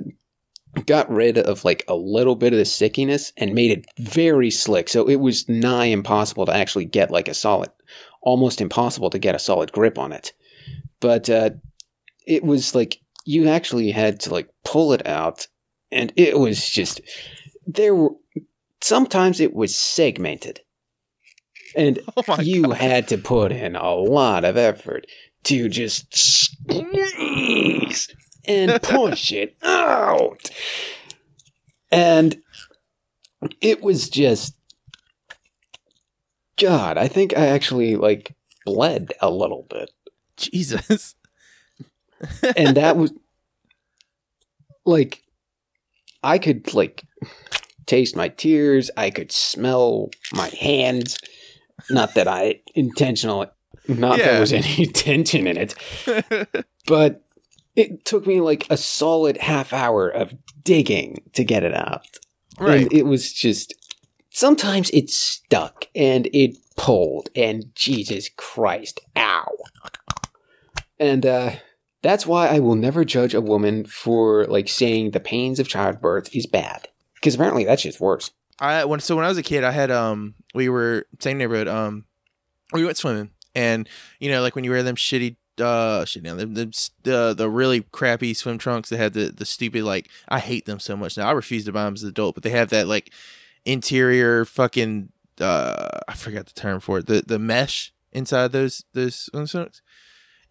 got 0.85 1.09
rid 1.09 1.37
of 1.37 1.63
like 1.63 1.85
a 1.87 1.95
little 1.95 2.35
bit 2.35 2.51
of 2.51 2.59
the 2.59 2.65
stickiness 2.65 3.31
and 3.37 3.53
made 3.53 3.71
it 3.71 3.85
very 3.99 4.51
slick. 4.51 4.89
So 4.89 5.07
it 5.07 5.17
was 5.17 5.47
nigh 5.47 5.85
impossible 5.85 6.45
to 6.47 6.55
actually 6.55 6.85
get 6.85 7.11
like 7.11 7.27
a 7.27 7.33
solid 7.33 7.69
almost 8.21 8.59
impossible 8.59 9.09
to 9.11 9.19
get 9.19 9.35
a 9.35 9.39
solid 9.39 9.71
grip 9.71 9.97
on 9.97 10.11
it. 10.11 10.33
But 10.99 11.29
uh 11.29 11.51
it 12.25 12.43
was 12.43 12.73
like 12.73 12.99
you 13.25 13.47
actually 13.47 13.91
had 13.91 14.19
to 14.21 14.31
like 14.31 14.49
pull 14.63 14.93
it 14.93 15.05
out 15.07 15.47
and 15.91 16.11
it 16.15 16.39
was 16.39 16.67
just 16.69 17.01
there 17.67 17.95
were 17.95 18.11
sometimes 18.81 19.39
it 19.39 19.53
was 19.53 19.75
segmented. 19.75 20.61
And 21.75 21.99
Oh 22.27 22.41
you 22.41 22.63
god. 22.63 22.77
had 22.77 23.07
to 23.09 23.17
put 23.17 23.51
in 23.51 23.75
a 23.75 23.93
lot 23.93 24.45
of 24.45 24.57
effort 24.57 25.05
to 25.45 25.69
just 25.69 26.15
squeeze 26.15 28.09
and 28.45 28.81
push 28.81 29.31
it 29.31 29.55
out. 29.63 30.49
And 31.91 32.37
it 33.61 33.81
was 33.81 34.09
just 34.09 34.55
God, 36.57 36.97
I 36.97 37.07
think 37.07 37.37
I 37.37 37.47
actually 37.47 37.95
like 37.95 38.35
bled 38.65 39.13
a 39.21 39.29
little 39.29 39.65
bit. 39.69 39.91
Jesus. 40.37 41.15
And 42.55 42.77
that 42.77 42.95
was 42.95 43.11
like 44.85 45.21
I 46.23 46.39
could 46.39 46.73
like 46.73 47.03
taste 47.85 48.15
my 48.15 48.29
tears, 48.29 48.89
I 48.95 49.09
could 49.11 49.31
smell 49.31 50.09
my 50.33 50.47
hands. 50.47 51.19
Not 51.89 52.15
that 52.15 52.27
I 52.27 52.61
intentionally 52.73 53.47
not 53.87 54.17
Yeah. 54.19 54.25
there 54.31 54.39
was 54.41 54.53
any 54.53 54.85
tension 54.93 55.47
in 55.47 55.57
it, 55.57 55.75
but 56.87 57.23
it 57.75 58.05
took 58.05 58.25
me 58.25 58.41
like 58.41 58.65
a 58.69 58.77
solid 58.77 59.37
half 59.37 59.73
hour 59.73 60.07
of 60.09 60.33
digging 60.63 61.21
to 61.33 61.43
get 61.43 61.63
it 61.63 61.73
out. 61.73 62.05
right. 62.59 62.83
And 62.83 62.93
it 62.93 63.05
was 63.05 63.33
just 63.33 63.73
sometimes 64.31 64.89
it 64.91 65.09
stuck 65.09 65.87
and 65.95 66.27
it 66.33 66.57
pulled 66.77 67.29
and 67.35 67.65
Jesus 67.75 68.29
Christ, 68.37 68.99
ow. 69.15 69.47
And 70.99 71.25
uh 71.25 71.51
that's 72.01 72.25
why 72.27 72.47
I 72.47 72.59
will 72.59 72.75
never 72.75 73.03
judge 73.03 73.33
a 73.33 73.41
woman 73.41 73.83
for 73.85 74.45
like 74.45 74.69
saying 74.69 75.11
the 75.11 75.19
pains 75.19 75.59
of 75.59 75.67
childbirth 75.67 76.35
is 76.35 76.45
bad. 76.45 76.87
Because 77.15 77.35
apparently 77.35 77.65
that 77.65 77.79
shit's 77.79 77.99
worse. 77.99 78.31
I 78.59 78.85
when 78.85 78.99
so 78.99 79.15
when 79.15 79.25
I 79.25 79.29
was 79.29 79.37
a 79.37 79.43
kid, 79.43 79.63
I 79.63 79.71
had 79.71 79.91
um 79.91 80.35
we 80.53 80.69
were 80.69 81.05
same 81.19 81.37
neighborhood 81.37 81.67
um 81.67 82.05
we 82.73 82.85
went 82.85 82.97
swimming 82.97 83.31
and 83.55 83.89
you 84.19 84.29
know 84.29 84.41
like 84.41 84.55
when 84.55 84.63
you 84.63 84.71
wear 84.71 84.83
them 84.83 84.95
shitty 84.95 85.37
uh 85.59 86.03
shit 86.03 86.21
now 86.21 86.35
them 86.35 86.53
the 86.53 87.33
the 87.33 87.49
really 87.49 87.81
crappy 87.91 88.33
swim 88.33 88.57
trunks 88.57 88.89
that 88.89 88.97
had 88.97 89.13
the 89.13 89.31
the 89.31 89.45
stupid 89.45 89.83
like 89.83 90.09
I 90.27 90.39
hate 90.39 90.65
them 90.65 90.79
so 90.79 90.97
much 90.97 91.17
now. 91.17 91.29
I 91.29 91.31
refuse 91.31 91.65
to 91.65 91.71
buy 91.71 91.85
them 91.85 91.93
as 91.93 92.03
an 92.03 92.09
adult 92.09 92.35
but 92.35 92.43
they 92.43 92.49
have 92.49 92.69
that 92.69 92.87
like 92.87 93.11
interior 93.63 94.43
fucking 94.45 95.09
uh 95.39 95.99
I 96.07 96.13
forgot 96.13 96.45
the 96.45 96.53
term 96.53 96.79
for 96.81 96.99
it 96.99 97.07
the 97.07 97.23
the 97.25 97.39
mesh 97.39 97.93
inside 98.11 98.51
those 98.51 98.83
those 98.93 99.15
swim 99.15 99.47
trunks. 99.47 99.81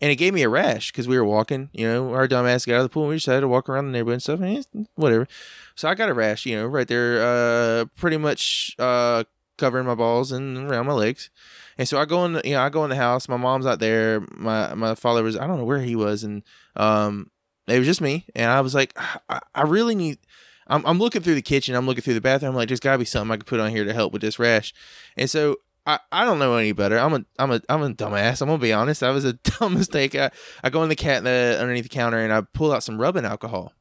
And 0.01 0.11
it 0.11 0.17
gave 0.17 0.35
me 0.35 0.43
a 0.43 0.49
rash 0.49 0.91
because 0.91 1.07
we 1.07 1.17
were 1.17 1.25
walking 1.25 1.69
you 1.73 1.87
know 1.87 2.15
our 2.15 2.27
dumb 2.27 2.47
ass 2.47 2.65
got 2.65 2.75
out 2.75 2.79
of 2.79 2.85
the 2.85 2.89
pool 2.89 3.05
and 3.05 3.11
we 3.11 3.17
decided 3.17 3.43
to 3.43 3.49
walk 3.49 3.69
around 3.69 3.87
the 3.87 3.93
neighborhood 3.93 4.15
and 4.15 4.23
stuff 4.23 4.41
and 4.41 4.89
whatever. 4.95 5.29
So 5.75 5.89
I 5.89 5.95
got 5.95 6.09
a 6.09 6.15
rash, 6.15 6.47
you 6.47 6.57
know, 6.57 6.67
right 6.67 6.87
there, 6.87 7.21
uh, 7.21 7.85
pretty 7.97 8.17
much 8.17 8.75
uh, 8.79 9.25
covering 9.59 9.87
my 9.87 9.95
balls 9.95 10.33
and 10.33 10.71
around 10.71 10.87
my 10.87 10.93
legs. 10.93 11.31
And 11.79 11.89
so 11.89 11.99
I 11.99 12.05
go 12.05 12.25
in, 12.25 12.35
the, 12.35 12.43
you 12.45 12.53
know, 12.53 12.61
I 12.61 12.69
go 12.69 12.85
in 12.85 12.91
the 12.91 12.97
house. 12.97 13.29
My 13.29 13.37
mom's 13.37 13.67
out 13.67 13.81
there. 13.81 14.25
My 14.37 14.75
my 14.75 14.95
father 14.95 15.23
was, 15.23 15.37
I 15.37 15.47
don't 15.47 15.59
know 15.59 15.65
where 15.65 15.81
he 15.81 15.97
was, 15.97 16.25
and 16.25 16.43
um, 16.77 17.31
it 17.67 17.79
was 17.79 17.87
just 17.87 18.01
me. 18.01 18.27
And 18.35 18.51
I 18.51 18.61
was 18.61 18.75
like, 18.75 18.97
I, 19.29 19.41
I 19.55 19.63
really 19.63 19.95
need. 19.95 20.19
I'm 20.67 20.85
I'm 20.87 20.99
looking 20.99 21.23
through 21.23 21.35
the 21.35 21.43
kitchen. 21.43 21.75
I'm 21.75 21.87
looking 21.87 22.03
through 22.03 22.15
the 22.15 22.21
bathroom. 22.21 22.51
I'm 22.51 22.57
like, 22.57 22.69
there's 22.69 22.81
gotta 22.81 22.99
be 22.99 23.05
something 23.05 23.33
I 23.33 23.37
could 23.37 23.47
put 23.47 23.61
on 23.61 23.71
here 23.71 23.85
to 23.85 23.93
help 23.93 24.13
with 24.13 24.23
this 24.23 24.39
rash. 24.39 24.73
And 25.17 25.29
so 25.29 25.57
I, 25.87 25.99
I 26.11 26.25
don't 26.25 26.39
know 26.39 26.57
any 26.57 26.73
better. 26.73 26.99
I'm 26.99 27.13
a 27.15 27.25
I'm 27.39 27.53
a 27.53 27.61
I'm 27.69 27.83
a 27.83 27.91
dumbass. 27.91 28.41
I'm 28.41 28.49
gonna 28.49 28.59
be 28.59 28.73
honest. 28.73 29.01
That 29.01 29.11
was 29.11 29.25
a 29.25 29.33
dumb 29.59 29.75
mistake. 29.75 30.15
I, 30.15 30.31
I 30.63 30.71
go 30.71 30.83
in 30.83 30.89
the 30.89 30.97
cat 30.97 31.25
the 31.25 31.59
underneath 31.61 31.85
the 31.85 31.89
counter 31.89 32.19
and 32.19 32.33
I 32.33 32.41
pull 32.41 32.73
out 32.73 32.83
some 32.83 33.01
rubbing 33.01 33.25
alcohol. 33.25 33.73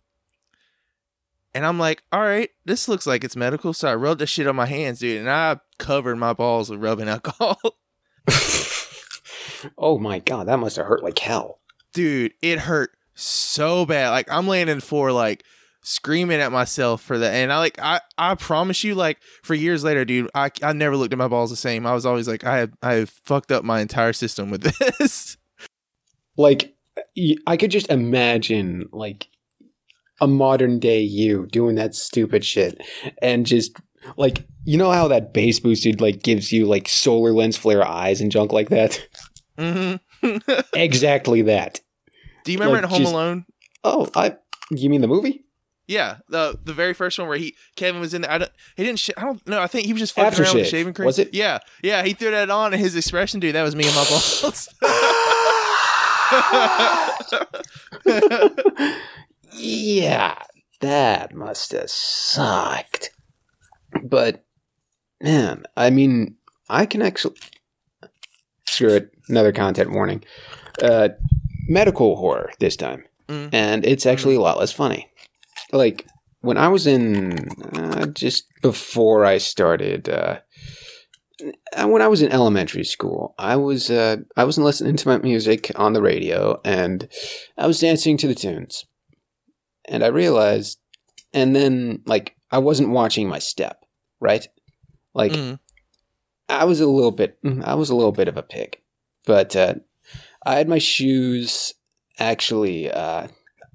And 1.56 1.66
I'm 1.66 1.78
like, 1.78 2.04
all 2.12 2.22
right, 2.22 2.50
this 2.66 2.88
looks 2.88 3.06
like 3.06 3.24
it's 3.24 3.36
medical. 3.36 3.74
So 3.74 3.88
I 3.88 3.96
rubbed 3.96 4.20
the 4.20 4.28
shit 4.28 4.48
on 4.48 4.56
my 4.56 4.66
hands, 4.66 5.00
dude, 5.00 5.20
and 5.20 5.30
I 5.30 5.60
covered 5.78 6.18
my 6.18 6.34
balls 6.34 6.70
with 6.70 6.82
rubbing 6.82 7.08
alcohol. 7.10 7.60
oh 9.78 9.98
my 10.00 10.20
god, 10.20 10.48
that 10.48 10.60
must 10.60 10.76
have 10.78 10.86
hurt 10.86 11.04
like 11.04 11.20
hell. 11.20 11.60
dude, 11.94 12.34
it 12.42 12.60
hurt 12.60 12.92
so 13.16 13.86
bad. 13.86 14.10
Like 14.10 14.32
I'm 14.32 14.48
landing 14.48 14.80
for 14.80 15.12
like 15.12 15.44
screaming 15.84 16.40
at 16.40 16.52
myself 16.52 17.02
for 17.02 17.18
that. 17.20 17.34
And 17.34 17.52
I 17.52 17.60
like 17.60 17.78
I 17.80 18.02
I 18.18 18.36
promise 18.36 18.84
you, 18.84 18.96
like 18.96 19.20
for 19.44 19.54
years 19.54 19.84
later, 19.84 20.06
dude, 20.06 20.30
I 20.34 20.50
I 20.62 20.74
never 20.74 20.98
looked 20.98 21.14
at 21.14 21.20
my 21.20 21.28
balls 21.28 21.50
the 21.50 21.56
same. 21.56 21.86
I 21.86 21.94
was 21.94 22.06
always 22.06 22.28
like, 22.28 22.44
I 22.44 22.58
have 22.58 22.74
I 22.82 22.94
have 22.94 23.10
fucked 23.10 23.52
up 23.52 23.64
my 23.64 23.82
entire 23.82 24.14
system 24.14 24.50
with 24.50 24.62
this. 25.00 25.38
Like 26.38 26.76
I 27.48 27.58
could 27.58 27.72
just 27.72 27.90
imagine 27.90 28.88
like 28.92 29.28
a 30.22 30.28
modern 30.28 30.80
day 30.80 31.02
you 31.02 31.48
doing 31.48 31.76
that 31.76 31.96
stupid 31.96 32.46
shit 32.46 32.82
and 33.22 33.46
just 33.46 33.76
like 34.18 34.46
you 34.66 34.78
know 34.78 34.92
how 34.92 35.08
that 35.08 35.34
bass 35.34 35.60
boosted 35.60 36.00
like 36.02 36.24
gives 36.24 36.52
you 36.52 36.66
like 36.66 36.88
solar 36.88 37.32
lens 37.34 37.58
flare 37.58 37.86
eyes 37.88 38.22
and 38.22 38.32
junk 38.32 38.52
like 38.52 38.70
that 38.70 39.00
hmm 39.58 39.96
exactly 40.74 41.42
that 41.44 41.82
Do 42.46 42.52
you 42.52 42.58
remember 42.58 42.76
Like, 42.76 42.84
in 42.84 42.90
Home 42.90 43.00
just- 43.00 43.12
Alone? 43.14 43.46
oh 43.84 44.10
i 44.16 44.36
you 44.72 44.90
mean 44.90 45.02
the 45.02 45.08
movie 45.08 45.44
Yeah, 45.88 46.18
the 46.30 46.58
the 46.64 46.74
very 46.74 46.94
first 46.94 47.20
one 47.20 47.28
where 47.28 47.38
he 47.38 47.56
Kevin 47.76 48.00
was 48.00 48.14
in 48.14 48.22
there. 48.22 48.32
I 48.32 48.38
don't, 48.38 48.52
he 48.78 48.84
didn't. 48.86 49.00
Sh- 49.00 49.10
I 49.18 49.22
don't 49.26 49.46
know. 49.46 49.60
I 49.62 49.68
think 49.68 49.86
he 49.86 49.92
was 49.92 50.00
just 50.00 50.16
fucking 50.16 50.40
around 50.42 50.56
with 50.56 50.68
shaving 50.70 50.94
cream. 50.94 51.06
was 51.06 51.20
it? 51.20 51.34
Yeah, 51.34 51.60
yeah. 51.84 52.04
He 52.06 52.14
threw 52.14 52.32
that 52.32 52.50
on, 52.50 52.72
and 52.74 52.82
his 52.82 52.96
expression, 52.96 53.42
dude, 53.42 53.54
that 53.56 53.64
was 53.64 53.76
me 53.76 53.84
and 53.86 53.94
my 53.94 54.06
balls. 54.06 54.70
yeah 59.56 60.36
that 60.80 61.34
must 61.34 61.72
have 61.74 61.90
sucked 61.90 63.12
but 64.04 64.46
man 65.22 65.64
i 65.78 65.90
mean 65.90 66.36
i 66.70 66.86
can 66.86 67.02
actually 67.02 67.36
screw 68.68 68.90
it 68.90 69.12
another 69.30 69.52
content 69.52 69.92
warning. 69.92 70.24
Uh 70.82 71.10
medical 71.68 72.16
horror 72.16 72.52
this 72.60 72.76
time. 72.76 73.04
Mm. 73.30 73.50
and 73.54 73.86
it's 73.86 74.06
actually 74.06 74.36
a 74.36 74.42
lot 74.42 74.60
less 74.60 74.72
funny. 74.72 75.10
Like 75.72 76.06
when 76.42 76.58
i 76.58 76.68
was 76.68 76.88
in 76.88 77.50
uh, 77.74 78.08
just 78.08 78.46
before 78.62 79.24
i 79.24 79.38
started 79.38 80.10
uh 80.10 80.40
uh, 81.76 81.88
when 81.88 82.02
I 82.02 82.08
was 82.08 82.22
in 82.22 82.32
elementary 82.32 82.84
school, 82.84 83.34
I 83.38 83.56
was 83.56 83.90
uh, 83.90 84.18
I 84.38 84.44
was 84.44 84.58
listening 84.58 84.96
to 84.98 85.08
my 85.08 85.18
music 85.18 85.72
on 85.76 85.94
the 85.94 86.02
radio, 86.02 86.60
and 86.64 87.08
I 87.58 87.68
was 87.68 87.80
dancing 87.80 88.18
to 88.18 88.28
the 88.28 88.36
tunes, 88.36 88.86
and 89.86 90.04
I 90.04 90.08
realized, 90.08 90.80
and 91.34 91.56
then 91.56 92.02
like 92.06 92.36
I 92.52 92.60
wasn't 92.60 92.90
watching 92.90 93.28
my 93.28 93.40
step, 93.40 93.83
right? 94.24 94.48
Like 95.14 95.34
Mm. 95.34 95.60
I 96.50 96.66
was 96.66 96.80
a 96.80 96.88
little 96.88 97.12
bit, 97.12 97.38
I 97.64 97.76
was 97.76 97.90
a 97.90 97.96
little 97.96 98.12
bit 98.12 98.28
of 98.28 98.38
a 98.38 98.44
pig, 98.44 98.78
but 99.26 99.56
uh, 99.56 99.76
I 100.46 100.56
had 100.56 100.68
my 100.68 100.78
shoes. 100.80 101.74
Actually, 102.20 102.92
uh, 102.92 103.28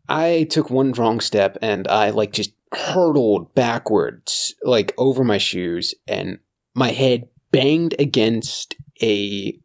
I 0.09 0.47
took 0.51 0.71
one 0.71 0.93
wrong 0.93 1.21
step, 1.21 1.59
and 1.61 1.89
I 1.89 2.11
like 2.11 2.33
just 2.33 2.53
hurtled 2.73 3.55
backwards, 3.55 4.55
like 4.63 4.95
over 4.97 5.25
my 5.25 5.39
shoes, 5.39 5.95
and 6.07 6.39
my 6.75 6.91
head 6.91 7.29
banged 7.51 7.95
against 7.99 8.77
a 9.03 9.59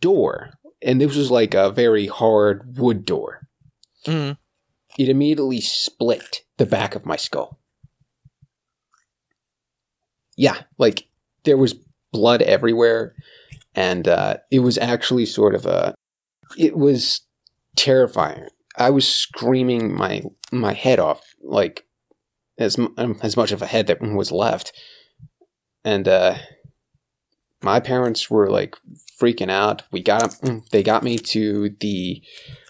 door, 0.00 0.50
and 0.82 1.00
this 1.00 1.16
was 1.16 1.30
like 1.30 1.54
a 1.54 1.70
very 1.70 2.06
hard 2.08 2.76
wood 2.76 3.04
door. 3.06 3.48
Mm. 4.06 4.36
It 4.98 5.08
immediately 5.08 5.60
split 5.60 6.42
the 6.58 6.66
back 6.66 6.94
of 6.94 7.06
my 7.06 7.16
skull. 7.16 7.58
Yeah, 10.36 10.62
like 10.78 11.04
there 11.44 11.56
was 11.56 11.74
blood 12.12 12.42
everywhere, 12.42 13.14
and 13.74 14.06
uh, 14.08 14.38
it 14.50 14.60
was 14.60 14.78
actually 14.78 15.26
sort 15.26 15.54
of 15.54 15.66
a. 15.66 15.94
It 16.56 16.76
was 16.76 17.22
terrifying. 17.76 18.48
I 18.76 18.90
was 18.90 19.06
screaming 19.06 19.94
my 19.94 20.22
my 20.52 20.72
head 20.72 20.98
off, 20.98 21.22
like 21.42 21.84
as 22.58 22.78
um, 22.78 23.18
as 23.22 23.36
much 23.36 23.52
of 23.52 23.62
a 23.62 23.66
head 23.66 23.86
that 23.86 24.00
was 24.00 24.32
left, 24.32 24.72
and 25.84 26.08
uh, 26.08 26.36
my 27.62 27.80
parents 27.80 28.30
were 28.30 28.50
like 28.50 28.76
freaking 29.20 29.50
out. 29.50 29.82
We 29.90 30.02
got 30.02 30.38
they 30.70 30.82
got 30.82 31.02
me 31.02 31.18
to 31.18 31.70
the 31.80 32.22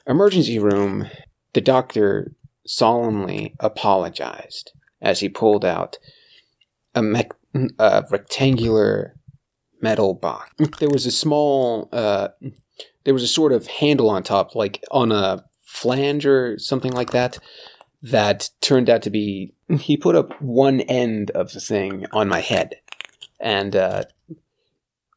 emergency 0.06 0.58
room. 0.58 1.08
The 1.52 1.60
doctor 1.60 2.32
solemnly 2.66 3.54
apologized 3.60 4.72
as 5.00 5.20
he 5.20 5.28
pulled 5.28 5.64
out 5.64 5.98
a, 6.94 7.02
mech- 7.02 7.32
a 7.78 8.04
rectangular 8.10 9.14
metal 9.80 10.14
box. 10.14 10.50
There 10.78 10.88
was 10.88 11.06
a 11.06 11.10
small, 11.10 11.88
uh, 11.92 12.28
there 13.04 13.14
was 13.14 13.22
a 13.22 13.28
sort 13.28 13.52
of 13.52 13.66
handle 13.66 14.10
on 14.10 14.22
top, 14.22 14.54
like 14.54 14.82
on 14.90 15.12
a 15.12 15.44
flange 15.62 16.26
or 16.26 16.58
something 16.58 16.92
like 16.92 17.10
that, 17.10 17.38
that 18.02 18.50
turned 18.60 18.90
out 18.90 19.02
to 19.02 19.10
be. 19.10 19.54
He 19.78 19.96
put 19.96 20.14
up 20.14 20.40
one 20.40 20.80
end 20.80 21.30
of 21.32 21.52
the 21.52 21.60
thing 21.60 22.06
on 22.12 22.28
my 22.28 22.40
head, 22.40 22.76
and 23.40 23.74
uh, 23.74 24.04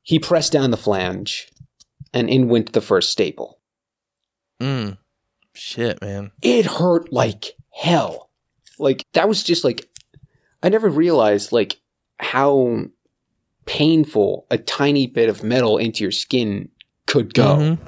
he 0.04 0.20
pressed 0.20 0.54
down 0.54 0.72
the 0.72 0.78
flange, 0.78 1.50
and 2.14 2.30
in 2.30 2.48
went 2.48 2.74
the 2.74 2.82
first 2.82 3.12
staple. 3.12 3.60
Mm. 4.62 4.98
Shit, 5.54 6.02
man. 6.02 6.32
it 6.42 6.66
hurt 6.66 7.12
like 7.12 7.56
hell. 7.74 8.30
Like 8.80 9.04
that 9.14 9.28
was 9.28 9.44
just 9.44 9.64
like 9.64 9.90
I 10.62 10.70
never 10.70 10.88
realized 10.88 11.52
like 11.52 11.80
how 12.20 12.86
painful 13.66 14.48
a 14.50 14.58
tiny 14.58 15.08
bit 15.08 15.30
of 15.30 15.44
metal 15.44 15.78
into 15.78 16.04
your 16.04 16.12
skin 16.12 16.70
could 17.06 17.34
go. 17.34 17.58
Mhm. 17.58 17.88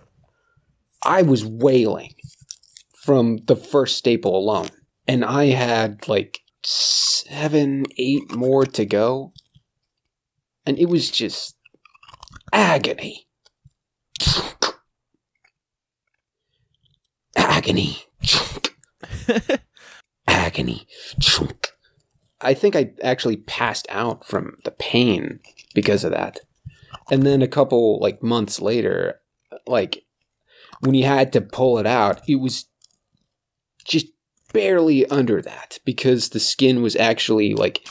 I 1.04 1.22
was 1.22 1.46
wailing 1.46 2.14
from 2.94 3.38
the 3.46 3.56
first 3.56 3.98
staple 3.98 4.38
alone. 4.38 4.70
And 5.08 5.26
I 5.26 5.46
had 5.46 6.08
like 6.08 6.42
seven, 6.64 7.86
eight 7.98 8.36
more 8.36 8.66
to 8.66 8.86
go. 8.86 9.34
And 10.66 10.78
it 10.78 10.86
was 10.86 11.10
just 11.10 11.56
agony. 12.54 13.28
Agony. 17.36 18.04
Agony. 20.28 20.88
I 22.42 22.54
think 22.54 22.76
I 22.76 22.92
actually 23.04 23.38
passed 23.38 23.86
out 23.90 24.26
from 24.26 24.58
the 24.64 24.72
pain 24.72 25.40
because 25.74 26.04
of 26.04 26.12
that. 26.12 26.40
And 27.12 27.24
then 27.24 27.42
a 27.42 27.48
couple 27.48 28.00
like 28.00 28.24
months 28.24 28.62
later, 28.62 29.20
like 29.68 30.04
when 30.82 30.96
you 30.96 31.06
had 31.06 31.34
to 31.34 31.42
pull 31.42 31.78
it 31.78 31.86
out, 31.86 32.22
it 32.28 32.36
was 32.36 32.66
just 33.86 34.08
barely 34.54 35.06
under 35.08 35.42
that 35.42 35.80
because 35.86 36.30
the 36.30 36.40
skin 36.40 36.82
was 36.82 36.96
actually 36.96 37.54
like 37.54 37.88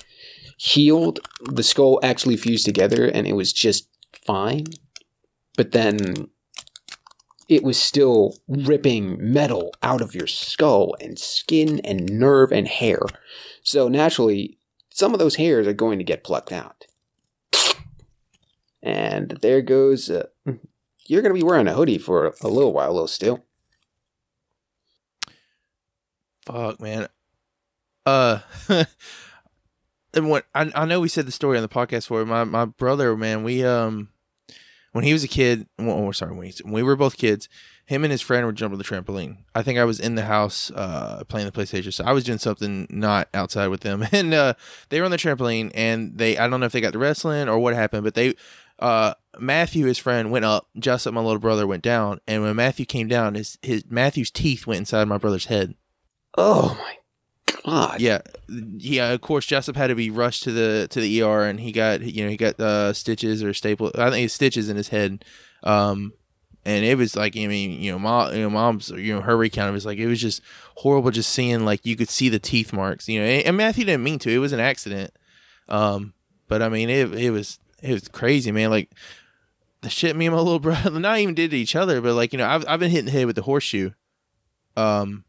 healed. 0.57 1.21
The 1.45 1.63
skull 1.63 2.01
actually 2.03 2.37
fused 2.37 2.65
together 2.65 3.07
and 3.07 3.27
it 3.27 3.35
was 3.35 3.53
just 3.53 3.89
fine. 4.27 4.65
But 5.57 5.73
then 5.73 6.29
it 7.49 7.65
was 7.65 7.81
still 7.81 8.37
ripping 8.47 9.17
metal 9.21 9.73
out 9.83 10.03
of 10.03 10.15
your 10.15 10.27
skull 10.27 10.95
and 11.01 11.19
skin 11.19 11.81
and 11.81 12.07
nerve 12.07 12.53
and 12.53 12.69
hair. 12.69 13.01
So 13.63 13.89
naturally, 13.89 14.59
some 14.91 15.13
of 15.13 15.19
those 15.19 15.37
hairs 15.37 15.67
are 15.67 15.73
going 15.73 15.99
to 15.99 16.05
get 16.05 16.25
plucked 16.25 16.53
out. 16.53 16.87
And 18.83 19.39
there 19.43 19.63
goes. 19.63 20.11
Uh, 20.11 20.27
you're 21.07 21.23
going 21.23 21.35
to 21.35 21.41
be 21.41 21.45
wearing 21.45 21.67
a 21.67 21.75
hoodie 21.75 21.99
for 21.99 22.35
a 22.43 22.49
little 22.49 22.73
while, 22.73 22.95
though, 22.95 23.07
still. 23.07 23.45
Fuck, 26.45 26.81
man. 26.81 27.09
Uh, 28.07 28.41
and 30.15 30.31
what 30.31 30.47
I 30.55 30.71
I 30.75 30.85
know 30.85 31.01
we 31.01 31.09
said 31.09 31.27
the 31.27 31.33
story 31.33 31.59
on 31.59 31.63
the 31.63 31.69
podcast 31.69 32.07
for 32.07 32.25
my 32.25 32.45
my 32.45 32.65
brother, 32.65 33.17
man. 33.17 33.43
We 33.43 33.65
um 33.65 34.11
when 34.93 35.05
he 35.05 35.13
was 35.13 35.25
a 35.25 35.29
kid, 35.29 35.67
well, 35.79 35.97
oh, 35.97 36.13
sorry, 36.13 36.35
when, 36.35 36.47
he, 36.47 36.55
when 36.63 36.73
we 36.73 36.83
were 36.83 36.97
both 36.97 37.17
kids, 37.17 37.49
him 37.87 38.05
and 38.05 38.11
his 38.11 38.23
friend 38.23 38.45
were 38.45 38.53
jumping 38.53 38.79
the 38.79 38.85
trampoline. 38.85 39.39
I 39.55 39.63
think 39.63 39.79
I 39.79 39.85
was 39.85 40.01
in 40.01 40.15
the 40.15 40.25
house 40.25 40.71
uh, 40.75 41.25
playing 41.29 41.47
the 41.47 41.53
PlayStation, 41.53 41.93
so 41.93 42.05
I 42.05 42.13
was 42.13 42.25
doing 42.25 42.39
something 42.39 42.87
not 42.91 43.29
outside 43.33 43.69
with 43.69 43.81
them, 43.81 44.07
and 44.13 44.35
uh, 44.35 44.55
they 44.89 45.01
were 45.01 45.07
on 45.07 45.11
the 45.11 45.17
trampoline, 45.17 45.71
and 45.75 46.17
they 46.19 46.37
I 46.39 46.49
don't 46.49 46.61
know 46.61 46.67
if 46.67 46.73
they 46.73 46.81
got 46.81 46.93
the 46.93 46.99
wrestling 46.99 47.49
or 47.49 47.59
what 47.59 47.75
happened, 47.75 48.05
but 48.05 48.15
they 48.15 48.35
uh, 48.79 49.15
Matthew, 49.39 49.87
his 49.87 49.99
friend, 49.99 50.31
went 50.31 50.45
up. 50.45 50.69
Jessup, 50.79 51.13
my 51.13 51.21
little 51.21 51.41
brother, 51.41 51.67
went 51.67 51.83
down, 51.83 52.21
and 52.27 52.43
when 52.43 52.57
Matthew 52.57 52.87
came 52.87 53.09
down, 53.09 53.35
his 53.35 53.59
his 53.63 53.85
Matthew's 53.89 54.31
teeth 54.31 54.67
went 54.67 54.81
inside 54.81 55.09
my 55.09 55.19
brother's 55.19 55.47
head. 55.47 55.75
Oh 56.37 56.77
my 56.79 56.97
god! 57.71 58.01
Yeah, 58.01 58.21
yeah. 58.49 59.11
Of 59.11 59.21
course, 59.21 59.47
Jessup 59.47 59.77
had 59.77 59.89
to 59.89 59.95
be 59.95 60.11
rushed 60.11 60.43
to 60.45 60.53
the 60.53 60.89
to 60.91 61.01
the 61.01 61.23
ER, 61.23 61.45
and 61.45 61.61
he 61.61 61.73
got 61.73 62.03
you 62.03 62.25
know 62.25 62.31
he 62.31 62.37
got 62.37 62.59
uh, 62.61 62.93
stitches 62.93 63.43
or 63.43 63.55
staple. 63.55 63.91
I 63.95 64.11
think 64.11 64.25
it's 64.25 64.35
stitches 64.35 64.69
in 64.69 64.77
his 64.77 64.89
head. 64.89 65.25
Um, 65.63 66.13
and 66.65 66.85
it 66.85 66.99
was 66.99 67.17
like 67.17 67.37
I 67.37 67.47
mean, 67.47 67.81
you 67.81 67.93
know, 67.93 67.99
mom, 67.99 68.35
you 68.35 68.43
know, 68.43 68.51
mom's, 68.51 68.91
you 68.91 69.15
know, 69.15 69.23
her 69.23 69.37
recount 69.37 69.71
it 69.71 69.73
was 69.73 69.87
like 69.87 69.99
it 69.99 70.07
was 70.07 70.21
just 70.21 70.43
horrible, 70.77 71.11
just 71.11 71.31
seeing 71.31 71.65
like 71.65 71.87
you 71.87 71.97
could 71.97 72.11
see 72.11 72.29
the 72.29 72.39
teeth 72.39 72.73
marks, 72.73 73.09
you 73.09 73.21
know. 73.21 73.27
And, 73.27 73.47
and 73.47 73.57
Matthew 73.57 73.85
didn't 73.85 74.05
mean 74.05 74.19
to; 74.21 74.31
it 74.31 74.39
was 74.39 74.53
an 74.53 74.61
accident. 74.61 75.13
Um, 75.69 76.13
but 76.47 76.61
I 76.61 76.69
mean, 76.69 76.91
it 76.91 77.13
it 77.15 77.31
was 77.31 77.59
it 77.83 77.93
was 77.93 78.09
crazy, 78.09 78.53
man. 78.53 78.71
Like 78.71 78.91
the 79.81 79.89
shit 79.89 80.15
me 80.15 80.27
and 80.27 80.35
my 80.35 80.41
little 80.43 80.59
brother 80.61 80.99
not 80.99 81.19
even 81.19 81.35
did 81.35 81.53
to 81.53 81.57
each 81.57 81.77
other, 81.77 82.01
but 82.01 82.15
like 82.15 82.33
you 82.33 82.39
know, 82.39 82.47
I've 82.47 82.67
I've 82.69 82.81
been 82.81 82.91
hitting 82.91 83.07
the 83.07 83.13
head 83.13 83.27
with 83.27 83.37
the 83.37 83.43
horseshoe. 83.43 83.93
Um, 84.77 85.25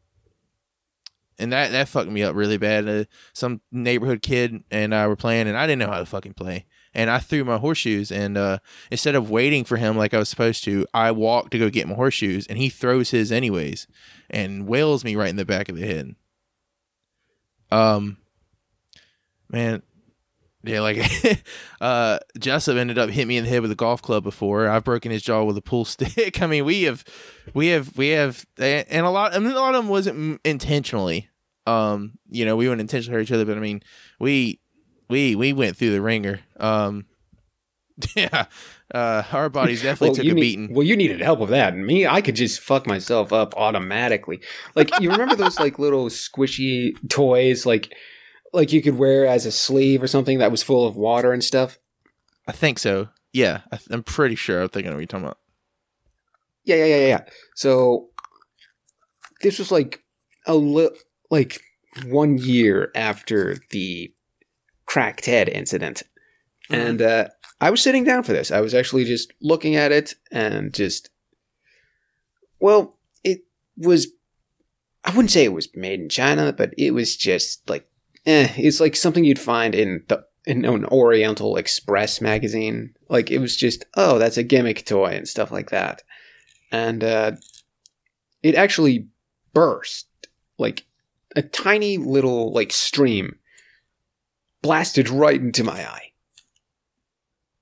and 1.40 1.52
that 1.54 1.72
that 1.72 1.88
fucked 1.88 2.10
me 2.10 2.22
up 2.22 2.36
really 2.36 2.58
bad. 2.58 2.88
Uh, 2.88 3.06
some 3.34 3.62
neighborhood 3.72 4.22
kid 4.22 4.64
and 4.70 4.94
I 4.94 5.08
were 5.08 5.16
playing, 5.16 5.48
and 5.48 5.58
I 5.58 5.66
didn't 5.66 5.80
know 5.80 5.92
how 5.92 6.00
to 6.00 6.06
fucking 6.06 6.34
play. 6.34 6.66
And 6.94 7.10
I 7.10 7.20
threw 7.20 7.44
my 7.44 7.58
horseshoes, 7.58 8.12
and 8.12 8.38
uh, 8.38 8.60
instead 8.92 9.16
of 9.16 9.30
waiting 9.30 9.64
for 9.64 9.78
him 9.78 9.96
like 9.96 10.14
I 10.14 10.18
was 10.18 10.30
supposed 10.30 10.64
to, 10.66 10.86
I 10.94 11.12
walked 11.12 11.52
to 11.52 11.60
go 11.60 11.70
get 11.70 11.88
my 11.88 11.94
horseshoes, 11.94 12.48
and 12.48 12.58
he 12.58 12.70
throws 12.70 13.12
his 13.12 13.32
anyways, 13.32 13.88
and 14.30 14.68
wails 14.68 15.04
me 15.04 15.16
right 15.16 15.30
in 15.30 15.36
the 15.36 15.46
back 15.46 15.70
of 15.70 15.78
the 15.78 15.86
head. 15.86 16.16
Um, 17.72 18.18
man, 19.50 19.84
yeah, 20.64 20.82
like 20.82 21.44
uh, 21.82 22.20
Jessup 22.38 22.76
ended 22.76 22.98
up 22.98 23.10
hitting 23.10 23.28
me 23.28 23.38
in 23.38 23.46
the 23.46 23.50
head 23.50 23.62
with 23.62 23.72
a 23.72 23.76
golf 23.76 24.02
club 24.02 24.24
before. 24.24 24.68
I've 24.68 24.84
broken 24.84 25.12
his 25.12 25.22
jaw 25.22 25.44
with 25.44 25.58
a 25.58 25.62
pool 25.62 25.86
stick. 25.86 26.42
I 26.42 26.48
mean, 26.48 26.66
we 26.66 26.84
have, 26.84 27.04
we 27.54 27.68
have, 27.68 27.96
we 27.98 28.10
have, 28.10 28.46
and 28.58 29.06
a 29.06 29.10
lot. 29.10 29.36
I 29.36 29.40
mean, 29.40 29.52
a 29.52 29.56
lot 29.56 29.76
of 29.76 29.84
them 29.84 29.90
wasn't 29.90 30.42
intentionally. 30.44 31.30
Um, 31.66 32.14
you 32.30 32.46
know, 32.46 32.56
we 32.56 32.68
wouldn't 32.68 32.82
intentionally 32.82 33.16
hurt 33.16 33.24
each 33.24 33.32
other, 33.32 33.46
but 33.46 33.58
I 33.58 33.60
mean, 33.60 33.84
we, 34.20 34.60
we, 35.08 35.36
we 35.36 35.54
went 35.54 35.78
through 35.78 35.92
the 35.92 36.02
wringer. 36.02 36.40
Um, 36.60 37.06
yeah, 38.16 38.46
uh, 38.94 39.24
our 39.32 39.50
bodies 39.50 39.84
definitely 39.84 40.10
well, 40.10 40.16
took 40.16 40.26
a 40.26 40.34
need, 40.34 40.42
beating. 40.42 40.74
Well, 40.74 40.86
you 40.86 40.96
needed 40.96 41.22
help 41.22 41.40
with 41.40 41.50
that. 41.50 41.76
Me, 41.76 42.08
I 42.08 42.22
could 42.22 42.36
just 42.36 42.60
fuck 42.60 42.88
myself 42.88 43.32
up 43.32 43.56
automatically. 43.56 44.42
Like 44.76 45.00
you 45.00 45.12
remember 45.12 45.36
those 45.36 45.60
like 45.60 45.80
little 45.80 46.06
squishy 46.06 46.96
toys, 47.10 47.66
like 47.66 47.94
like 48.54 48.72
you 48.72 48.82
could 48.82 48.98
wear 48.98 49.26
as 49.26 49.46
a 49.46 49.52
sleeve 49.52 50.02
or 50.02 50.08
something 50.08 50.40
that 50.40 50.52
was 50.52 50.64
full 50.64 50.88
of 50.88 50.96
water 50.96 51.34
and 51.34 51.44
stuff? 51.44 51.78
I 52.48 52.52
think 52.52 52.80
so. 52.80 53.10
Yeah, 53.32 53.62
I 53.72 53.80
am 53.92 54.04
pretty 54.04 54.36
sure. 54.36 54.62
I'm 54.62 54.70
thinking 54.70 54.90
of 54.90 54.96
what 54.96 55.02
you're 55.02 55.08
talking 55.08 55.26
about. 55.26 55.38
Yeah, 56.64 56.78
yeah, 56.78 56.86
yeah, 56.86 57.08
yeah. 57.08 57.20
So 57.56 58.10
this 59.42 59.60
was 59.60 59.72
like 59.72 60.04
a 60.46 60.56
li- 60.56 60.98
like 61.30 61.62
one 62.06 62.38
year 62.38 62.92
after 62.96 63.58
the 63.70 64.14
cracked 64.86 65.26
head 65.26 65.48
incident, 65.50 66.04
mm-hmm. 66.70 66.82
and 66.82 67.02
uh, 67.02 67.28
I 67.62 67.70
was 67.70 67.82
sitting 67.82 68.04
down 68.04 68.24
for 68.24 68.34
this. 68.34 68.52
I 68.52 68.62
was 68.62 68.74
actually 68.74 69.06
just 69.06 69.32
looking 69.42 69.76
at 69.76 69.92
it 69.92 70.16
and 70.32 70.74
just, 70.74 71.10
well, 72.60 72.98
it 73.24 73.42
was. 73.78 74.08
I 75.06 75.12
wouldn't 75.12 75.32
say 75.32 75.46
it 75.46 75.54
was 75.54 75.70
made 75.76 76.02
in 76.02 76.10
China, 76.10 76.52
but 76.52 76.74
it 76.78 76.92
was 76.92 77.16
just 77.16 77.70
like 77.70 77.88
eh, 78.26 78.54
it's 78.58 78.80
like 78.80 78.96
something 78.96 79.24
you'd 79.24 79.40
find 79.40 79.76
in 79.76 80.04
the 80.08 80.26
in 80.46 80.66
an 80.66 80.86
Oriental 80.86 81.58
Express 81.58 82.22
magazine. 82.22 82.96
Like 83.08 83.30
it 83.30 83.40
was 83.40 83.56
just, 83.56 83.86
oh, 83.96 84.18
that's 84.18 84.38
a 84.38 84.44
gimmick 84.44 84.86
toy 84.86 85.16
and 85.16 85.28
stuff 85.28 85.52
like 85.52 85.70
that. 85.70 86.02
And 86.72 87.04
uh, 87.04 87.34
it 88.42 88.56
actually 88.56 89.08
burst 89.54 90.08
like 90.58 90.86
a 91.36 91.42
tiny 91.42 91.98
little 91.98 92.52
like 92.52 92.72
stream 92.72 93.38
blasted 94.62 95.10
right 95.10 95.40
into 95.40 95.64
my 95.64 95.88
eye. 95.88 96.12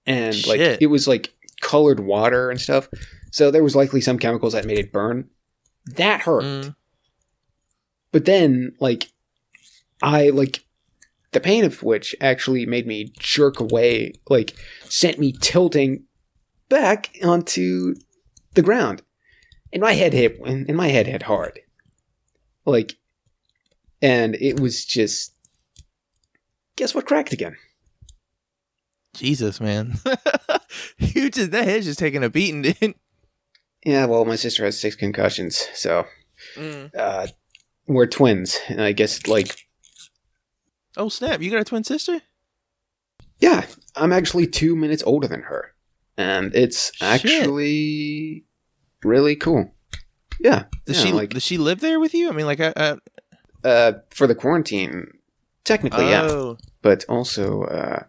And 0.06 0.34
Shit. 0.34 0.48
like 0.48 0.82
it 0.82 0.88
was 0.88 1.08
like 1.08 1.34
colored 1.62 2.00
water 2.00 2.50
and 2.50 2.60
stuff. 2.60 2.88
So 3.32 3.52
there 3.52 3.64
was 3.64 3.76
likely 3.76 4.02
some 4.02 4.20
chemicals 4.20 4.54
that 4.54 4.66
made 4.66 4.80
it 4.80 4.94
burn. 4.94 5.30
That 5.86 6.22
hurt. 6.22 6.44
Mm. 6.44 6.76
But 8.12 8.26
then 8.26 8.74
like 8.80 9.12
I 10.02 10.30
like 10.30 10.64
the 11.32 11.40
pain 11.40 11.64
of 11.64 11.84
which 11.84 12.16
actually 12.22 12.66
made 12.66 12.88
me 12.88 13.12
jerk 13.20 13.60
away, 13.60 14.14
like 14.30 14.56
sent 14.86 15.20
me 15.20 15.34
tilting 15.34 16.04
back 16.70 17.16
onto 17.24 17.96
the 18.54 18.62
ground. 18.62 19.02
And 19.74 19.82
my 19.82 19.94
head 19.94 20.14
hit 20.14 20.40
and 20.46 20.76
my 20.76 20.88
head 20.88 21.08
hit 21.08 21.24
hard. 21.24 21.60
Like 22.66 22.98
and 24.02 24.36
it 24.36 24.60
was 24.60 24.86
just 24.86 25.34
guess 26.76 26.94
what 26.94 27.06
cracked 27.06 27.34
again. 27.34 27.58
Jesus, 29.14 29.60
man. 29.60 29.96
you 31.00 31.30
just 31.30 31.52
that 31.52 31.66
head's 31.66 31.86
just 31.86 32.00
taking 32.00 32.24
a 32.24 32.30
beating, 32.30 32.62
dude. 32.62 32.96
Yeah, 33.86 34.06
well, 34.06 34.26
my 34.26 34.36
sister 34.36 34.66
has 34.66 34.80
six 34.80 34.96
concussions, 34.96 35.68
so 35.74 36.06
mm. 36.56 36.94
uh, 36.96 37.28
we're 37.88 38.06
twins, 38.06 38.60
and 38.68 38.82
I 38.82 38.92
guess 38.92 39.28
like 39.28 39.67
Oh 40.98 41.10
snap! 41.10 41.42
You 41.42 41.52
got 41.52 41.62
a 41.62 41.64
twin 41.64 41.84
sister? 41.84 42.22
Yeah, 43.40 43.66
I'm 43.96 44.12
actually 44.12 44.48
two 44.48 44.76
minutes 44.76 45.04
older 45.06 45.28
than 45.28 45.44
her, 45.44 45.74
and 46.18 46.54
it's 46.56 46.92
Shit. 46.96 47.08
actually 47.08 48.46
really 49.04 49.36
cool. 49.36 49.74
Yeah. 50.40 50.66
Does 50.86 51.00
yeah, 51.00 51.06
she 51.06 51.12
like? 51.14 51.30
Does 51.30 51.44
she 51.44 51.58
live 51.58 51.80
there 51.80 52.00
with 52.00 52.14
you? 52.14 52.30
I 52.30 52.32
mean, 52.32 52.48
like, 52.48 52.60
uh, 52.60 52.74
uh, 52.76 52.96
uh 53.64 53.94
for 54.10 54.26
the 54.26 54.36
quarantine, 54.36 55.08
technically, 55.64 56.06
oh. 56.06 56.58
yeah, 56.60 56.68
but 56.82 57.06
also, 57.08 57.64
uh, 57.64 58.04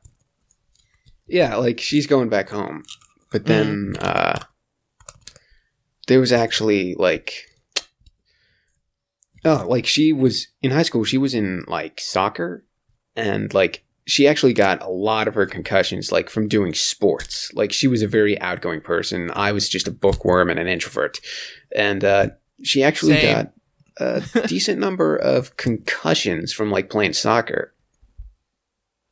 yeah, 1.26 1.56
like 1.56 1.80
she's 1.80 2.06
going 2.06 2.30
back 2.30 2.48
home, 2.48 2.84
but 3.30 3.44
then, 3.44 3.92
mm. 3.94 4.02
uh, 4.02 4.38
there 6.08 6.20
was 6.20 6.32
actually 6.32 6.94
like 6.94 7.44
oh 9.44 9.64
like 9.68 9.86
she 9.86 10.12
was 10.12 10.48
in 10.62 10.72
high 10.72 10.82
school 10.82 11.04
she 11.04 11.18
was 11.18 11.34
in 11.34 11.64
like 11.68 12.00
soccer 12.00 12.64
and 13.18 13.52
like 13.52 13.84
she 14.06 14.26
actually 14.26 14.54
got 14.54 14.80
a 14.80 14.88
lot 14.88 15.28
of 15.28 15.34
her 15.34 15.44
concussions 15.44 16.10
like 16.10 16.30
from 16.30 16.48
doing 16.48 16.72
sports. 16.72 17.52
Like 17.52 17.72
she 17.72 17.86
was 17.86 18.00
a 18.00 18.08
very 18.08 18.40
outgoing 18.40 18.80
person. 18.80 19.30
I 19.34 19.52
was 19.52 19.68
just 19.68 19.88
a 19.88 19.90
bookworm 19.90 20.48
and 20.48 20.58
an 20.58 20.68
introvert, 20.68 21.20
and 21.74 22.04
uh, 22.04 22.28
she 22.62 22.82
actually 22.82 23.14
Same. 23.14 23.34
got 23.34 23.52
a 23.98 24.22
decent 24.46 24.78
number 24.78 25.16
of 25.16 25.56
concussions 25.56 26.52
from 26.52 26.70
like 26.70 26.88
playing 26.88 27.12
soccer. 27.12 27.74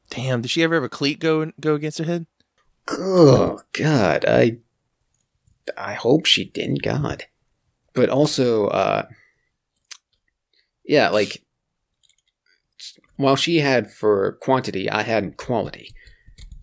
Damn, 0.09 0.41
did 0.41 0.51
she 0.51 0.63
ever 0.63 0.77
have 0.77 0.85
a 0.85 0.89
cleat 0.89 1.19
go 1.19 1.51
go 1.61 1.75
against 1.75 1.99
her 1.99 2.05
head? 2.05 2.27
Oh 2.89 3.61
God, 3.73 4.25
I 4.27 4.59
I 5.77 5.95
hope 5.95 6.27
she 6.27 6.45
didn't. 6.45 6.83
God, 6.83 7.25
but 7.93 8.09
also, 8.09 8.69
uh, 8.69 9.07
yeah, 10.85 11.09
like 11.11 11.43
while 13.17 13.37
she 13.37 13.59
had 13.59 13.91
for 13.91 14.33
quantity, 14.43 14.89
I 14.91 15.03
had 15.03 15.25
in 15.25 15.33
quality. 15.33 15.93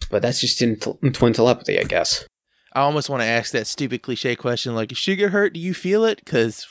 But 0.10 0.22
that's 0.22 0.42
just 0.42 0.62
in, 0.62 0.80
t- 0.80 0.94
twin 1.12 1.34
telepathy, 1.34 1.80
I 1.80 1.84
guess. 1.84 2.26
I 2.74 2.82
almost 2.82 3.10
want 3.10 3.22
to 3.22 3.28
ask 3.28 3.52
that 3.52 3.68
stupid 3.68 4.02
cliche 4.02 4.36
question 4.36 4.74
like, 4.76 4.92
if 4.92 4.98
she 4.98 5.16
get 5.16 5.32
hurt, 5.32 5.54
do 5.54 5.60
you 5.60 5.74
feel 5.74 6.04
it? 6.06 6.22
Because, 6.24 6.66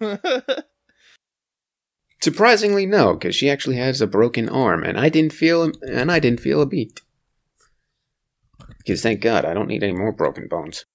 Surprisingly, 2.20 2.86
no, 2.86 3.12
because 3.14 3.36
she 3.36 3.50
actually 3.50 3.76
has 3.76 4.00
a 4.00 4.06
broken 4.06 4.48
arm, 4.48 4.82
and 4.82 4.98
I 4.98 5.08
didn't 5.08 5.32
feel 5.34 5.70
and 5.82 6.10
I 6.10 6.18
didn't 6.18 6.40
feel 6.40 6.62
a 6.62 6.66
beat. 6.66 7.02
Because 8.78 9.02
thank 9.02 9.20
God, 9.20 9.44
I 9.44 9.52
don't 9.52 9.68
need 9.68 9.82
any 9.82 9.92
more 9.92 10.12
broken 10.12 10.48
bones. 10.48 10.86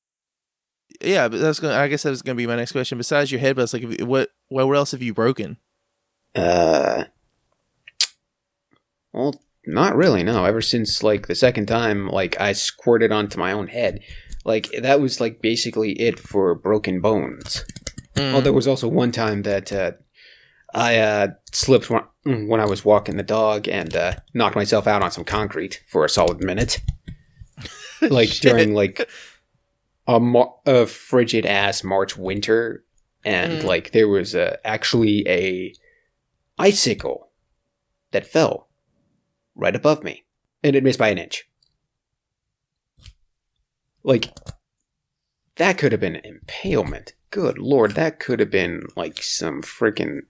yeah, 0.99 1.27
but 1.27 1.39
that's 1.39 1.59
gonna. 1.59 1.75
I 1.75 1.87
guess 1.87 2.03
that 2.03 2.09
was 2.09 2.21
gonna 2.23 2.35
be 2.35 2.47
my 2.47 2.55
next 2.55 2.71
question. 2.71 2.97
Besides 2.97 3.31
your 3.31 3.39
head, 3.39 3.55
but 3.55 3.61
it's 3.63 3.73
like, 3.73 4.01
what 4.01 4.29
what 4.49 4.67
else 4.75 4.91
have 4.91 5.01
you 5.03 5.13
broken? 5.13 5.57
Uh, 6.33 7.03
well, 9.13 9.41
not 9.65 9.95
really. 9.95 10.23
No, 10.23 10.45
ever 10.45 10.61
since 10.61 11.03
like 11.03 11.27
the 11.27 11.35
second 11.35 11.67
time, 11.67 12.07
like 12.07 12.39
I 12.39 12.53
squirted 12.53 13.11
onto 13.11 13.39
my 13.39 13.51
own 13.51 13.67
head, 13.67 13.99
like 14.45 14.69
that 14.81 14.99
was 15.01 15.21
like 15.21 15.41
basically 15.41 15.91
it 15.93 16.19
for 16.19 16.55
broken 16.55 16.99
bones. 17.01 17.63
Mm. 18.15 18.33
Oh, 18.33 18.41
there 18.41 18.53
was 18.53 18.67
also 18.67 18.87
one 18.87 19.11
time 19.11 19.43
that 19.43 19.71
uh, 19.71 19.91
I 20.73 20.97
uh, 20.97 21.27
slipped 21.53 21.89
when, 21.89 22.03
when 22.47 22.59
I 22.59 22.65
was 22.65 22.83
walking 22.83 23.17
the 23.17 23.23
dog 23.23 23.67
and 23.67 23.95
uh, 23.95 24.13
knocked 24.33 24.55
myself 24.55 24.87
out 24.87 25.03
on 25.03 25.11
some 25.11 25.23
concrete 25.23 25.81
for 25.87 26.03
a 26.03 26.09
solid 26.09 26.43
minute. 26.43 26.79
like 28.01 28.29
during 28.29 28.73
like 28.73 29.07
a, 30.07 30.19
mar- 30.19 30.55
a 30.65 30.87
frigid 30.87 31.45
ass 31.45 31.83
March 31.83 32.17
winter, 32.17 32.83
and 33.23 33.61
Mm. 33.61 33.63
like 33.65 33.91
there 33.91 34.07
was 34.07 34.33
uh, 34.33 34.57
actually 34.65 35.23
a 35.27 35.73
icicle 36.57 37.29
that 38.11 38.25
fell 38.25 38.67
right 39.55 39.75
above 39.75 40.03
me, 40.03 40.25
and 40.63 40.75
it 40.75 40.83
missed 40.83 40.99
by 40.99 41.09
an 41.09 41.17
inch. 41.17 41.47
Like 44.03 44.33
that 45.55 45.77
could 45.77 45.91
have 45.91 46.01
been 46.01 46.15
impalement. 46.15 47.13
Good 47.29 47.57
lord, 47.57 47.91
that 47.91 48.19
could 48.19 48.39
have 48.39 48.51
been 48.51 48.87
like 48.95 49.21
some 49.21 49.61
freaking. 49.61 50.21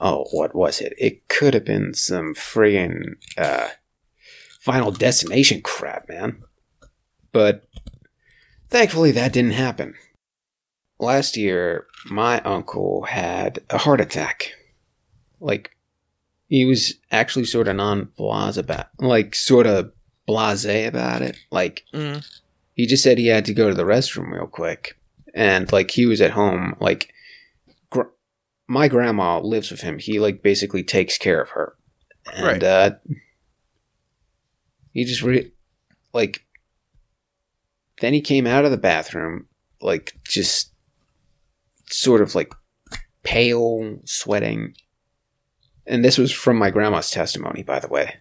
Oh, 0.00 0.24
what 0.32 0.54
was 0.54 0.80
it? 0.80 0.94
It 0.98 1.28
could 1.28 1.52
have 1.52 1.64
been 1.64 1.92
some 1.92 2.34
friggin' 2.34 3.16
uh, 3.36 3.68
Final 4.60 4.92
Destination 4.92 5.60
crap, 5.62 6.08
man. 6.08 6.42
But 7.32 7.68
thankfully, 8.68 9.10
that 9.12 9.32
didn't 9.32 9.52
happen. 9.52 9.94
Last 10.98 11.36
year, 11.36 11.86
my 12.06 12.40
uncle 12.40 13.02
had 13.02 13.60
a 13.70 13.78
heart 13.78 14.00
attack. 14.00 14.52
Like, 15.38 15.76
he 16.50 16.64
was 16.66 16.94
actually 17.10 17.46
sort 17.46 17.68
of 17.68 17.76
non-blase 17.76 18.58
about, 18.58 18.88
like, 18.98 19.34
sort 19.34 19.66
of 19.66 19.92
blasé 20.28 20.86
about 20.86 21.22
it. 21.22 21.36
Like, 21.50 21.84
Mm. 21.94 22.22
he 22.74 22.86
just 22.86 23.02
said 23.02 23.16
he 23.18 23.28
had 23.28 23.44
to 23.46 23.54
go 23.54 23.68
to 23.68 23.74
the 23.74 23.84
restroom 23.84 24.30
real 24.32 24.46
quick 24.46 24.98
and 25.34 25.70
like 25.70 25.92
he 25.92 26.06
was 26.06 26.20
at 26.20 26.32
home 26.32 26.74
like 26.80 27.12
gr- 27.90 28.10
my 28.66 28.88
grandma 28.88 29.38
lives 29.38 29.70
with 29.70 29.80
him 29.82 29.98
he 30.00 30.18
like 30.18 30.42
basically 30.42 30.82
takes 30.82 31.16
care 31.16 31.40
of 31.40 31.50
her 31.50 31.76
and 32.34 32.44
Right. 32.44 32.62
uh 32.64 32.90
he 34.92 35.04
just 35.04 35.22
re- 35.22 35.52
like 36.12 36.44
then 38.00 38.12
he 38.12 38.20
came 38.20 38.44
out 38.46 38.64
of 38.64 38.70
the 38.72 38.76
bathroom 38.76 39.46
like 39.80 40.14
just 40.24 40.72
sort 41.88 42.20
of 42.22 42.34
like 42.34 42.52
pale 43.22 44.00
sweating 44.04 44.74
and 45.86 46.04
this 46.04 46.18
was 46.18 46.32
from 46.32 46.56
my 46.56 46.70
grandma's 46.70 47.10
testimony 47.10 47.62
by 47.62 47.78
the 47.78 47.88
way. 47.88 48.16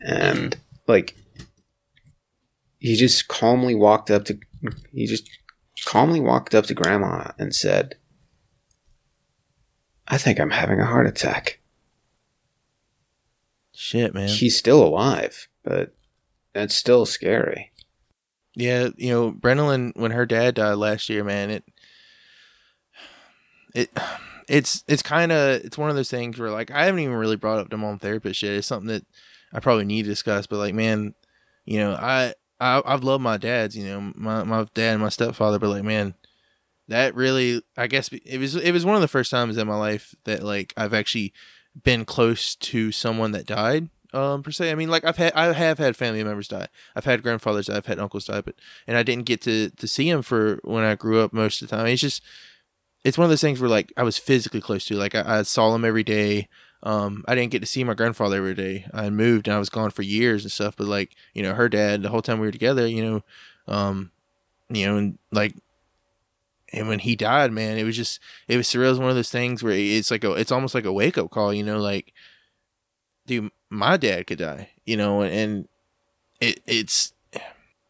And 0.00 0.56
like 0.86 1.14
he 2.78 2.96
just 2.96 3.28
calmly 3.28 3.74
walked 3.74 4.10
up 4.10 4.24
to 4.26 4.38
he 4.92 5.06
just 5.06 5.28
calmly 5.86 6.20
walked 6.20 6.54
up 6.54 6.66
to 6.66 6.74
grandma 6.74 7.30
and 7.38 7.54
said 7.54 7.96
i 10.08 10.16
think 10.16 10.40
i'm 10.40 10.50
having 10.50 10.80
a 10.80 10.86
heart 10.86 11.06
attack. 11.06 11.60
Shit, 13.72 14.14
man. 14.14 14.28
he's 14.28 14.56
still 14.56 14.82
alive 14.82 15.48
but 15.64 15.94
that's 16.54 16.74
still 16.74 17.04
scary. 17.04 17.72
Yeah, 18.56 18.90
you 18.96 19.10
know, 19.10 19.30
Brennan 19.32 19.92
when 19.96 20.12
her 20.12 20.24
dad 20.24 20.54
died 20.54 20.74
last 20.74 21.08
year, 21.08 21.24
man, 21.24 21.50
it 21.50 21.64
it 23.74 23.90
it's 24.48 24.84
it's 24.88 25.02
kind 25.02 25.32
of 25.32 25.64
it's 25.64 25.78
one 25.78 25.90
of 25.90 25.96
those 25.96 26.10
things 26.10 26.38
where 26.38 26.50
like 26.50 26.70
I 26.70 26.84
haven't 26.84 27.00
even 27.00 27.14
really 27.14 27.36
brought 27.36 27.58
up 27.58 27.70
the 27.70 27.76
mom 27.76 27.98
therapist 27.98 28.40
shit. 28.40 28.56
It's 28.56 28.66
something 28.66 28.88
that 28.88 29.04
I 29.52 29.60
probably 29.60 29.84
need 29.84 30.02
to 30.02 30.10
discuss, 30.10 30.46
but 30.46 30.58
like, 30.58 30.74
man, 30.74 31.14
you 31.64 31.78
know, 31.78 31.92
I 31.92 32.34
I 32.60 32.82
I've 32.84 33.04
loved 33.04 33.22
my 33.22 33.36
dads, 33.36 33.76
you 33.76 33.84
know, 33.84 34.12
my 34.14 34.44
my 34.44 34.66
dad 34.74 34.94
and 34.94 35.02
my 35.02 35.08
stepfather, 35.08 35.58
but 35.58 35.70
like, 35.70 35.84
man, 35.84 36.14
that 36.88 37.14
really 37.14 37.62
I 37.76 37.86
guess 37.86 38.08
it 38.08 38.38
was 38.38 38.56
it 38.56 38.72
was 38.72 38.84
one 38.84 38.96
of 38.96 39.00
the 39.02 39.08
first 39.08 39.30
times 39.30 39.56
in 39.56 39.66
my 39.66 39.76
life 39.76 40.14
that 40.24 40.42
like 40.42 40.74
I've 40.76 40.94
actually 40.94 41.32
been 41.82 42.04
close 42.04 42.54
to 42.54 42.92
someone 42.92 43.32
that 43.32 43.46
died 43.46 43.88
um 44.12 44.42
per 44.42 44.52
se. 44.52 44.70
I 44.70 44.76
mean 44.76 44.88
like 44.88 45.04
i've 45.04 45.16
had 45.16 45.32
i 45.32 45.52
have 45.52 45.78
had 45.78 45.96
family 45.96 46.22
members 46.22 46.46
die. 46.46 46.68
I've 46.94 47.04
had 47.04 47.20
grandfathers 47.20 47.66
die, 47.66 47.76
i've 47.76 47.86
had 47.86 47.98
uncles 47.98 48.26
die 48.26 48.42
but 48.42 48.54
and 48.86 48.96
i 48.96 49.02
didn't 49.02 49.26
get 49.26 49.40
to 49.42 49.70
to 49.70 49.88
see 49.88 50.08
them 50.08 50.22
for 50.22 50.60
when 50.62 50.84
i 50.84 50.94
grew 50.94 51.20
up 51.20 51.32
most 51.32 51.60
of 51.60 51.68
the 51.68 51.76
time. 51.76 51.86
It's 51.86 52.00
just 52.00 52.22
it's 53.04 53.18
one 53.18 53.24
of 53.24 53.30
those 53.30 53.40
things 53.40 53.60
where 53.60 53.70
like 53.70 53.92
i 53.96 54.02
was 54.02 54.18
physically 54.18 54.60
close 54.60 54.84
to 54.84 54.96
like 54.96 55.14
i, 55.14 55.38
I 55.38 55.42
saw 55.42 55.72
them 55.72 55.84
every 55.84 56.02
day. 56.02 56.48
Um 56.82 57.24
i 57.28 57.34
didn't 57.34 57.52
get 57.52 57.60
to 57.60 57.66
see 57.66 57.84
my 57.84 57.94
grandfather 57.94 58.38
every 58.38 58.54
day. 58.54 58.86
I 58.92 59.10
moved 59.10 59.46
and 59.46 59.54
i 59.54 59.58
was 59.58 59.70
gone 59.70 59.90
for 59.90 60.02
years 60.02 60.42
and 60.44 60.52
stuff 60.52 60.74
but 60.76 60.86
like 60.86 61.14
you 61.32 61.42
know 61.42 61.54
her 61.54 61.68
dad 61.68 62.02
the 62.02 62.08
whole 62.08 62.22
time 62.22 62.40
we 62.40 62.46
were 62.46 62.52
together 62.52 62.86
you 62.86 63.04
know 63.04 63.22
um 63.72 64.10
you 64.68 64.86
know 64.86 64.96
and 64.96 65.18
like 65.30 65.54
and 66.72 66.88
when 66.88 66.98
he 66.98 67.14
died 67.14 67.52
man 67.52 67.78
it 67.78 67.84
was 67.84 67.96
just 67.96 68.20
it 68.48 68.56
was 68.56 68.66
surreal. 68.66 68.86
It 68.86 68.90
was 68.90 68.98
one 68.98 69.10
of 69.10 69.16
those 69.16 69.30
things 69.30 69.62
where 69.62 69.72
it's 69.72 70.10
like 70.10 70.24
a 70.24 70.32
it's 70.32 70.52
almost 70.52 70.74
like 70.74 70.86
a 70.86 70.92
wake-up 70.92 71.30
call 71.30 71.54
you 71.54 71.62
know 71.62 71.78
like 71.78 72.12
dude 73.26 73.50
my 73.70 73.96
dad 73.96 74.26
could 74.26 74.38
die 74.38 74.70
you 74.84 74.96
know 74.96 75.22
and, 75.22 75.68
it 76.40 76.60
it's 76.66 77.12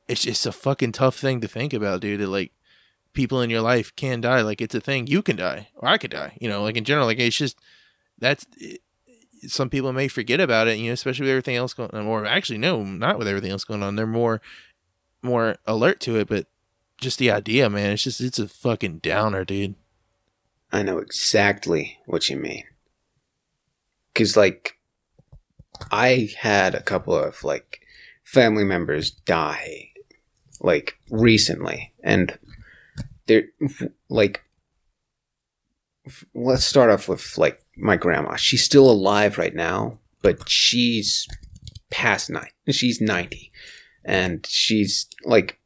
it's 0.06 0.22
just 0.22 0.46
a 0.46 0.52
fucking 0.52 0.92
tough 0.92 1.16
thing 1.16 1.40
to 1.40 1.48
think 1.48 1.72
about 1.72 2.00
dude 2.00 2.20
that 2.20 2.28
like 2.28 2.52
people 3.14 3.40
in 3.40 3.48
your 3.50 3.62
life 3.62 3.94
can 3.96 4.20
die 4.20 4.42
like 4.42 4.60
it's 4.60 4.74
a 4.74 4.80
thing. 4.80 5.06
You 5.06 5.22
can 5.22 5.36
die 5.36 5.68
or 5.76 5.88
i 5.88 5.98
could 5.98 6.10
die 6.10 6.36
you 6.40 6.48
know 6.48 6.62
like 6.62 6.76
in 6.76 6.84
general 6.84 7.06
like 7.06 7.18
it's 7.18 7.36
just 7.36 7.58
that's 8.18 8.46
it, 8.58 8.80
some 9.46 9.68
people 9.68 9.92
may 9.92 10.08
forget 10.08 10.40
about 10.40 10.68
it 10.68 10.78
you 10.78 10.86
know 10.86 10.92
especially 10.92 11.24
with 11.24 11.30
everything 11.30 11.56
else 11.56 11.74
going 11.74 11.90
on 11.90 12.06
or 12.06 12.26
actually 12.26 12.58
no 12.58 12.82
not 12.82 13.18
with 13.18 13.28
everything 13.28 13.50
else 13.50 13.64
going 13.64 13.82
on. 13.82 13.96
They're 13.96 14.06
more 14.06 14.40
more 15.22 15.56
alert 15.66 16.00
to 16.00 16.16
it 16.16 16.28
but 16.28 16.46
just 16.98 17.18
the 17.18 17.30
idea 17.30 17.68
man 17.70 17.92
it's 17.92 18.04
just 18.04 18.20
it's 18.20 18.38
a 18.38 18.48
fucking 18.48 18.98
downer 18.98 19.44
dude. 19.44 19.74
I 20.72 20.82
know 20.82 20.98
exactly 20.98 21.98
what 22.06 22.28
you 22.28 22.36
mean. 22.36 22.64
Because 24.12 24.36
like 24.36 24.78
i 25.90 26.30
had 26.38 26.74
a 26.74 26.82
couple 26.82 27.14
of 27.14 27.42
like 27.42 27.80
family 28.22 28.64
members 28.64 29.10
die 29.10 29.90
like 30.60 30.96
recently 31.10 31.92
and 32.02 32.38
they're 33.26 33.44
like 34.08 34.42
let's 36.34 36.66
start 36.66 36.90
off 36.90 37.08
with 37.08 37.38
like 37.38 37.64
my 37.76 37.96
grandma. 37.96 38.36
She's 38.36 38.62
still 38.62 38.90
alive 38.90 39.38
right 39.38 39.54
now 39.54 39.98
but 40.24 40.48
she's 40.48 41.28
past 41.90 42.30
nine 42.30 42.48
she's 42.70 43.00
90 43.00 43.52
and 44.04 44.44
she's 44.48 45.06
like 45.24 45.60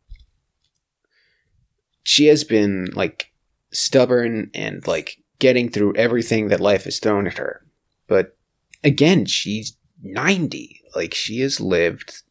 she 2.02 2.26
has 2.26 2.42
been 2.44 2.88
like 2.94 3.32
stubborn 3.70 4.50
and 4.52 4.86
like 4.86 5.18
getting 5.38 5.70
through 5.70 5.94
everything 5.94 6.48
that 6.48 6.60
life 6.60 6.84
has 6.84 6.98
thrown 6.98 7.26
at 7.26 7.38
her. 7.38 7.64
But 8.06 8.36
again 8.82 9.26
she's 9.26 9.76
90 10.02 10.80
like 10.96 11.14
she 11.14 11.40
has 11.40 11.60
lived 11.60 12.22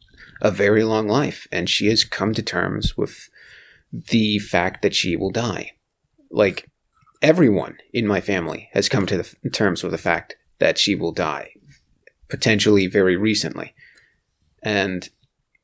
a 0.42 0.52
very 0.52 0.84
long 0.84 1.08
life 1.08 1.48
and 1.52 1.70
she 1.70 1.88
has 1.88 2.04
come 2.04 2.34
to 2.34 2.42
terms 2.42 2.98
with 2.98 3.30
the 3.92 4.40
fact 4.40 4.82
that 4.82 4.96
she 4.96 5.16
will 5.16 5.32
die. 5.32 5.72
Like 6.30 6.70
everyone 7.22 7.78
in 7.94 8.06
my 8.06 8.22
family 8.22 8.70
has 8.74 8.90
come 8.90 9.06
to 9.08 9.18
the 9.18 9.50
terms 9.50 9.84
with 9.84 9.92
the 9.92 9.98
fact 9.98 10.36
that 10.60 10.78
she 10.78 10.96
will 10.96 11.12
die, 11.12 11.52
potentially 12.30 12.88
very 12.88 13.16
recently. 13.16 13.74
and 14.64 15.10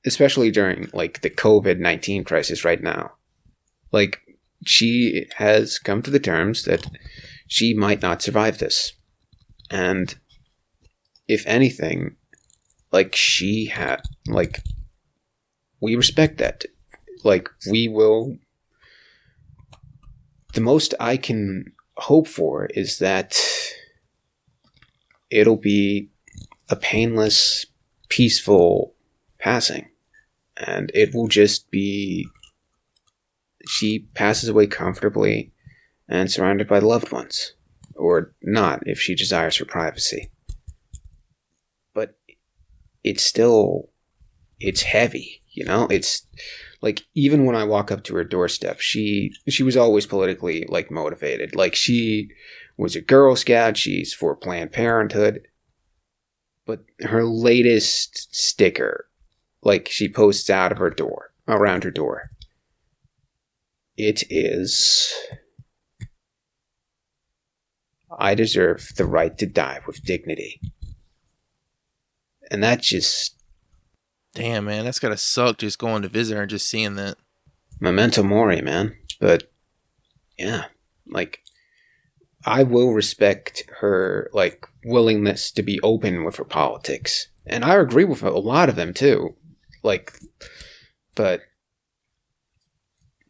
especially 0.06 0.52
during 0.52 0.90
like 0.94 1.22
the 1.22 1.30
COVID 1.30 1.80
nineteen 1.80 2.24
crisis 2.24 2.66
right 2.66 2.82
now, 2.82 3.12
like 3.92 4.22
she 4.66 5.28
has 5.38 5.80
come 5.80 6.02
to 6.02 6.12
the 6.12 6.20
terms 6.20 6.64
that 6.64 6.90
she 7.48 7.74
might 7.74 8.02
not 8.02 8.22
survive 8.22 8.58
this, 8.58 8.94
and 9.70 10.16
if 11.28 11.46
anything, 11.48 12.16
like 12.92 13.16
she 13.16 13.66
had 13.68 14.02
like 14.28 14.62
we 15.80 15.96
respect 15.96 16.38
that 16.38 16.66
like 17.24 17.50
we 17.70 17.88
will 17.88 18.38
the 20.54 20.62
most 20.62 20.94
i 21.00 21.18
can 21.18 21.72
hope 21.98 22.28
for 22.28 22.66
is 22.68 23.00
that 23.00 23.38
it'll 25.30 25.58
be 25.58 26.10
a 26.70 26.76
painless 26.76 27.66
peaceful 28.10 28.94
passing. 29.40 29.90
And 30.56 30.92
it 30.94 31.14
will 31.14 31.28
just 31.28 31.70
be 31.72 32.28
she 33.68 34.08
passes 34.14 34.50
away 34.50 34.68
comfortably 34.68 35.52
and 36.08 36.30
surrounded 36.30 36.68
by 36.68 36.80
loved 36.80 37.12
ones 37.12 37.54
or 37.96 38.34
not 38.42 38.84
if 38.86 39.00
she 39.00 39.16
desires 39.16 39.58
her 39.58 39.66
privacy. 39.66 40.30
But 41.94 42.18
it's 43.04 43.24
still 43.24 43.90
it's 44.60 44.84
heavy 44.84 45.44
you 45.54 45.64
know? 45.64 45.88
It's 45.90 46.26
like 46.84 47.02
even 47.16 47.46
when 47.46 47.56
i 47.56 47.64
walk 47.64 47.92
up 47.92 48.04
to 48.04 48.16
her 48.16 48.24
doorstep 48.24 48.80
she 48.80 49.34
she 49.48 49.64
was 49.64 49.76
always 49.76 50.06
politically 50.06 50.66
like 50.70 50.92
motivated. 50.92 51.56
Like 51.56 51.74
she 51.74 52.30
was 52.78 52.96
a 52.96 53.02
girl 53.02 53.36
scout. 53.36 53.78
She's 53.78 54.14
for 54.14 54.36
planned 54.36 54.72
parenthood. 54.72 55.48
But 56.66 56.86
her 57.02 57.24
latest 57.24 58.36
sticker 58.36 59.08
like 59.62 59.88
she 59.90 60.08
posts 60.08 60.50
out 60.50 60.72
of 60.72 60.78
her 60.78 60.90
door 60.90 61.32
around 61.48 61.84
her 61.84 61.92
door. 61.92 62.30
It 63.98 64.24
is 64.30 65.14
i 68.20 68.36
deserve 68.36 68.92
the 68.96 69.06
right 69.06 69.38
to 69.40 69.46
die 69.48 69.80
with 69.88 70.04
dignity. 70.04 70.62
And 72.52 72.64
that 72.64 72.82
just 72.82 73.43
Damn, 74.34 74.66
man, 74.66 74.86
that's 74.86 75.00
gotta 75.00 75.18
suck 75.18 75.60
just 75.60 75.78
going 75.78 76.02
to 76.02 76.10
visit 76.10 76.36
her 76.36 76.42
and 76.42 76.50
just 76.50 76.68
seeing 76.68 76.96
that. 76.96 77.18
memento 77.80 78.24
mori, 78.24 78.62
man. 78.62 78.96
But 79.20 79.52
yeah, 80.38 80.66
like 81.08 81.44
I 82.46 82.64
will 82.64 82.94
respect 82.94 83.64
her 83.80 84.30
like 84.34 84.66
willingness 84.84 85.52
to 85.52 85.62
be 85.64 85.80
open 85.82 86.24
with 86.24 86.38
her 86.38 86.46
politics, 86.46 87.28
and 87.46 87.64
I 87.64 87.76
agree 87.76 88.06
with 88.06 88.24
a 88.24 88.32
lot 88.32 88.70
of 88.70 88.76
them 88.76 88.94
too. 88.94 89.36
Like, 89.84 90.14
but 91.16 91.42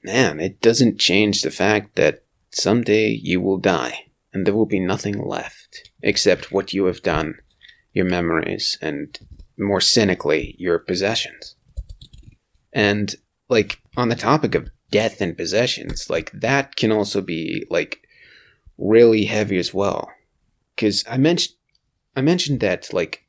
man, 0.04 0.39
it 0.39 0.62
doesn't 0.62 0.99
change 0.99 1.41
the 1.41 1.51
fact 1.51 1.95
that 1.95 2.24
someday 2.51 3.10
you 3.10 3.41
will 3.41 3.58
die, 3.58 4.06
and 4.32 4.45
there 4.47 4.56
will 4.56 4.66
be 4.66 4.80
nothing 4.80 5.22
left 5.22 5.91
except 6.01 6.51
what 6.51 6.74
you 6.74 6.86
have 6.86 7.01
done, 7.01 7.36
your 7.91 8.06
memories, 8.06 8.78
and 8.82 9.20
more 9.58 9.82
cynically, 9.82 10.56
your 10.58 10.80
possessions. 10.80 11.56
And 12.72 13.16
like 13.49 13.82
on 13.95 14.10
the 14.10 14.16
topic 14.16 14.56
of 14.56 14.70
death 14.91 15.22
and 15.22 15.38
possessions, 15.38 16.10
like 16.10 16.32
that 16.32 16.76
can 16.76 16.91
also 16.91 17.22
be 17.22 17.66
like 17.70 18.08
really 18.78 19.26
heavy 19.26 19.58
as 19.58 19.74
well. 19.74 20.10
Cause 20.78 21.04
I 21.10 21.18
mentioned 21.18 21.56
I 22.16 22.22
mentioned 22.22 22.60
that 22.60 22.93
like 22.93 23.26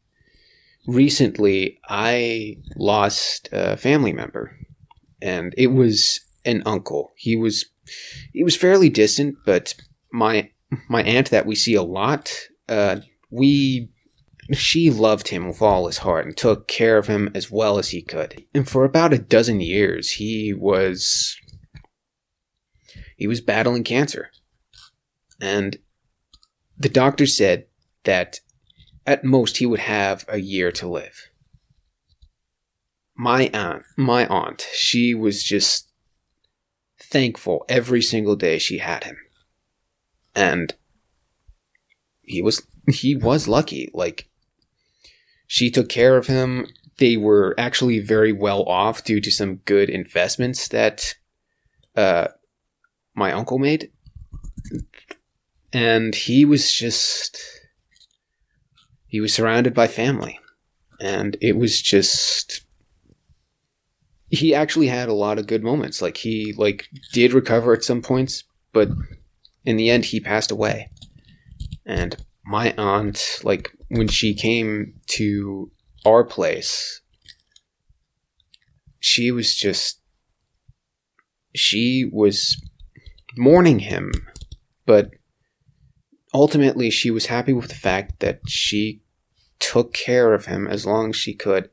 recently 0.86 1.80
I 1.88 2.58
lost 2.76 3.48
a 3.52 3.76
family 3.76 4.12
member 4.12 4.56
and 5.22 5.54
it 5.56 5.68
was 5.68 6.20
an 6.44 6.62
uncle. 6.66 7.12
He 7.16 7.36
was 7.36 7.66
he 8.32 8.44
was 8.44 8.56
fairly 8.56 8.90
distant, 8.90 9.36
but 9.44 9.74
my 10.12 10.50
my 10.88 11.02
aunt 11.02 11.30
that 11.30 11.46
we 11.46 11.54
see 11.54 11.74
a 11.74 11.82
lot, 11.82 12.32
uh, 12.68 13.00
we 13.30 13.90
she 14.52 14.90
loved 14.90 15.28
him 15.28 15.46
with 15.48 15.62
all 15.62 15.86
his 15.86 15.98
heart 15.98 16.26
and 16.26 16.36
took 16.36 16.68
care 16.68 16.98
of 16.98 17.06
him 17.06 17.30
as 17.34 17.50
well 17.50 17.78
as 17.78 17.90
he 17.90 18.02
could. 18.02 18.44
And 18.54 18.68
for 18.68 18.84
about 18.84 19.14
a 19.14 19.18
dozen 19.18 19.60
years, 19.60 20.12
he 20.12 20.52
was 20.52 21.36
he 23.16 23.26
was 23.26 23.40
battling 23.40 23.84
cancer. 23.84 24.30
And 25.40 25.78
the 26.76 26.88
doctor 26.88 27.26
said 27.26 27.66
that 28.04 28.40
at 29.06 29.24
most 29.24 29.58
he 29.58 29.66
would 29.66 29.80
have 29.80 30.24
a 30.28 30.38
year 30.38 30.72
to 30.72 30.88
live. 30.88 31.30
My 33.16 33.48
aunt, 33.54 33.84
my 33.96 34.26
aunt, 34.26 34.66
she 34.72 35.14
was 35.14 35.42
just 35.42 35.88
thankful 37.00 37.64
every 37.68 38.02
single 38.02 38.36
day 38.36 38.58
she 38.58 38.78
had 38.78 39.04
him. 39.04 39.16
And 40.34 40.74
he 42.22 42.42
was 42.42 42.66
he 42.88 43.14
was 43.14 43.46
lucky. 43.46 43.90
Like 43.94 44.28
she 45.46 45.70
took 45.70 45.88
care 45.88 46.16
of 46.16 46.26
him. 46.26 46.66
They 46.98 47.16
were 47.16 47.54
actually 47.58 47.98
very 47.98 48.32
well 48.32 48.62
off 48.64 49.04
due 49.04 49.20
to 49.20 49.30
some 49.30 49.56
good 49.64 49.90
investments 49.90 50.68
that 50.68 51.14
uh, 51.96 52.28
my 53.14 53.32
uncle 53.32 53.58
made. 53.58 53.90
And 55.72 56.14
he 56.14 56.44
was 56.44 56.72
just. 56.72 57.40
He 59.06 59.20
was 59.20 59.34
surrounded 59.34 59.74
by 59.74 59.86
family. 59.88 60.38
And 61.00 61.36
it 61.40 61.56
was 61.56 61.82
just. 61.82 62.64
He 64.30 64.54
actually 64.54 64.86
had 64.86 65.08
a 65.08 65.14
lot 65.14 65.38
of 65.38 65.46
good 65.46 65.62
moments. 65.62 66.00
Like, 66.00 66.16
he, 66.16 66.54
like, 66.56 66.88
did 67.12 67.32
recover 67.32 67.72
at 67.72 67.84
some 67.84 68.02
points, 68.02 68.44
but 68.72 68.88
in 69.64 69.76
the 69.76 69.90
end, 69.90 70.06
he 70.06 70.18
passed 70.18 70.50
away. 70.50 70.90
And 71.86 72.16
my 72.44 72.72
aunt, 72.78 73.40
like, 73.44 73.73
when 73.88 74.08
she 74.08 74.34
came 74.34 74.94
to 75.06 75.70
our 76.04 76.24
place, 76.24 77.00
she 79.00 79.30
was 79.30 79.54
just. 79.54 80.00
She 81.56 82.04
was 82.10 82.60
mourning 83.36 83.78
him, 83.78 84.10
but 84.86 85.10
ultimately 86.32 86.90
she 86.90 87.10
was 87.10 87.26
happy 87.26 87.52
with 87.52 87.68
the 87.68 87.76
fact 87.76 88.18
that 88.20 88.40
she 88.48 89.02
took 89.60 89.94
care 89.94 90.34
of 90.34 90.46
him 90.46 90.66
as 90.66 90.84
long 90.84 91.10
as 91.10 91.16
she 91.16 91.32
could 91.32 91.70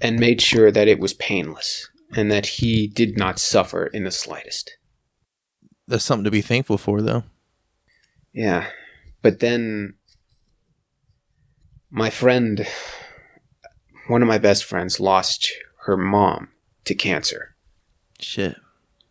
and 0.00 0.18
made 0.18 0.40
sure 0.40 0.70
that 0.70 0.88
it 0.88 0.98
was 0.98 1.12
painless 1.14 1.88
and 2.16 2.30
that 2.30 2.46
he 2.46 2.86
did 2.86 3.18
not 3.18 3.38
suffer 3.38 3.86
in 3.86 4.04
the 4.04 4.10
slightest. 4.10 4.76
That's 5.86 6.04
something 6.04 6.24
to 6.24 6.30
be 6.30 6.40
thankful 6.40 6.78
for, 6.78 7.02
though. 7.02 7.24
Yeah. 8.32 8.68
But 9.22 9.40
then 9.40 9.94
my 11.94 12.10
friend, 12.10 12.66
one 14.08 14.20
of 14.20 14.26
my 14.26 14.36
best 14.36 14.64
friends, 14.64 14.98
lost 14.98 15.52
her 15.86 15.96
mom 15.96 16.48
to 16.84 16.92
cancer. 16.92 17.54
Shit. 18.18 18.56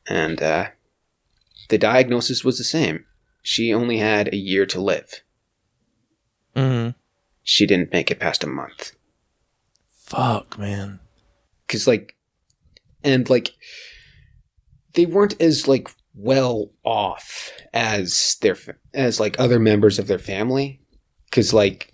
And 0.06 0.44
uh, 0.44 0.68
the 1.70 1.78
diagnosis 1.78 2.44
was 2.44 2.58
the 2.58 2.66
same. 2.66 3.06
She 3.42 3.74
only 3.74 4.00
had 4.00 4.28
a 4.28 4.36
year 4.36 4.66
to 4.66 4.82
live. 4.82 5.22
Mm-hmm. 6.58 6.90
She 7.42 7.66
didn't 7.66 7.94
make 7.94 8.12
it 8.12 8.20
past 8.20 8.44
a 8.44 8.48
month. 8.48 8.92
Fuck, 9.96 10.60
man. 10.60 11.00
Cause 11.70 11.88
like, 11.88 12.18
and 13.02 13.30
like, 13.30 13.52
they 14.94 15.06
weren't 15.06 15.42
as 15.42 15.70
like 15.70 15.88
well 16.14 16.70
off 16.84 17.50
as 17.74 18.36
their 18.42 18.58
as 18.94 19.22
like 19.22 19.40
other 19.40 19.58
members 19.58 20.00
of 20.00 20.08
their 20.08 20.20
family. 20.20 20.82
Cause 21.32 21.54
like, 21.54 21.94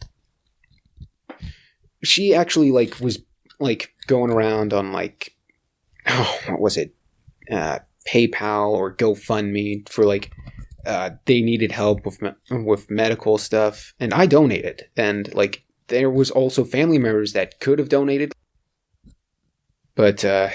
she 2.03 2.33
actually 2.33 2.71
like 2.71 2.99
was 2.99 3.19
like 3.59 3.93
going 4.07 4.31
around 4.31 4.73
on 4.73 4.91
like, 4.91 5.35
oh, 6.07 6.39
what 6.47 6.59
was 6.61 6.77
it, 6.77 6.95
uh, 7.51 7.79
PayPal 8.07 8.69
or 8.69 8.95
GoFundMe 8.95 9.87
for 9.89 10.05
like. 10.05 10.31
Uh, 10.85 11.11
they 11.25 11.41
needed 11.41 11.73
help 11.73 12.05
with 12.05 12.21
me- 12.21 12.31
with 12.49 12.89
medical 12.89 13.37
stuff, 13.37 13.93
and 13.99 14.13
I 14.13 14.25
donated. 14.25 14.85
And 14.95 15.31
like, 15.35 15.63
there 15.87 16.09
was 16.09 16.31
also 16.31 16.63
family 16.63 16.97
members 16.97 17.33
that 17.33 17.59
could 17.59 17.79
have 17.79 17.89
donated, 17.89 18.31
but 19.93 20.23
uh, 20.23 20.49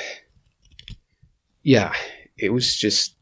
yeah, 1.62 1.92
it 2.38 2.54
was 2.54 2.74
just 2.76 3.16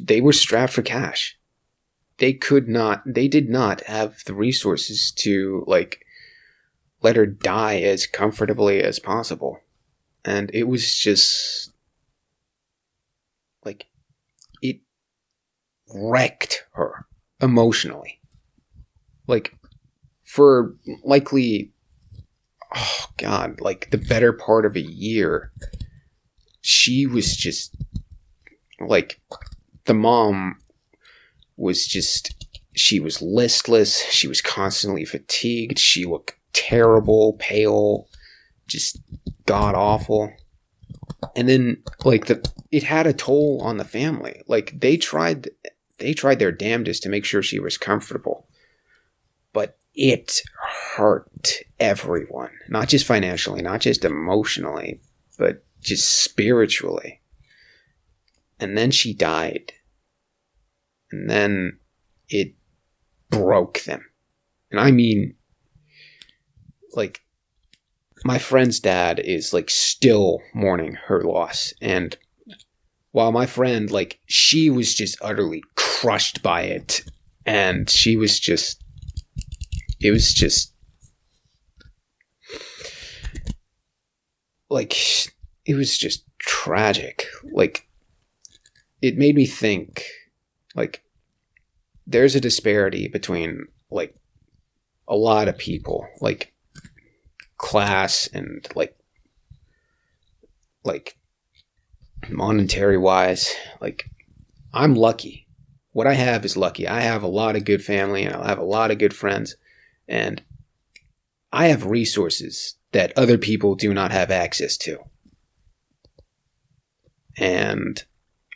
they 0.00 0.20
were 0.20 0.32
strapped 0.32 0.72
for 0.72 0.82
cash. 0.82 1.37
They 2.18 2.32
could 2.32 2.68
not, 2.68 3.02
they 3.06 3.28
did 3.28 3.48
not 3.48 3.82
have 3.82 4.24
the 4.24 4.34
resources 4.34 5.12
to 5.12 5.64
like 5.66 6.04
let 7.00 7.16
her 7.16 7.26
die 7.26 7.80
as 7.80 8.06
comfortably 8.06 8.82
as 8.82 8.98
possible, 8.98 9.60
and 10.24 10.50
it 10.52 10.64
was 10.64 10.96
just 10.96 11.70
like 13.64 13.86
it 14.60 14.80
wrecked 15.94 16.66
her 16.72 17.06
emotionally, 17.40 18.20
like 19.28 19.54
for 20.24 20.74
likely 21.04 21.70
oh 22.74 23.06
god, 23.16 23.60
like 23.60 23.90
the 23.90 23.98
better 23.98 24.32
part 24.32 24.66
of 24.66 24.74
a 24.74 24.80
year, 24.80 25.52
she 26.60 27.06
was 27.06 27.36
just 27.36 27.76
like 28.80 29.20
the 29.84 29.94
mom 29.94 30.58
was 31.58 31.86
just 31.86 32.46
she 32.74 33.00
was 33.00 33.20
listless, 33.20 34.02
she 34.10 34.28
was 34.28 34.40
constantly 34.40 35.04
fatigued, 35.04 35.78
she 35.78 36.06
looked 36.06 36.36
terrible, 36.52 37.34
pale, 37.38 38.08
just 38.66 38.98
god 39.46 39.74
awful. 39.74 40.32
And 41.34 41.48
then 41.48 41.82
like 42.04 42.26
the 42.26 42.48
it 42.70 42.84
had 42.84 43.06
a 43.06 43.12
toll 43.12 43.60
on 43.62 43.76
the 43.76 43.84
family. 43.84 44.42
Like 44.46 44.80
they 44.80 44.96
tried 44.96 45.50
they 45.98 46.14
tried 46.14 46.38
their 46.38 46.52
damnedest 46.52 47.02
to 47.02 47.08
make 47.08 47.24
sure 47.24 47.42
she 47.42 47.58
was 47.58 47.76
comfortable. 47.76 48.46
But 49.52 49.78
it 49.94 50.42
hurt 50.94 51.54
everyone, 51.80 52.52
not 52.68 52.88
just 52.88 53.04
financially, 53.06 53.62
not 53.62 53.80
just 53.80 54.04
emotionally, 54.04 55.00
but 55.38 55.64
just 55.80 56.22
spiritually. 56.22 57.20
And 58.60 58.76
then 58.76 58.90
she 58.90 59.14
died. 59.14 59.72
And 61.10 61.28
then 61.28 61.78
it 62.28 62.54
broke 63.30 63.82
them. 63.84 64.04
And 64.70 64.80
I 64.80 64.90
mean, 64.90 65.34
like, 66.92 67.22
my 68.24 68.38
friend's 68.38 68.80
dad 68.80 69.20
is 69.20 69.52
like 69.52 69.70
still 69.70 70.40
mourning 70.54 70.94
her 71.06 71.22
loss. 71.22 71.72
And 71.80 72.16
while 73.12 73.32
my 73.32 73.46
friend, 73.46 73.90
like, 73.90 74.20
she 74.26 74.70
was 74.70 74.94
just 74.94 75.16
utterly 75.22 75.62
crushed 75.76 76.42
by 76.42 76.62
it. 76.62 77.02
And 77.46 77.88
she 77.88 78.16
was 78.16 78.38
just, 78.38 78.82
it 80.00 80.10
was 80.10 80.34
just, 80.34 80.74
like, 84.68 84.94
it 85.64 85.74
was 85.74 85.96
just 85.96 86.24
tragic. 86.38 87.26
Like, 87.52 87.88
it 89.00 89.16
made 89.16 89.34
me 89.34 89.46
think, 89.46 90.04
like, 90.74 91.02
there's 92.06 92.34
a 92.34 92.40
disparity 92.40 93.08
between 93.08 93.66
like 93.90 94.14
a 95.06 95.16
lot 95.16 95.48
of 95.48 95.58
people, 95.58 96.06
like 96.20 96.54
class 97.58 98.28
and 98.32 98.66
like 98.74 98.96
like 100.84 101.18
monetary 102.28 102.96
wise. 102.96 103.52
Like 103.80 104.10
I'm 104.72 104.94
lucky. 104.94 105.46
What 105.92 106.06
I 106.06 106.14
have 106.14 106.44
is 106.44 106.56
lucky. 106.56 106.86
I 106.86 107.00
have 107.00 107.22
a 107.22 107.28
lot 107.28 107.56
of 107.56 107.64
good 107.64 107.84
family 107.84 108.24
and 108.24 108.34
I 108.34 108.48
have 108.48 108.58
a 108.58 108.64
lot 108.64 108.90
of 108.90 108.98
good 108.98 109.14
friends 109.14 109.56
and 110.06 110.42
I 111.52 111.68
have 111.68 111.86
resources 111.86 112.76
that 112.92 113.12
other 113.16 113.38
people 113.38 113.74
do 113.74 113.92
not 113.92 114.12
have 114.12 114.30
access 114.30 114.76
to. 114.78 114.98
And 117.36 118.02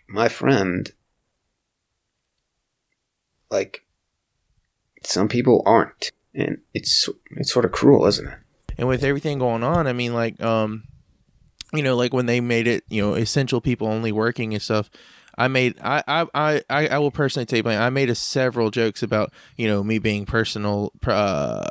my 0.09 0.29
friend 0.29 0.91
like 3.53 3.85
some 5.05 5.29
people 5.29 5.63
aren't 5.67 6.13
and 6.35 6.59
it's 6.75 7.09
it's 7.33 7.53
sort 7.53 7.65
of 7.65 7.73
cruel 7.73 8.07
isn't 8.07 8.29
it 8.29 8.39
and 8.79 8.89
with 8.89 9.05
everything 9.05 9.39
going 9.39 9.63
on 9.63 9.87
i 9.87 9.93
mean 9.93 10.15
like 10.15 10.41
um 10.43 10.85
you 11.73 11.83
know 11.83 11.97
like 11.97 12.13
when 12.13 12.27
they 12.27 12.41
made 12.41 12.67
it 12.67 12.85
you 12.89 13.03
know 13.03 13.15
essential 13.15 13.61
people 13.61 13.87
only 13.87 14.13
working 14.13 14.55
and 14.55 14.63
stuff 14.63 14.91
I 15.37 15.49
made 15.49 15.79
I 15.83 16.03
I 16.07 16.63
I 16.69 16.89
I 16.89 16.99
will 16.99 17.11
personally 17.11 17.47
take 17.47 17.65
blame. 17.65 17.81
I 17.81 17.91
made 17.91 18.11
a 18.11 18.15
several 18.15 18.71
jokes 18.71 19.03
about 19.03 19.33
you 19.57 19.67
know 19.67 19.83
me 19.83 19.99
being 19.99 20.27
personal, 20.27 20.93
uh, 21.07 21.65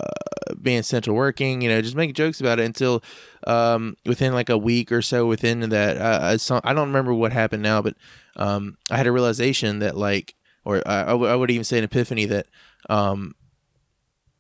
being 0.61 0.83
central 0.83 1.15
working. 1.15 1.61
You 1.61 1.69
know, 1.69 1.81
just 1.81 1.95
making 1.95 2.15
jokes 2.15 2.41
about 2.41 2.59
it 2.59 2.65
until 2.65 3.03
um, 3.45 3.97
within 4.05 4.33
like 4.33 4.49
a 4.49 4.57
week 4.57 4.91
or 4.91 5.01
so 5.01 5.27
within 5.27 5.59
that. 5.69 5.97
Uh, 5.97 6.19
I 6.21 6.37
saw, 6.37 6.59
I 6.63 6.73
don't 6.73 6.87
remember 6.87 7.13
what 7.13 7.33
happened 7.33 7.61
now, 7.61 7.81
but 7.81 7.95
um, 8.35 8.77
I 8.89 8.97
had 8.97 9.07
a 9.07 9.11
realization 9.11 9.79
that 9.79 9.95
like 9.95 10.33
or 10.65 10.81
I, 10.87 11.01
I, 11.01 11.05
w- 11.07 11.31
I 11.31 11.35
would 11.35 11.51
even 11.51 11.63
say 11.63 11.77
an 11.77 11.83
epiphany 11.83 12.25
that 12.25 12.47
um, 12.89 13.35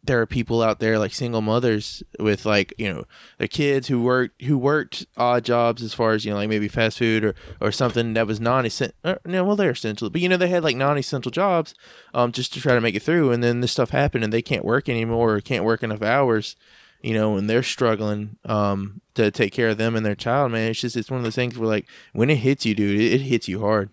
there 0.03 0.19
are 0.19 0.25
people 0.25 0.63
out 0.63 0.79
there 0.79 0.97
like 0.97 1.13
single 1.13 1.41
mothers 1.41 2.01
with 2.19 2.45
like 2.45 2.73
you 2.77 2.91
know 2.91 3.05
their 3.37 3.47
kids 3.47 3.87
who 3.87 4.01
worked 4.01 4.41
who 4.43 4.57
worked 4.57 5.05
odd 5.15 5.45
jobs 5.45 5.83
as 5.83 5.93
far 5.93 6.13
as 6.13 6.25
you 6.25 6.31
know 6.31 6.37
like 6.37 6.49
maybe 6.49 6.67
fast 6.67 6.97
food 6.97 7.23
or 7.23 7.35
or 7.59 7.71
something 7.71 8.13
that 8.13 8.25
was 8.25 8.39
non-essential 8.39 8.95
uh, 9.03 9.15
no 9.25 9.43
well 9.43 9.55
they're 9.55 9.71
essential 9.71 10.09
but 10.09 10.21
you 10.21 10.27
know 10.27 10.37
they 10.37 10.47
had 10.47 10.63
like 10.63 10.75
non-essential 10.75 11.31
jobs 11.31 11.75
um 12.13 12.31
just 12.31 12.51
to 12.53 12.59
try 12.59 12.73
to 12.73 12.81
make 12.81 12.95
it 12.95 13.03
through 13.03 13.31
and 13.31 13.43
then 13.43 13.61
this 13.61 13.71
stuff 13.71 13.91
happened 13.91 14.23
and 14.23 14.33
they 14.33 14.41
can't 14.41 14.65
work 14.65 14.89
anymore 14.89 15.35
or 15.35 15.41
can't 15.41 15.65
work 15.65 15.83
enough 15.83 16.01
hours 16.01 16.55
you 17.03 17.13
know 17.13 17.37
and 17.37 17.49
they're 17.49 17.63
struggling 17.63 18.37
um 18.45 19.01
to 19.13 19.29
take 19.29 19.53
care 19.53 19.69
of 19.69 19.77
them 19.77 19.95
and 19.95 20.05
their 20.05 20.15
child 20.15 20.51
man. 20.51 20.71
It's 20.71 20.81
just 20.81 20.95
it's 20.95 21.11
one 21.11 21.19
of 21.19 21.23
those 21.23 21.35
things 21.35 21.57
where 21.57 21.67
like 21.69 21.85
when 22.13 22.29
it 22.29 22.37
hits 22.37 22.65
you 22.65 22.73
dude 22.73 22.99
it, 22.99 23.13
it 23.13 23.21
hits 23.21 23.47
you 23.47 23.59
hard. 23.59 23.89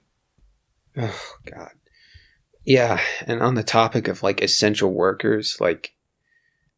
Oh 0.97 1.37
god 1.45 1.72
yeah, 2.69 3.01
and 3.27 3.41
on 3.41 3.55
the 3.55 3.62
topic 3.62 4.09
of 4.09 4.23
like 4.23 4.43
essential 4.43 4.93
workers, 4.93 5.57
like 5.59 5.95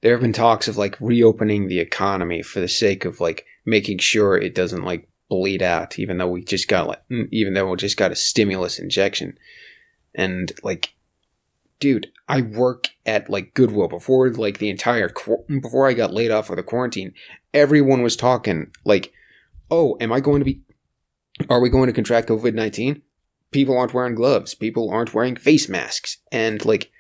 there 0.03 0.13
have 0.13 0.21
been 0.21 0.33
talks 0.33 0.69
of 0.69 0.77
like 0.77 0.97
reopening 1.01 1.67
the 1.67 1.81
economy 1.81 2.43
for 2.43 2.61
the 2.61 2.69
sake 2.69 3.05
of 3.05 3.19
like 3.19 3.45
making 3.67 3.99
sure 3.99 4.37
it 4.37 4.55
doesn't 4.55 4.85
like 4.85 5.09
bleed 5.29 5.63
out, 5.63 5.99
even 5.99 6.17
though 6.17 6.29
we 6.29 6.45
just 6.45 6.69
got 6.69 6.87
like, 6.87 7.03
mm, 7.11 7.27
even 7.33 7.55
though 7.55 7.69
we 7.69 7.77
just 7.77 7.97
got 7.97 8.13
a 8.13 8.17
stimulus 8.17 8.79
injection, 8.79 9.37
and 10.15 10.53
like, 10.63 10.95
dude, 11.81 12.13
I 12.29 12.43
work 12.43 12.91
at 13.05 13.29
like 13.29 13.53
Goodwill 13.55 13.89
before 13.89 14.31
like 14.31 14.59
the 14.59 14.71
entire 14.71 15.13
before 15.49 15.89
I 15.89 15.95
got 15.95 16.15
laid 16.15 16.31
off 16.31 16.47
for 16.47 16.55
the 16.55 16.63
quarantine. 16.63 17.15
Everyone 17.53 18.03
was 18.03 18.15
talking 18.15 18.71
like, 18.85 19.13
oh, 19.73 19.97
am 20.01 20.13
I 20.13 20.21
going 20.21 20.39
to 20.39 20.45
be? 20.45 20.61
Are 21.49 21.61
we 21.61 21.69
going 21.69 21.89
to 21.89 21.93
contract 21.93 22.29
COVID 22.29 22.55
nineteen? 22.55 23.03
People 23.51 23.77
aren't 23.77 23.95
wearing 23.95 24.15
gloves, 24.15 24.55
people 24.55 24.91
aren't 24.91 25.15
wearing 25.15 25.37
face 25.37 25.69
masks, 25.69 26.19
and 26.31 26.65
like 26.65 26.91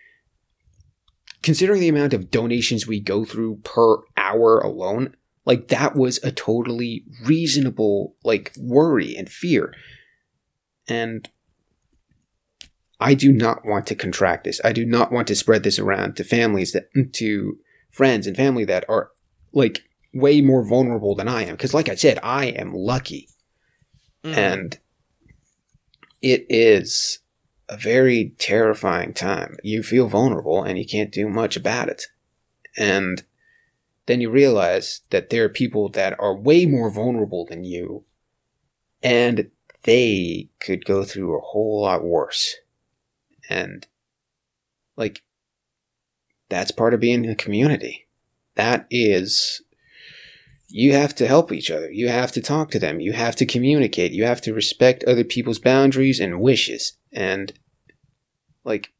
considering 1.42 1.80
the 1.80 1.88
amount 1.88 2.12
of 2.12 2.30
donations 2.30 2.86
we 2.86 3.00
go 3.00 3.24
through 3.24 3.56
per 3.64 3.98
hour 4.16 4.58
alone, 4.58 5.14
like 5.44 5.68
that 5.68 5.96
was 5.96 6.18
a 6.22 6.32
totally 6.32 7.04
reasonable 7.24 8.14
like 8.24 8.52
worry 8.58 9.16
and 9.16 9.28
fear. 9.28 9.74
And 10.88 11.28
I 12.98 13.14
do 13.14 13.32
not 13.32 13.64
want 13.64 13.86
to 13.86 13.94
contract 13.94 14.44
this. 14.44 14.60
I 14.62 14.72
do 14.72 14.84
not 14.84 15.10
want 15.10 15.28
to 15.28 15.34
spread 15.34 15.62
this 15.62 15.78
around 15.78 16.16
to 16.16 16.24
families 16.24 16.72
that 16.72 16.90
to 17.14 17.58
friends 17.90 18.26
and 18.26 18.36
family 18.36 18.64
that 18.66 18.84
are 18.88 19.10
like 19.52 19.82
way 20.12 20.40
more 20.40 20.64
vulnerable 20.64 21.14
than 21.14 21.28
I 21.28 21.44
am 21.44 21.52
because 21.52 21.74
like 21.74 21.88
I 21.88 21.94
said, 21.94 22.18
I 22.22 22.46
am 22.46 22.74
lucky. 22.74 23.28
Mm. 24.24 24.36
And 24.36 24.78
it 26.22 26.46
is 26.48 27.20
a 27.68 27.76
very 27.76 28.34
terrifying 28.38 29.14
time. 29.14 29.56
You 29.62 29.82
feel 29.82 30.08
vulnerable 30.08 30.62
and 30.62 30.78
you 30.78 30.86
can't 30.86 31.12
do 31.12 31.28
much 31.28 31.56
about 31.56 31.88
it. 31.88 32.06
And 32.76 33.22
then 34.06 34.20
you 34.20 34.30
realize 34.30 35.02
that 35.10 35.30
there 35.30 35.44
are 35.44 35.50
people 35.50 35.88
that 35.90 36.18
are 36.18 36.36
way 36.36 36.66
more 36.66 36.90
vulnerable 36.90 37.46
than 37.46 37.64
you 37.64 38.04
and 39.02 39.50
they 39.84 40.48
could 40.60 40.84
go 40.84 41.04
through 41.04 41.36
a 41.36 41.40
whole 41.40 41.82
lot 41.82 42.04
worse. 42.04 42.56
And 43.48 43.86
like 44.96 45.22
that's 46.48 46.70
part 46.70 46.92
of 46.92 47.00
being 47.00 47.24
in 47.24 47.30
a 47.30 47.36
community. 47.36 48.06
That 48.56 48.86
is 48.90 49.62
you 50.70 50.92
have 50.92 51.14
to 51.16 51.26
help 51.26 51.52
each 51.52 51.70
other. 51.70 51.90
You 51.90 52.08
have 52.08 52.32
to 52.32 52.40
talk 52.40 52.70
to 52.70 52.78
them. 52.78 53.00
You 53.00 53.12
have 53.12 53.34
to 53.36 53.46
communicate. 53.46 54.12
You 54.12 54.24
have 54.24 54.40
to 54.42 54.54
respect 54.54 55.04
other 55.04 55.24
people's 55.24 55.58
boundaries 55.58 56.20
and 56.20 56.40
wishes. 56.40 56.92
And, 57.12 57.52
like, 58.64 58.92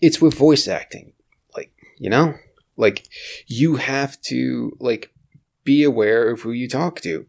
it's 0.00 0.20
with 0.20 0.34
voice 0.34 0.68
acting. 0.68 1.12
Like, 1.56 1.72
you 1.98 2.08
know? 2.08 2.34
Like, 2.76 3.08
you 3.46 3.76
have 3.76 4.20
to, 4.22 4.76
like, 4.78 5.12
be 5.64 5.82
aware 5.82 6.30
of 6.30 6.40
who 6.40 6.52
you 6.52 6.68
talk 6.68 7.00
to. 7.00 7.26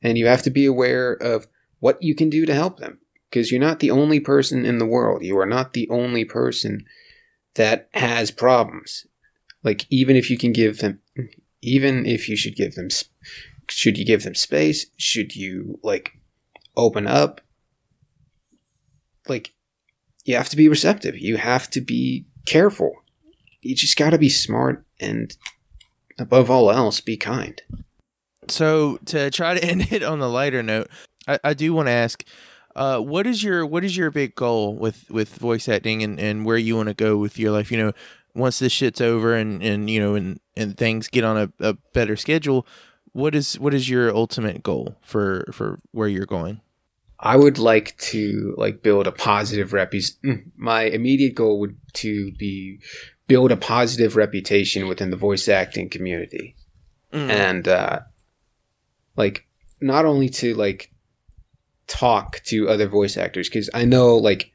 And 0.00 0.16
you 0.16 0.26
have 0.26 0.42
to 0.42 0.50
be 0.50 0.64
aware 0.64 1.12
of 1.12 1.46
what 1.80 2.02
you 2.02 2.14
can 2.14 2.30
do 2.30 2.46
to 2.46 2.54
help 2.54 2.78
them. 2.78 2.98
Because 3.28 3.50
you're 3.50 3.60
not 3.60 3.80
the 3.80 3.90
only 3.90 4.20
person 4.20 4.64
in 4.64 4.78
the 4.78 4.86
world. 4.86 5.22
You 5.22 5.38
are 5.38 5.46
not 5.46 5.74
the 5.74 5.88
only 5.90 6.24
person 6.24 6.84
that 7.54 7.88
has 7.92 8.30
problems. 8.30 9.06
Like, 9.62 9.86
even 9.90 10.16
if 10.16 10.30
you 10.30 10.38
can 10.38 10.52
give 10.52 10.78
them, 10.78 11.00
even 11.62 12.04
if 12.04 12.28
you 12.28 12.36
should 12.36 12.56
give 12.56 12.74
them 12.74 12.88
should 13.68 13.96
you 13.96 14.04
give 14.04 14.24
them 14.24 14.34
space 14.34 14.86
should 14.96 15.34
you 15.34 15.78
like 15.82 16.12
open 16.76 17.06
up 17.06 17.40
like 19.28 19.52
you 20.24 20.36
have 20.36 20.48
to 20.50 20.56
be 20.56 20.68
receptive. 20.68 21.18
You 21.18 21.36
have 21.36 21.68
to 21.70 21.80
be 21.80 22.26
careful. 22.46 22.92
You 23.60 23.74
just 23.74 23.96
got 23.96 24.10
to 24.10 24.18
be 24.18 24.28
smart 24.28 24.84
and 25.00 25.36
above 26.18 26.50
all 26.50 26.70
else 26.70 27.00
be 27.00 27.16
kind. 27.16 27.60
So 28.48 28.98
to 29.06 29.30
try 29.30 29.54
to 29.54 29.64
end 29.68 29.92
it 29.92 30.02
on 30.02 30.18
the 30.18 30.28
lighter 30.28 30.62
note 30.62 30.88
i, 31.28 31.38
I 31.44 31.54
do 31.54 31.72
want 31.72 31.86
to 31.86 31.92
ask 31.92 32.24
uh, 32.74 32.98
what 32.98 33.26
is 33.26 33.44
your 33.44 33.66
what 33.66 33.84
is 33.84 33.96
your 33.96 34.10
big 34.10 34.34
goal 34.34 34.74
with 34.74 35.10
with 35.10 35.36
voice 35.36 35.68
acting 35.68 36.02
and, 36.02 36.18
and 36.18 36.44
where 36.44 36.56
you 36.56 36.74
want 36.74 36.88
to 36.88 36.94
go 36.94 37.18
with 37.18 37.38
your 37.38 37.52
life? 37.52 37.70
You 37.70 37.76
know 37.76 37.92
once 38.34 38.58
this 38.58 38.72
shit's 38.72 39.00
over 39.00 39.34
and 39.34 39.62
and 39.62 39.88
you 39.90 40.00
know 40.00 40.14
and 40.14 40.40
and 40.56 40.76
things 40.76 41.08
get 41.08 41.24
on 41.24 41.36
a, 41.36 41.52
a 41.60 41.74
better 41.92 42.16
schedule, 42.16 42.66
what 43.12 43.34
is 43.34 43.58
what 43.58 43.74
is 43.74 43.88
your 43.88 44.14
ultimate 44.14 44.62
goal 44.62 44.96
for 45.02 45.44
for 45.52 45.78
where 45.92 46.08
you're 46.08 46.26
going? 46.26 46.60
I 47.20 47.36
would 47.36 47.58
like 47.58 47.96
to 47.98 48.54
like 48.58 48.82
build 48.82 49.06
a 49.06 49.12
positive 49.12 49.72
reputation. 49.72 50.52
My 50.56 50.82
immediate 50.82 51.34
goal 51.36 51.60
would 51.60 51.76
to 51.94 52.32
be 52.32 52.80
build 53.28 53.52
a 53.52 53.56
positive 53.56 54.16
reputation 54.16 54.88
within 54.88 55.10
the 55.10 55.16
voice 55.16 55.48
acting 55.48 55.88
community, 55.88 56.56
Mm. 57.12 57.30
and 57.30 57.68
uh, 57.68 58.00
like 59.16 59.46
not 59.80 60.04
only 60.06 60.28
to 60.30 60.54
like 60.54 60.90
talk 61.86 62.40
to 62.46 62.68
other 62.68 62.88
voice 62.88 63.16
actors 63.16 63.48
because 63.48 63.68
I 63.74 63.84
know 63.84 64.16
like 64.16 64.50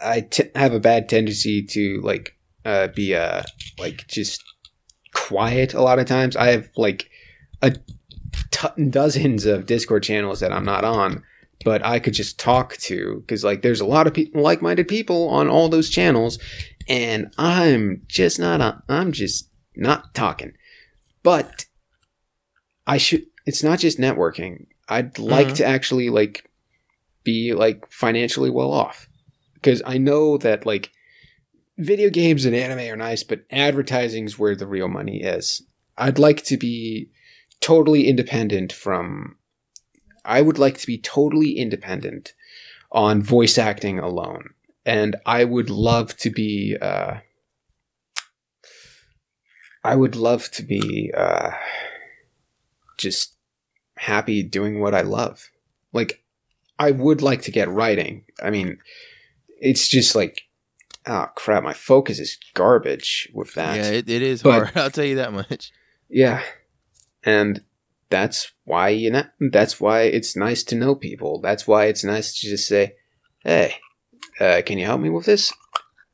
I 0.00 0.20
t- 0.22 0.50
have 0.54 0.72
a 0.72 0.80
bad 0.80 1.08
tendency 1.08 1.62
to 1.62 2.00
like 2.02 2.37
uh, 2.68 2.88
be 2.88 3.14
uh 3.14 3.42
like 3.78 4.06
just 4.08 4.42
quiet 5.14 5.74
a 5.74 5.80
lot 5.82 5.98
of 5.98 6.06
times. 6.06 6.36
I 6.36 6.48
have 6.50 6.68
like 6.76 7.08
a 7.62 7.70
t- 8.50 8.84
dozens 8.90 9.46
of 9.46 9.66
Discord 9.66 10.02
channels 10.02 10.40
that 10.40 10.52
I'm 10.52 10.64
not 10.64 10.84
on, 10.84 11.22
but 11.64 11.84
I 11.84 11.98
could 11.98 12.14
just 12.14 12.38
talk 12.38 12.76
to 12.88 13.20
because 13.20 13.42
like 13.44 13.62
there's 13.62 13.80
a 13.80 13.86
lot 13.86 14.06
of 14.06 14.14
people 14.14 14.42
like-minded 14.42 14.86
people 14.88 15.28
on 15.28 15.48
all 15.48 15.68
those 15.68 15.90
channels, 15.90 16.38
and 16.88 17.32
I'm 17.38 18.02
just 18.06 18.38
not. 18.38 18.60
On, 18.60 18.82
I'm 18.88 19.12
just 19.12 19.48
not 19.76 20.14
talking, 20.14 20.52
but 21.22 21.66
I 22.86 22.98
should. 22.98 23.24
It's 23.46 23.62
not 23.62 23.78
just 23.78 23.98
networking. 23.98 24.66
I'd 24.88 25.18
like 25.18 25.48
Mhm. 25.48 25.56
to 25.56 25.64
actually 25.66 26.10
like 26.10 26.44
be 27.24 27.52
like 27.54 27.90
financially 27.90 28.50
well 28.50 28.72
off 28.72 29.08
because 29.54 29.82
I 29.86 29.98
know 29.98 30.38
that 30.38 30.64
like 30.66 30.90
video 31.78 32.10
games 32.10 32.44
and 32.44 32.54
anime 32.54 32.92
are 32.92 32.96
nice, 32.96 33.22
but 33.22 33.44
advertising's 33.50 34.38
where 34.38 34.56
the 34.56 34.66
real 34.66 34.88
money 34.88 35.22
is. 35.22 35.62
I'd 35.96 36.18
like 36.18 36.44
to 36.44 36.56
be 36.56 37.10
totally 37.60 38.06
independent 38.08 38.72
from. 38.72 39.36
I 40.24 40.42
would 40.42 40.58
like 40.58 40.78
to 40.78 40.86
be 40.86 40.98
totally 40.98 41.52
independent 41.52 42.34
on 42.92 43.22
voice 43.22 43.56
acting 43.56 43.98
alone, 43.98 44.50
and 44.84 45.16
I 45.24 45.44
would 45.44 45.70
love 45.70 46.16
to 46.18 46.30
be. 46.30 46.76
Uh, 46.80 47.18
I 49.84 49.94
would 49.94 50.16
love 50.16 50.50
to 50.52 50.62
be 50.62 51.12
uh, 51.16 51.52
just 52.98 53.36
happy 53.96 54.42
doing 54.42 54.80
what 54.80 54.94
I 54.94 55.02
love. 55.02 55.48
Like, 55.92 56.22
I 56.78 56.90
would 56.90 57.22
like 57.22 57.42
to 57.42 57.50
get 57.52 57.70
writing. 57.70 58.24
I 58.42 58.50
mean, 58.50 58.78
it's 59.60 59.88
just 59.88 60.14
like, 60.14 60.42
oh 61.08 61.26
crap, 61.34 61.62
my 61.64 61.72
focus 61.74 62.18
is 62.20 62.38
garbage 62.54 63.28
with 63.34 63.54
that. 63.54 63.76
yeah, 63.76 63.90
it, 63.90 64.08
it 64.08 64.22
is 64.22 64.42
But- 64.42 64.52
hard. 64.52 64.72
I'll 64.76 64.90
tell 64.90 65.04
you 65.04 65.16
that 65.16 65.32
much. 65.32 65.72
Yeah. 66.08 66.42
And 67.24 67.62
that's 68.10 68.52
why 68.64 68.88
you 68.90 69.10
know 69.10 69.24
that's 69.52 69.80
why 69.80 70.02
it's 70.02 70.36
nice 70.36 70.62
to 70.64 70.74
know 70.76 70.94
people. 70.94 71.40
That's 71.40 71.66
why 71.66 71.86
it's 71.86 72.04
nice 72.04 72.32
to 72.40 72.48
just 72.48 72.66
say, 72.68 72.94
"Hey, 73.40 73.74
uh, 74.40 74.62
can 74.64 74.78
you 74.78 74.86
help 74.86 75.00
me 75.00 75.10
with 75.10 75.26
this?" 75.26 75.52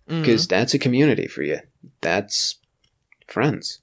Because 0.08 0.46
that's 0.48 0.74
a 0.74 0.78
community 0.78 1.26
for 1.28 1.42
you. 1.42 1.60
That's 2.00 2.56
friends, 3.28 3.80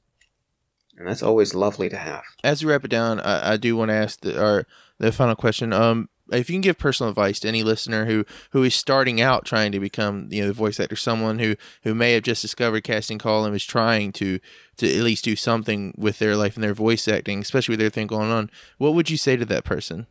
and 0.98 1.08
that's 1.08 1.24
always 1.24 1.56
lovely 1.56 1.90
to 1.90 1.98
have. 1.98 2.24
as 2.44 2.64
we 2.66 2.72
wrap 2.72 2.84
it 2.86 2.92
down, 2.92 3.20
I, 3.22 3.54
I 3.54 3.58
do 3.58 3.76
want 3.78 3.90
to 3.90 3.96
ask 3.96 4.20
the 4.22 4.40
our 4.42 4.66
the 4.98 5.12
final 5.12 5.36
question. 5.36 5.72
Um, 5.72 6.10
if 6.32 6.50
you 6.50 6.54
can 6.54 6.62
give 6.62 6.78
personal 6.78 7.10
advice 7.10 7.40
to 7.42 7.48
any 7.48 7.64
listener 7.64 8.06
who 8.06 8.26
who 8.52 8.64
is 8.64 8.76
starting 8.76 9.22
out 9.22 9.46
trying 9.46 9.72
to 9.72 9.80
become 9.80 10.28
you 10.32 10.42
know 10.42 10.48
the 10.48 10.54
voice 10.54 10.80
actor, 10.80 10.96
someone 10.96 11.40
who 11.40 11.56
who 11.84 11.94
may 11.94 12.14
have 12.14 12.24
just 12.24 12.42
discovered 12.42 12.84
casting 12.84 13.18
call 13.18 13.46
and 13.46 13.56
is 13.56 13.66
trying 13.66 14.12
to 14.14 14.40
to 14.78 14.98
at 14.98 15.04
least 15.04 15.26
do 15.26 15.36
something 15.36 15.94
with 15.98 16.20
their 16.20 16.36
life 16.36 16.56
and 16.56 16.64
their 16.64 16.74
voice 16.74 17.08
acting, 17.08 17.40
especially 17.40 17.74
with 17.74 17.82
everything 17.82 18.08
going 18.08 18.32
on, 18.32 18.50
what 18.78 18.94
would 18.94 19.10
you 19.10 19.18
say 19.18 19.36
to 19.36 19.46
that 19.46 19.64
person? 19.64 20.08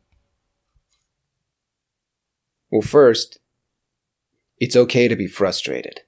Well, 2.70 2.82
first, 2.82 3.38
it's 4.58 4.76
okay 4.76 5.08
to 5.08 5.16
be 5.16 5.26
frustrated. 5.26 6.00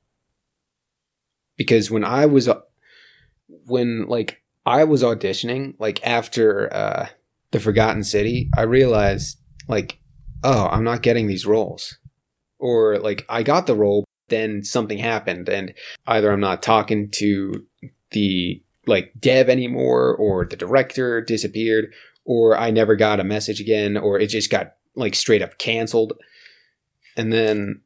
Because 1.56 1.90
when 1.90 2.04
I 2.04 2.26
was 2.26 2.48
when 3.66 4.06
like 4.06 4.42
I 4.64 4.84
was 4.84 5.02
auditioning, 5.02 5.74
like 5.78 6.04
after 6.06 6.72
uh 6.72 7.08
The 7.50 7.60
Forgotten 7.60 8.04
City, 8.04 8.48
I 8.56 8.62
realized 8.62 9.38
like, 9.68 9.98
oh, 10.42 10.66
I'm 10.66 10.84
not 10.84 11.02
getting 11.02 11.26
these 11.26 11.46
roles. 11.46 11.98
Or 12.58 12.98
like 12.98 13.24
I 13.28 13.42
got 13.42 13.66
the 13.66 13.74
role, 13.74 14.04
then 14.28 14.62
something 14.64 14.98
happened 14.98 15.48
and 15.48 15.74
either 16.06 16.30
I'm 16.30 16.40
not 16.40 16.62
talking 16.62 17.10
to 17.12 17.64
the 18.10 18.62
like 18.86 19.12
dev 19.18 19.48
anymore 19.48 20.14
or 20.16 20.44
the 20.44 20.56
director 20.56 21.20
disappeared 21.20 21.92
or 22.24 22.56
I 22.56 22.70
never 22.70 22.96
got 22.96 23.20
a 23.20 23.24
message 23.24 23.60
again 23.60 23.96
or 23.96 24.18
it 24.18 24.28
just 24.28 24.50
got 24.50 24.74
like 24.94 25.14
straight 25.14 25.42
up 25.42 25.58
canceled. 25.58 26.14
And 27.16 27.32
then 27.32 27.82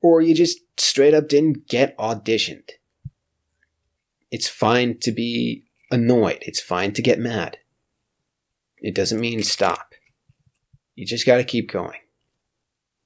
or 0.00 0.20
you 0.20 0.34
just 0.34 0.58
straight 0.76 1.14
up 1.14 1.28
didn't 1.28 1.68
get 1.68 1.96
auditioned. 1.98 2.70
It's 4.30 4.48
fine 4.48 4.98
to 5.00 5.12
be 5.12 5.64
annoyed. 5.90 6.38
It's 6.42 6.60
fine 6.60 6.92
to 6.94 7.02
get 7.02 7.18
mad. 7.18 7.58
It 8.78 8.94
doesn't 8.94 9.20
mean 9.20 9.42
stop 9.42 9.91
you 10.94 11.06
just 11.06 11.26
got 11.26 11.36
to 11.36 11.44
keep 11.44 11.70
going. 11.70 11.98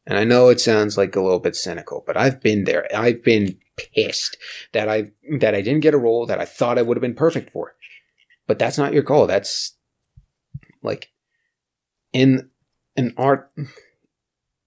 And 0.06 0.16
i 0.18 0.24
know 0.24 0.48
it 0.48 0.60
sounds 0.60 0.96
like 0.96 1.16
a 1.16 1.20
little 1.20 1.40
bit 1.40 1.56
cynical 1.56 2.04
but 2.06 2.16
i've 2.16 2.40
been 2.40 2.64
there. 2.64 2.86
I've 2.94 3.22
been 3.22 3.58
pissed 3.76 4.36
that 4.72 4.88
i 4.88 5.10
that 5.40 5.54
i 5.54 5.60
didn't 5.60 5.80
get 5.80 5.94
a 5.94 5.98
role 5.98 6.26
that 6.26 6.40
i 6.40 6.44
thought 6.44 6.78
i 6.78 6.82
would 6.82 6.96
have 6.96 7.02
been 7.02 7.14
perfect 7.14 7.50
for. 7.50 7.74
But 8.46 8.58
that's 8.58 8.78
not 8.78 8.92
your 8.92 9.02
goal 9.02 9.26
that's 9.26 9.76
like 10.82 11.10
in 12.12 12.50
an 12.96 13.12
art 13.16 13.50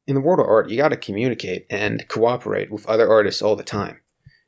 in 0.10 0.16
the 0.16 0.22
world 0.22 0.40
of 0.40 0.48
art, 0.48 0.70
you 0.70 0.78
got 0.78 0.90
to 0.90 0.98
communicate 0.98 1.68
and 1.70 2.08
cooperate 2.08 2.72
with 2.72 2.88
other 2.88 3.08
artists 3.08 3.44
all 3.44 3.56
the 3.56 3.64
time, 3.64 4.02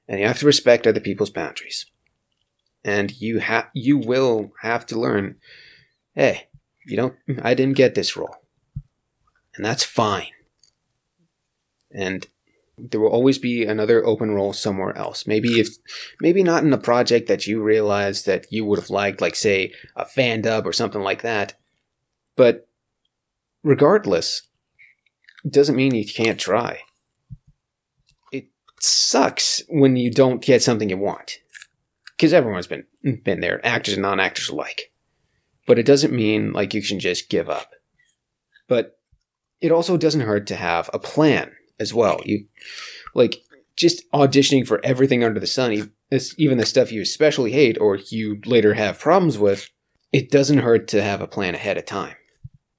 and 0.08 0.20
you 0.20 0.26
have 0.26 0.40
to 0.40 0.46
respect 0.48 0.88
other 0.88 1.00
people's 1.00 1.30
boundaries. 1.30 1.86
And 2.84 3.12
you 3.22 3.38
have 3.40 3.70
you 3.76 4.00
will 4.00 4.54
have 4.62 4.88
to 4.88 5.00
learn, 5.00 5.36
hey, 6.16 6.48
you 6.88 6.98
don't. 6.98 7.14
I 7.44 7.54
didn't 7.54 7.78
get 7.78 7.94
this 7.94 8.18
role, 8.18 8.36
and 9.56 9.66
that's 9.66 9.84
fine. 9.84 10.32
And 11.94 12.28
there 12.78 13.00
will 13.00 13.10
always 13.10 13.38
be 13.38 13.66
another 13.66 14.06
open 14.06 14.32
role 14.32 14.54
somewhere 14.54 14.98
else. 14.98 15.28
Maybe 15.28 15.60
if, 15.60 15.70
maybe 16.20 16.42
not 16.42 16.64
in 16.64 16.74
a 16.74 16.78
project 16.78 17.28
that 17.28 17.46
you 17.46 17.62
realize 17.62 18.24
that 18.24 18.52
you 18.52 18.66
would 18.66 18.80
have 18.80 18.90
liked, 18.90 19.22
like 19.22 19.36
say 19.36 19.74
a 19.96 20.06
fan 20.06 20.42
dub 20.42 20.66
or 20.66 20.74
something 20.74 21.02
like 21.02 21.22
that. 21.22 21.56
But 22.36 22.68
regardless, 23.64 24.48
doesn't 25.48 25.76
mean 25.76 25.94
you 25.94 26.06
can't 26.06 26.40
try. 26.40 26.80
It 28.32 28.48
sucks 28.80 29.62
when 29.70 29.96
you 29.96 30.12
don't 30.12 30.42
get 30.42 30.64
something 30.64 30.90
you 30.90 30.98
want. 30.98 31.40
Because 32.16 32.34
everyone's 32.34 32.68
been 32.68 32.86
been 33.24 33.42
there, 33.42 33.66
actors 33.66 33.96
and 33.96 34.04
non-actors 34.04 34.50
alike. 34.50 34.92
But 35.66 35.80
it 35.80 35.86
doesn't 35.86 36.14
mean 36.14 36.54
like 36.54 36.74
you 36.74 36.82
can 36.82 37.00
just 37.00 37.30
give 37.30 37.50
up. 37.50 37.72
But 38.68 39.00
it 39.62 39.72
also 39.72 39.96
doesn't 39.96 40.22
hurt 40.22 40.48
to 40.48 40.56
have 40.56 40.90
a 40.94 41.00
plan 41.00 41.52
as 41.80 41.94
well. 41.94 42.20
You 42.26 42.46
like 43.14 43.42
just 43.76 44.10
auditioning 44.12 44.68
for 44.68 44.84
everything 44.84 45.24
under 45.24 45.40
the 45.40 45.48
sun, 45.48 45.92
even 46.38 46.58
the 46.58 46.66
stuff 46.66 46.92
you 46.92 47.02
especially 47.02 47.52
hate 47.52 47.78
or 47.80 47.96
you 47.96 48.40
later 48.46 48.74
have 48.74 49.00
problems 49.00 49.38
with, 49.38 49.70
it 50.12 50.30
doesn't 50.30 50.60
hurt 50.60 50.88
to 50.90 51.02
have 51.02 51.22
a 51.22 51.28
plan 51.28 51.56
ahead 51.56 51.78
of 51.78 51.86
time. 51.86 52.16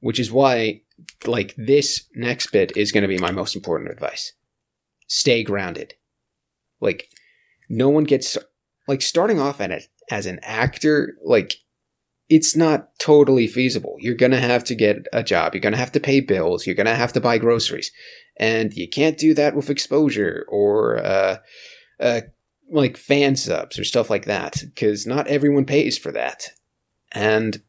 Which 0.00 0.18
is 0.18 0.32
why 0.32 0.82
like 1.26 1.54
this 1.56 2.04
next 2.14 2.50
bit 2.50 2.76
is 2.76 2.92
going 2.92 3.02
to 3.02 3.08
be 3.08 3.18
my 3.18 3.30
most 3.30 3.54
important 3.54 3.90
advice. 3.90 4.32
Stay 5.06 5.42
grounded. 5.42 5.94
Like 6.80 7.08
no 7.68 7.88
one 7.88 8.04
gets 8.04 8.36
like 8.88 9.02
starting 9.02 9.40
off 9.40 9.60
at 9.60 9.70
it 9.70 9.86
as 10.10 10.26
an 10.26 10.40
actor 10.42 11.16
like 11.24 11.54
it's 12.28 12.56
not 12.56 12.98
totally 12.98 13.46
feasible. 13.46 13.96
You're 13.98 14.14
going 14.14 14.32
to 14.32 14.40
have 14.40 14.64
to 14.64 14.74
get 14.74 15.06
a 15.12 15.22
job. 15.22 15.54
You're 15.54 15.60
going 15.60 15.74
to 15.74 15.78
have 15.78 15.92
to 15.92 16.00
pay 16.00 16.20
bills. 16.20 16.66
You're 16.66 16.76
going 16.76 16.86
to 16.86 16.94
have 16.94 17.12
to 17.14 17.20
buy 17.20 17.38
groceries. 17.38 17.90
And 18.38 18.72
you 18.74 18.88
can't 18.88 19.18
do 19.18 19.34
that 19.34 19.54
with 19.54 19.70
exposure 19.70 20.46
or 20.48 20.98
uh, 20.98 21.36
uh, 22.00 22.20
like 22.70 22.96
fan 22.96 23.36
subs 23.36 23.78
or 23.78 23.84
stuff 23.84 24.08
like 24.08 24.24
that 24.24 24.62
because 24.64 25.06
not 25.06 25.26
everyone 25.26 25.66
pays 25.66 25.98
for 25.98 26.12
that. 26.12 26.50
And 27.12 27.62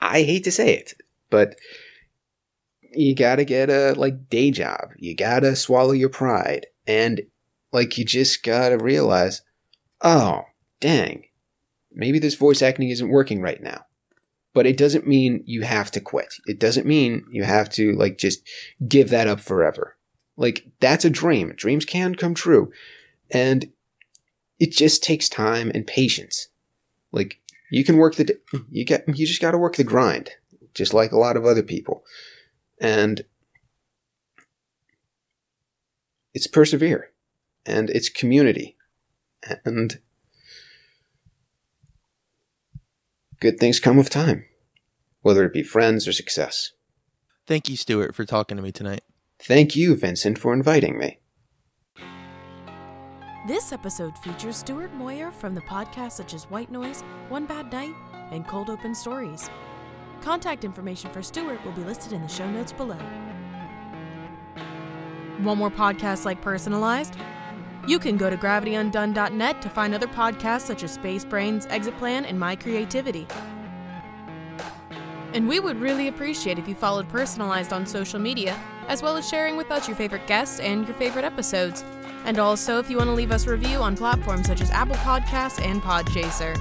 I 0.00 0.22
hate 0.22 0.44
to 0.44 0.52
say 0.52 0.74
it, 0.74 0.94
but 1.28 1.56
you 2.92 3.14
gotta 3.14 3.44
get 3.44 3.70
a 3.70 3.92
like 3.96 4.28
day 4.28 4.50
job. 4.50 4.90
You 4.96 5.14
gotta 5.14 5.54
swallow 5.56 5.92
your 5.92 6.08
pride, 6.08 6.66
and 6.86 7.22
like 7.72 7.98
you 7.98 8.04
just 8.04 8.42
gotta 8.42 8.78
realize, 8.78 9.42
oh 10.00 10.42
dang, 10.80 11.24
maybe 11.92 12.18
this 12.18 12.34
voice 12.34 12.62
acting 12.62 12.90
isn't 12.90 13.08
working 13.08 13.40
right 13.40 13.62
now. 13.62 13.84
But 14.52 14.66
it 14.66 14.76
doesn't 14.76 15.06
mean 15.06 15.44
you 15.46 15.62
have 15.62 15.90
to 15.92 16.00
quit. 16.00 16.34
It 16.46 16.58
doesn't 16.58 16.86
mean 16.86 17.24
you 17.30 17.44
have 17.44 17.70
to 17.70 17.92
like 17.92 18.18
just 18.18 18.42
give 18.86 19.10
that 19.10 19.28
up 19.28 19.40
forever. 19.40 19.96
Like, 20.36 20.66
that's 20.80 21.04
a 21.04 21.10
dream. 21.10 21.52
Dreams 21.54 21.84
can 21.84 22.14
come 22.14 22.34
true. 22.34 22.72
And 23.30 23.70
it 24.58 24.72
just 24.72 25.04
takes 25.04 25.28
time 25.28 25.70
and 25.74 25.86
patience. 25.86 26.48
Like, 27.12 27.40
you 27.70 27.84
can 27.84 27.98
work 27.98 28.16
the, 28.16 28.38
you 28.70 28.84
get, 28.84 29.04
you 29.06 29.26
just 29.26 29.40
got 29.40 29.52
to 29.52 29.58
work 29.58 29.76
the 29.76 29.84
grind, 29.84 30.30
just 30.74 30.92
like 30.92 31.12
a 31.12 31.18
lot 31.18 31.36
of 31.36 31.44
other 31.44 31.62
people. 31.62 32.04
And 32.80 33.22
it's 36.34 36.46
persevere 36.46 37.10
and 37.66 37.90
it's 37.90 38.08
community 38.08 38.76
and 39.64 40.00
good 43.40 43.58
things 43.58 43.80
come 43.80 43.96
with 43.96 44.10
time, 44.10 44.44
whether 45.22 45.44
it 45.44 45.52
be 45.52 45.62
friends 45.62 46.06
or 46.06 46.12
success. 46.12 46.72
Thank 47.46 47.68
you, 47.68 47.76
Stuart, 47.76 48.14
for 48.14 48.24
talking 48.24 48.56
to 48.56 48.62
me 48.62 48.70
tonight. 48.70 49.02
Thank 49.40 49.74
you, 49.74 49.96
Vincent, 49.96 50.38
for 50.38 50.52
inviting 50.52 50.98
me. 50.98 51.18
This 53.48 53.72
episode 53.72 54.16
features 54.18 54.56
Stuart 54.56 54.92
Moyer 54.92 55.30
from 55.30 55.54
the 55.54 55.62
podcasts 55.62 56.12
such 56.12 56.34
as 56.34 56.44
White 56.44 56.70
Noise, 56.70 57.02
One 57.30 57.46
Bad 57.46 57.72
Night, 57.72 57.94
and 58.30 58.46
Cold 58.46 58.68
Open 58.68 58.94
Stories. 58.94 59.48
Contact 60.20 60.62
information 60.62 61.10
for 61.10 61.22
Stuart 61.22 61.64
will 61.64 61.72
be 61.72 61.82
listed 61.82 62.12
in 62.12 62.20
the 62.20 62.28
show 62.28 62.48
notes 62.50 62.72
below. 62.72 62.98
Want 65.40 65.58
more 65.58 65.70
podcasts 65.70 66.26
like 66.26 66.42
Personalized? 66.42 67.16
You 67.86 67.98
can 67.98 68.16
go 68.16 68.30
to 68.30 68.36
gravityundone.net 68.36 69.62
to 69.62 69.68
find 69.68 69.94
other 69.94 70.06
podcasts 70.06 70.62
such 70.66 70.82
as 70.82 70.92
Space 70.92 71.24
Brains, 71.24 71.66
Exit 71.66 71.96
Plan, 71.96 72.24
and 72.24 72.38
My 72.38 72.56
Creativity. 72.56 73.26
And 75.32 75.48
we 75.48 75.60
would 75.60 75.80
really 75.80 76.08
appreciate 76.08 76.58
if 76.58 76.68
you 76.68 76.74
followed 76.74 77.08
Personalized 77.08 77.72
on 77.72 77.86
social 77.86 78.18
media, 78.18 78.58
as 78.88 79.02
well 79.02 79.16
as 79.16 79.28
sharing 79.28 79.56
with 79.56 79.70
us 79.70 79.86
your 79.86 79.96
favorite 79.96 80.26
guests 80.26 80.60
and 80.60 80.86
your 80.86 80.96
favorite 80.96 81.24
episodes. 81.24 81.84
And 82.24 82.38
also, 82.38 82.78
if 82.78 82.90
you 82.90 82.96
want 82.96 83.08
to 83.08 83.14
leave 83.14 83.32
us 83.32 83.46
a 83.46 83.50
review 83.50 83.78
on 83.78 83.96
platforms 83.96 84.46
such 84.46 84.60
as 84.60 84.70
Apple 84.70 84.96
Podcasts 84.96 85.64
and 85.64 85.80
Podchaser. 85.80 86.56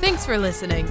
Thanks 0.00 0.26
for 0.26 0.38
listening. 0.38 0.88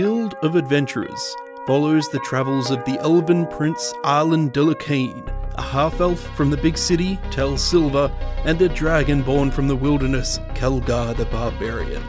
Guild 0.00 0.32
of 0.40 0.56
Adventurers 0.56 1.36
follows 1.66 2.08
the 2.08 2.20
travels 2.20 2.70
of 2.70 2.82
the 2.86 2.98
elven 3.00 3.46
prince 3.46 3.92
Arlen 4.02 4.50
Delacane, 4.50 5.28
a 5.58 5.60
half 5.60 6.00
elf 6.00 6.20
from 6.34 6.48
the 6.48 6.56
big 6.56 6.78
city, 6.78 7.20
Tel 7.30 7.58
Silva, 7.58 8.10
and 8.46 8.62
a 8.62 8.68
dragon 8.70 9.20
born 9.22 9.50
from 9.50 9.68
the 9.68 9.76
wilderness, 9.76 10.38
Kelgar 10.54 11.14
the 11.14 11.26
Barbarian. 11.26 12.02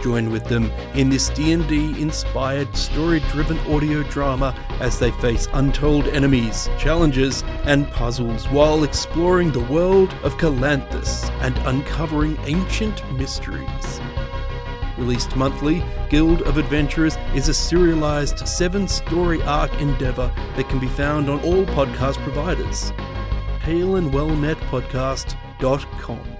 Join 0.00 0.30
with 0.30 0.44
them 0.44 0.70
in 0.94 1.10
this 1.10 1.28
D&D 1.30 2.00
inspired 2.00 2.76
story-driven 2.76 3.58
audio 3.66 4.04
drama 4.04 4.54
as 4.78 5.00
they 5.00 5.10
face 5.10 5.48
untold 5.54 6.06
enemies, 6.06 6.68
challenges, 6.78 7.42
and 7.64 7.90
puzzles 7.90 8.48
while 8.50 8.84
exploring 8.84 9.50
the 9.50 9.64
world 9.64 10.14
of 10.22 10.38
Calanthus 10.38 11.28
and 11.40 11.58
uncovering 11.66 12.38
ancient 12.44 13.02
mysteries. 13.14 14.00
Released 15.02 15.34
monthly, 15.34 15.82
Guild 16.10 16.42
of 16.42 16.58
Adventurers 16.58 17.16
is 17.34 17.48
a 17.48 17.54
serialized 17.54 18.46
seven 18.46 18.86
story 18.86 19.42
arc 19.42 19.72
endeavor 19.80 20.32
that 20.54 20.68
can 20.68 20.78
be 20.78 20.86
found 20.86 21.28
on 21.28 21.40
all 21.40 21.66
podcast 21.66 22.18
providers. 22.18 22.92
HaleandWellmetPodcast.com. 23.64 26.31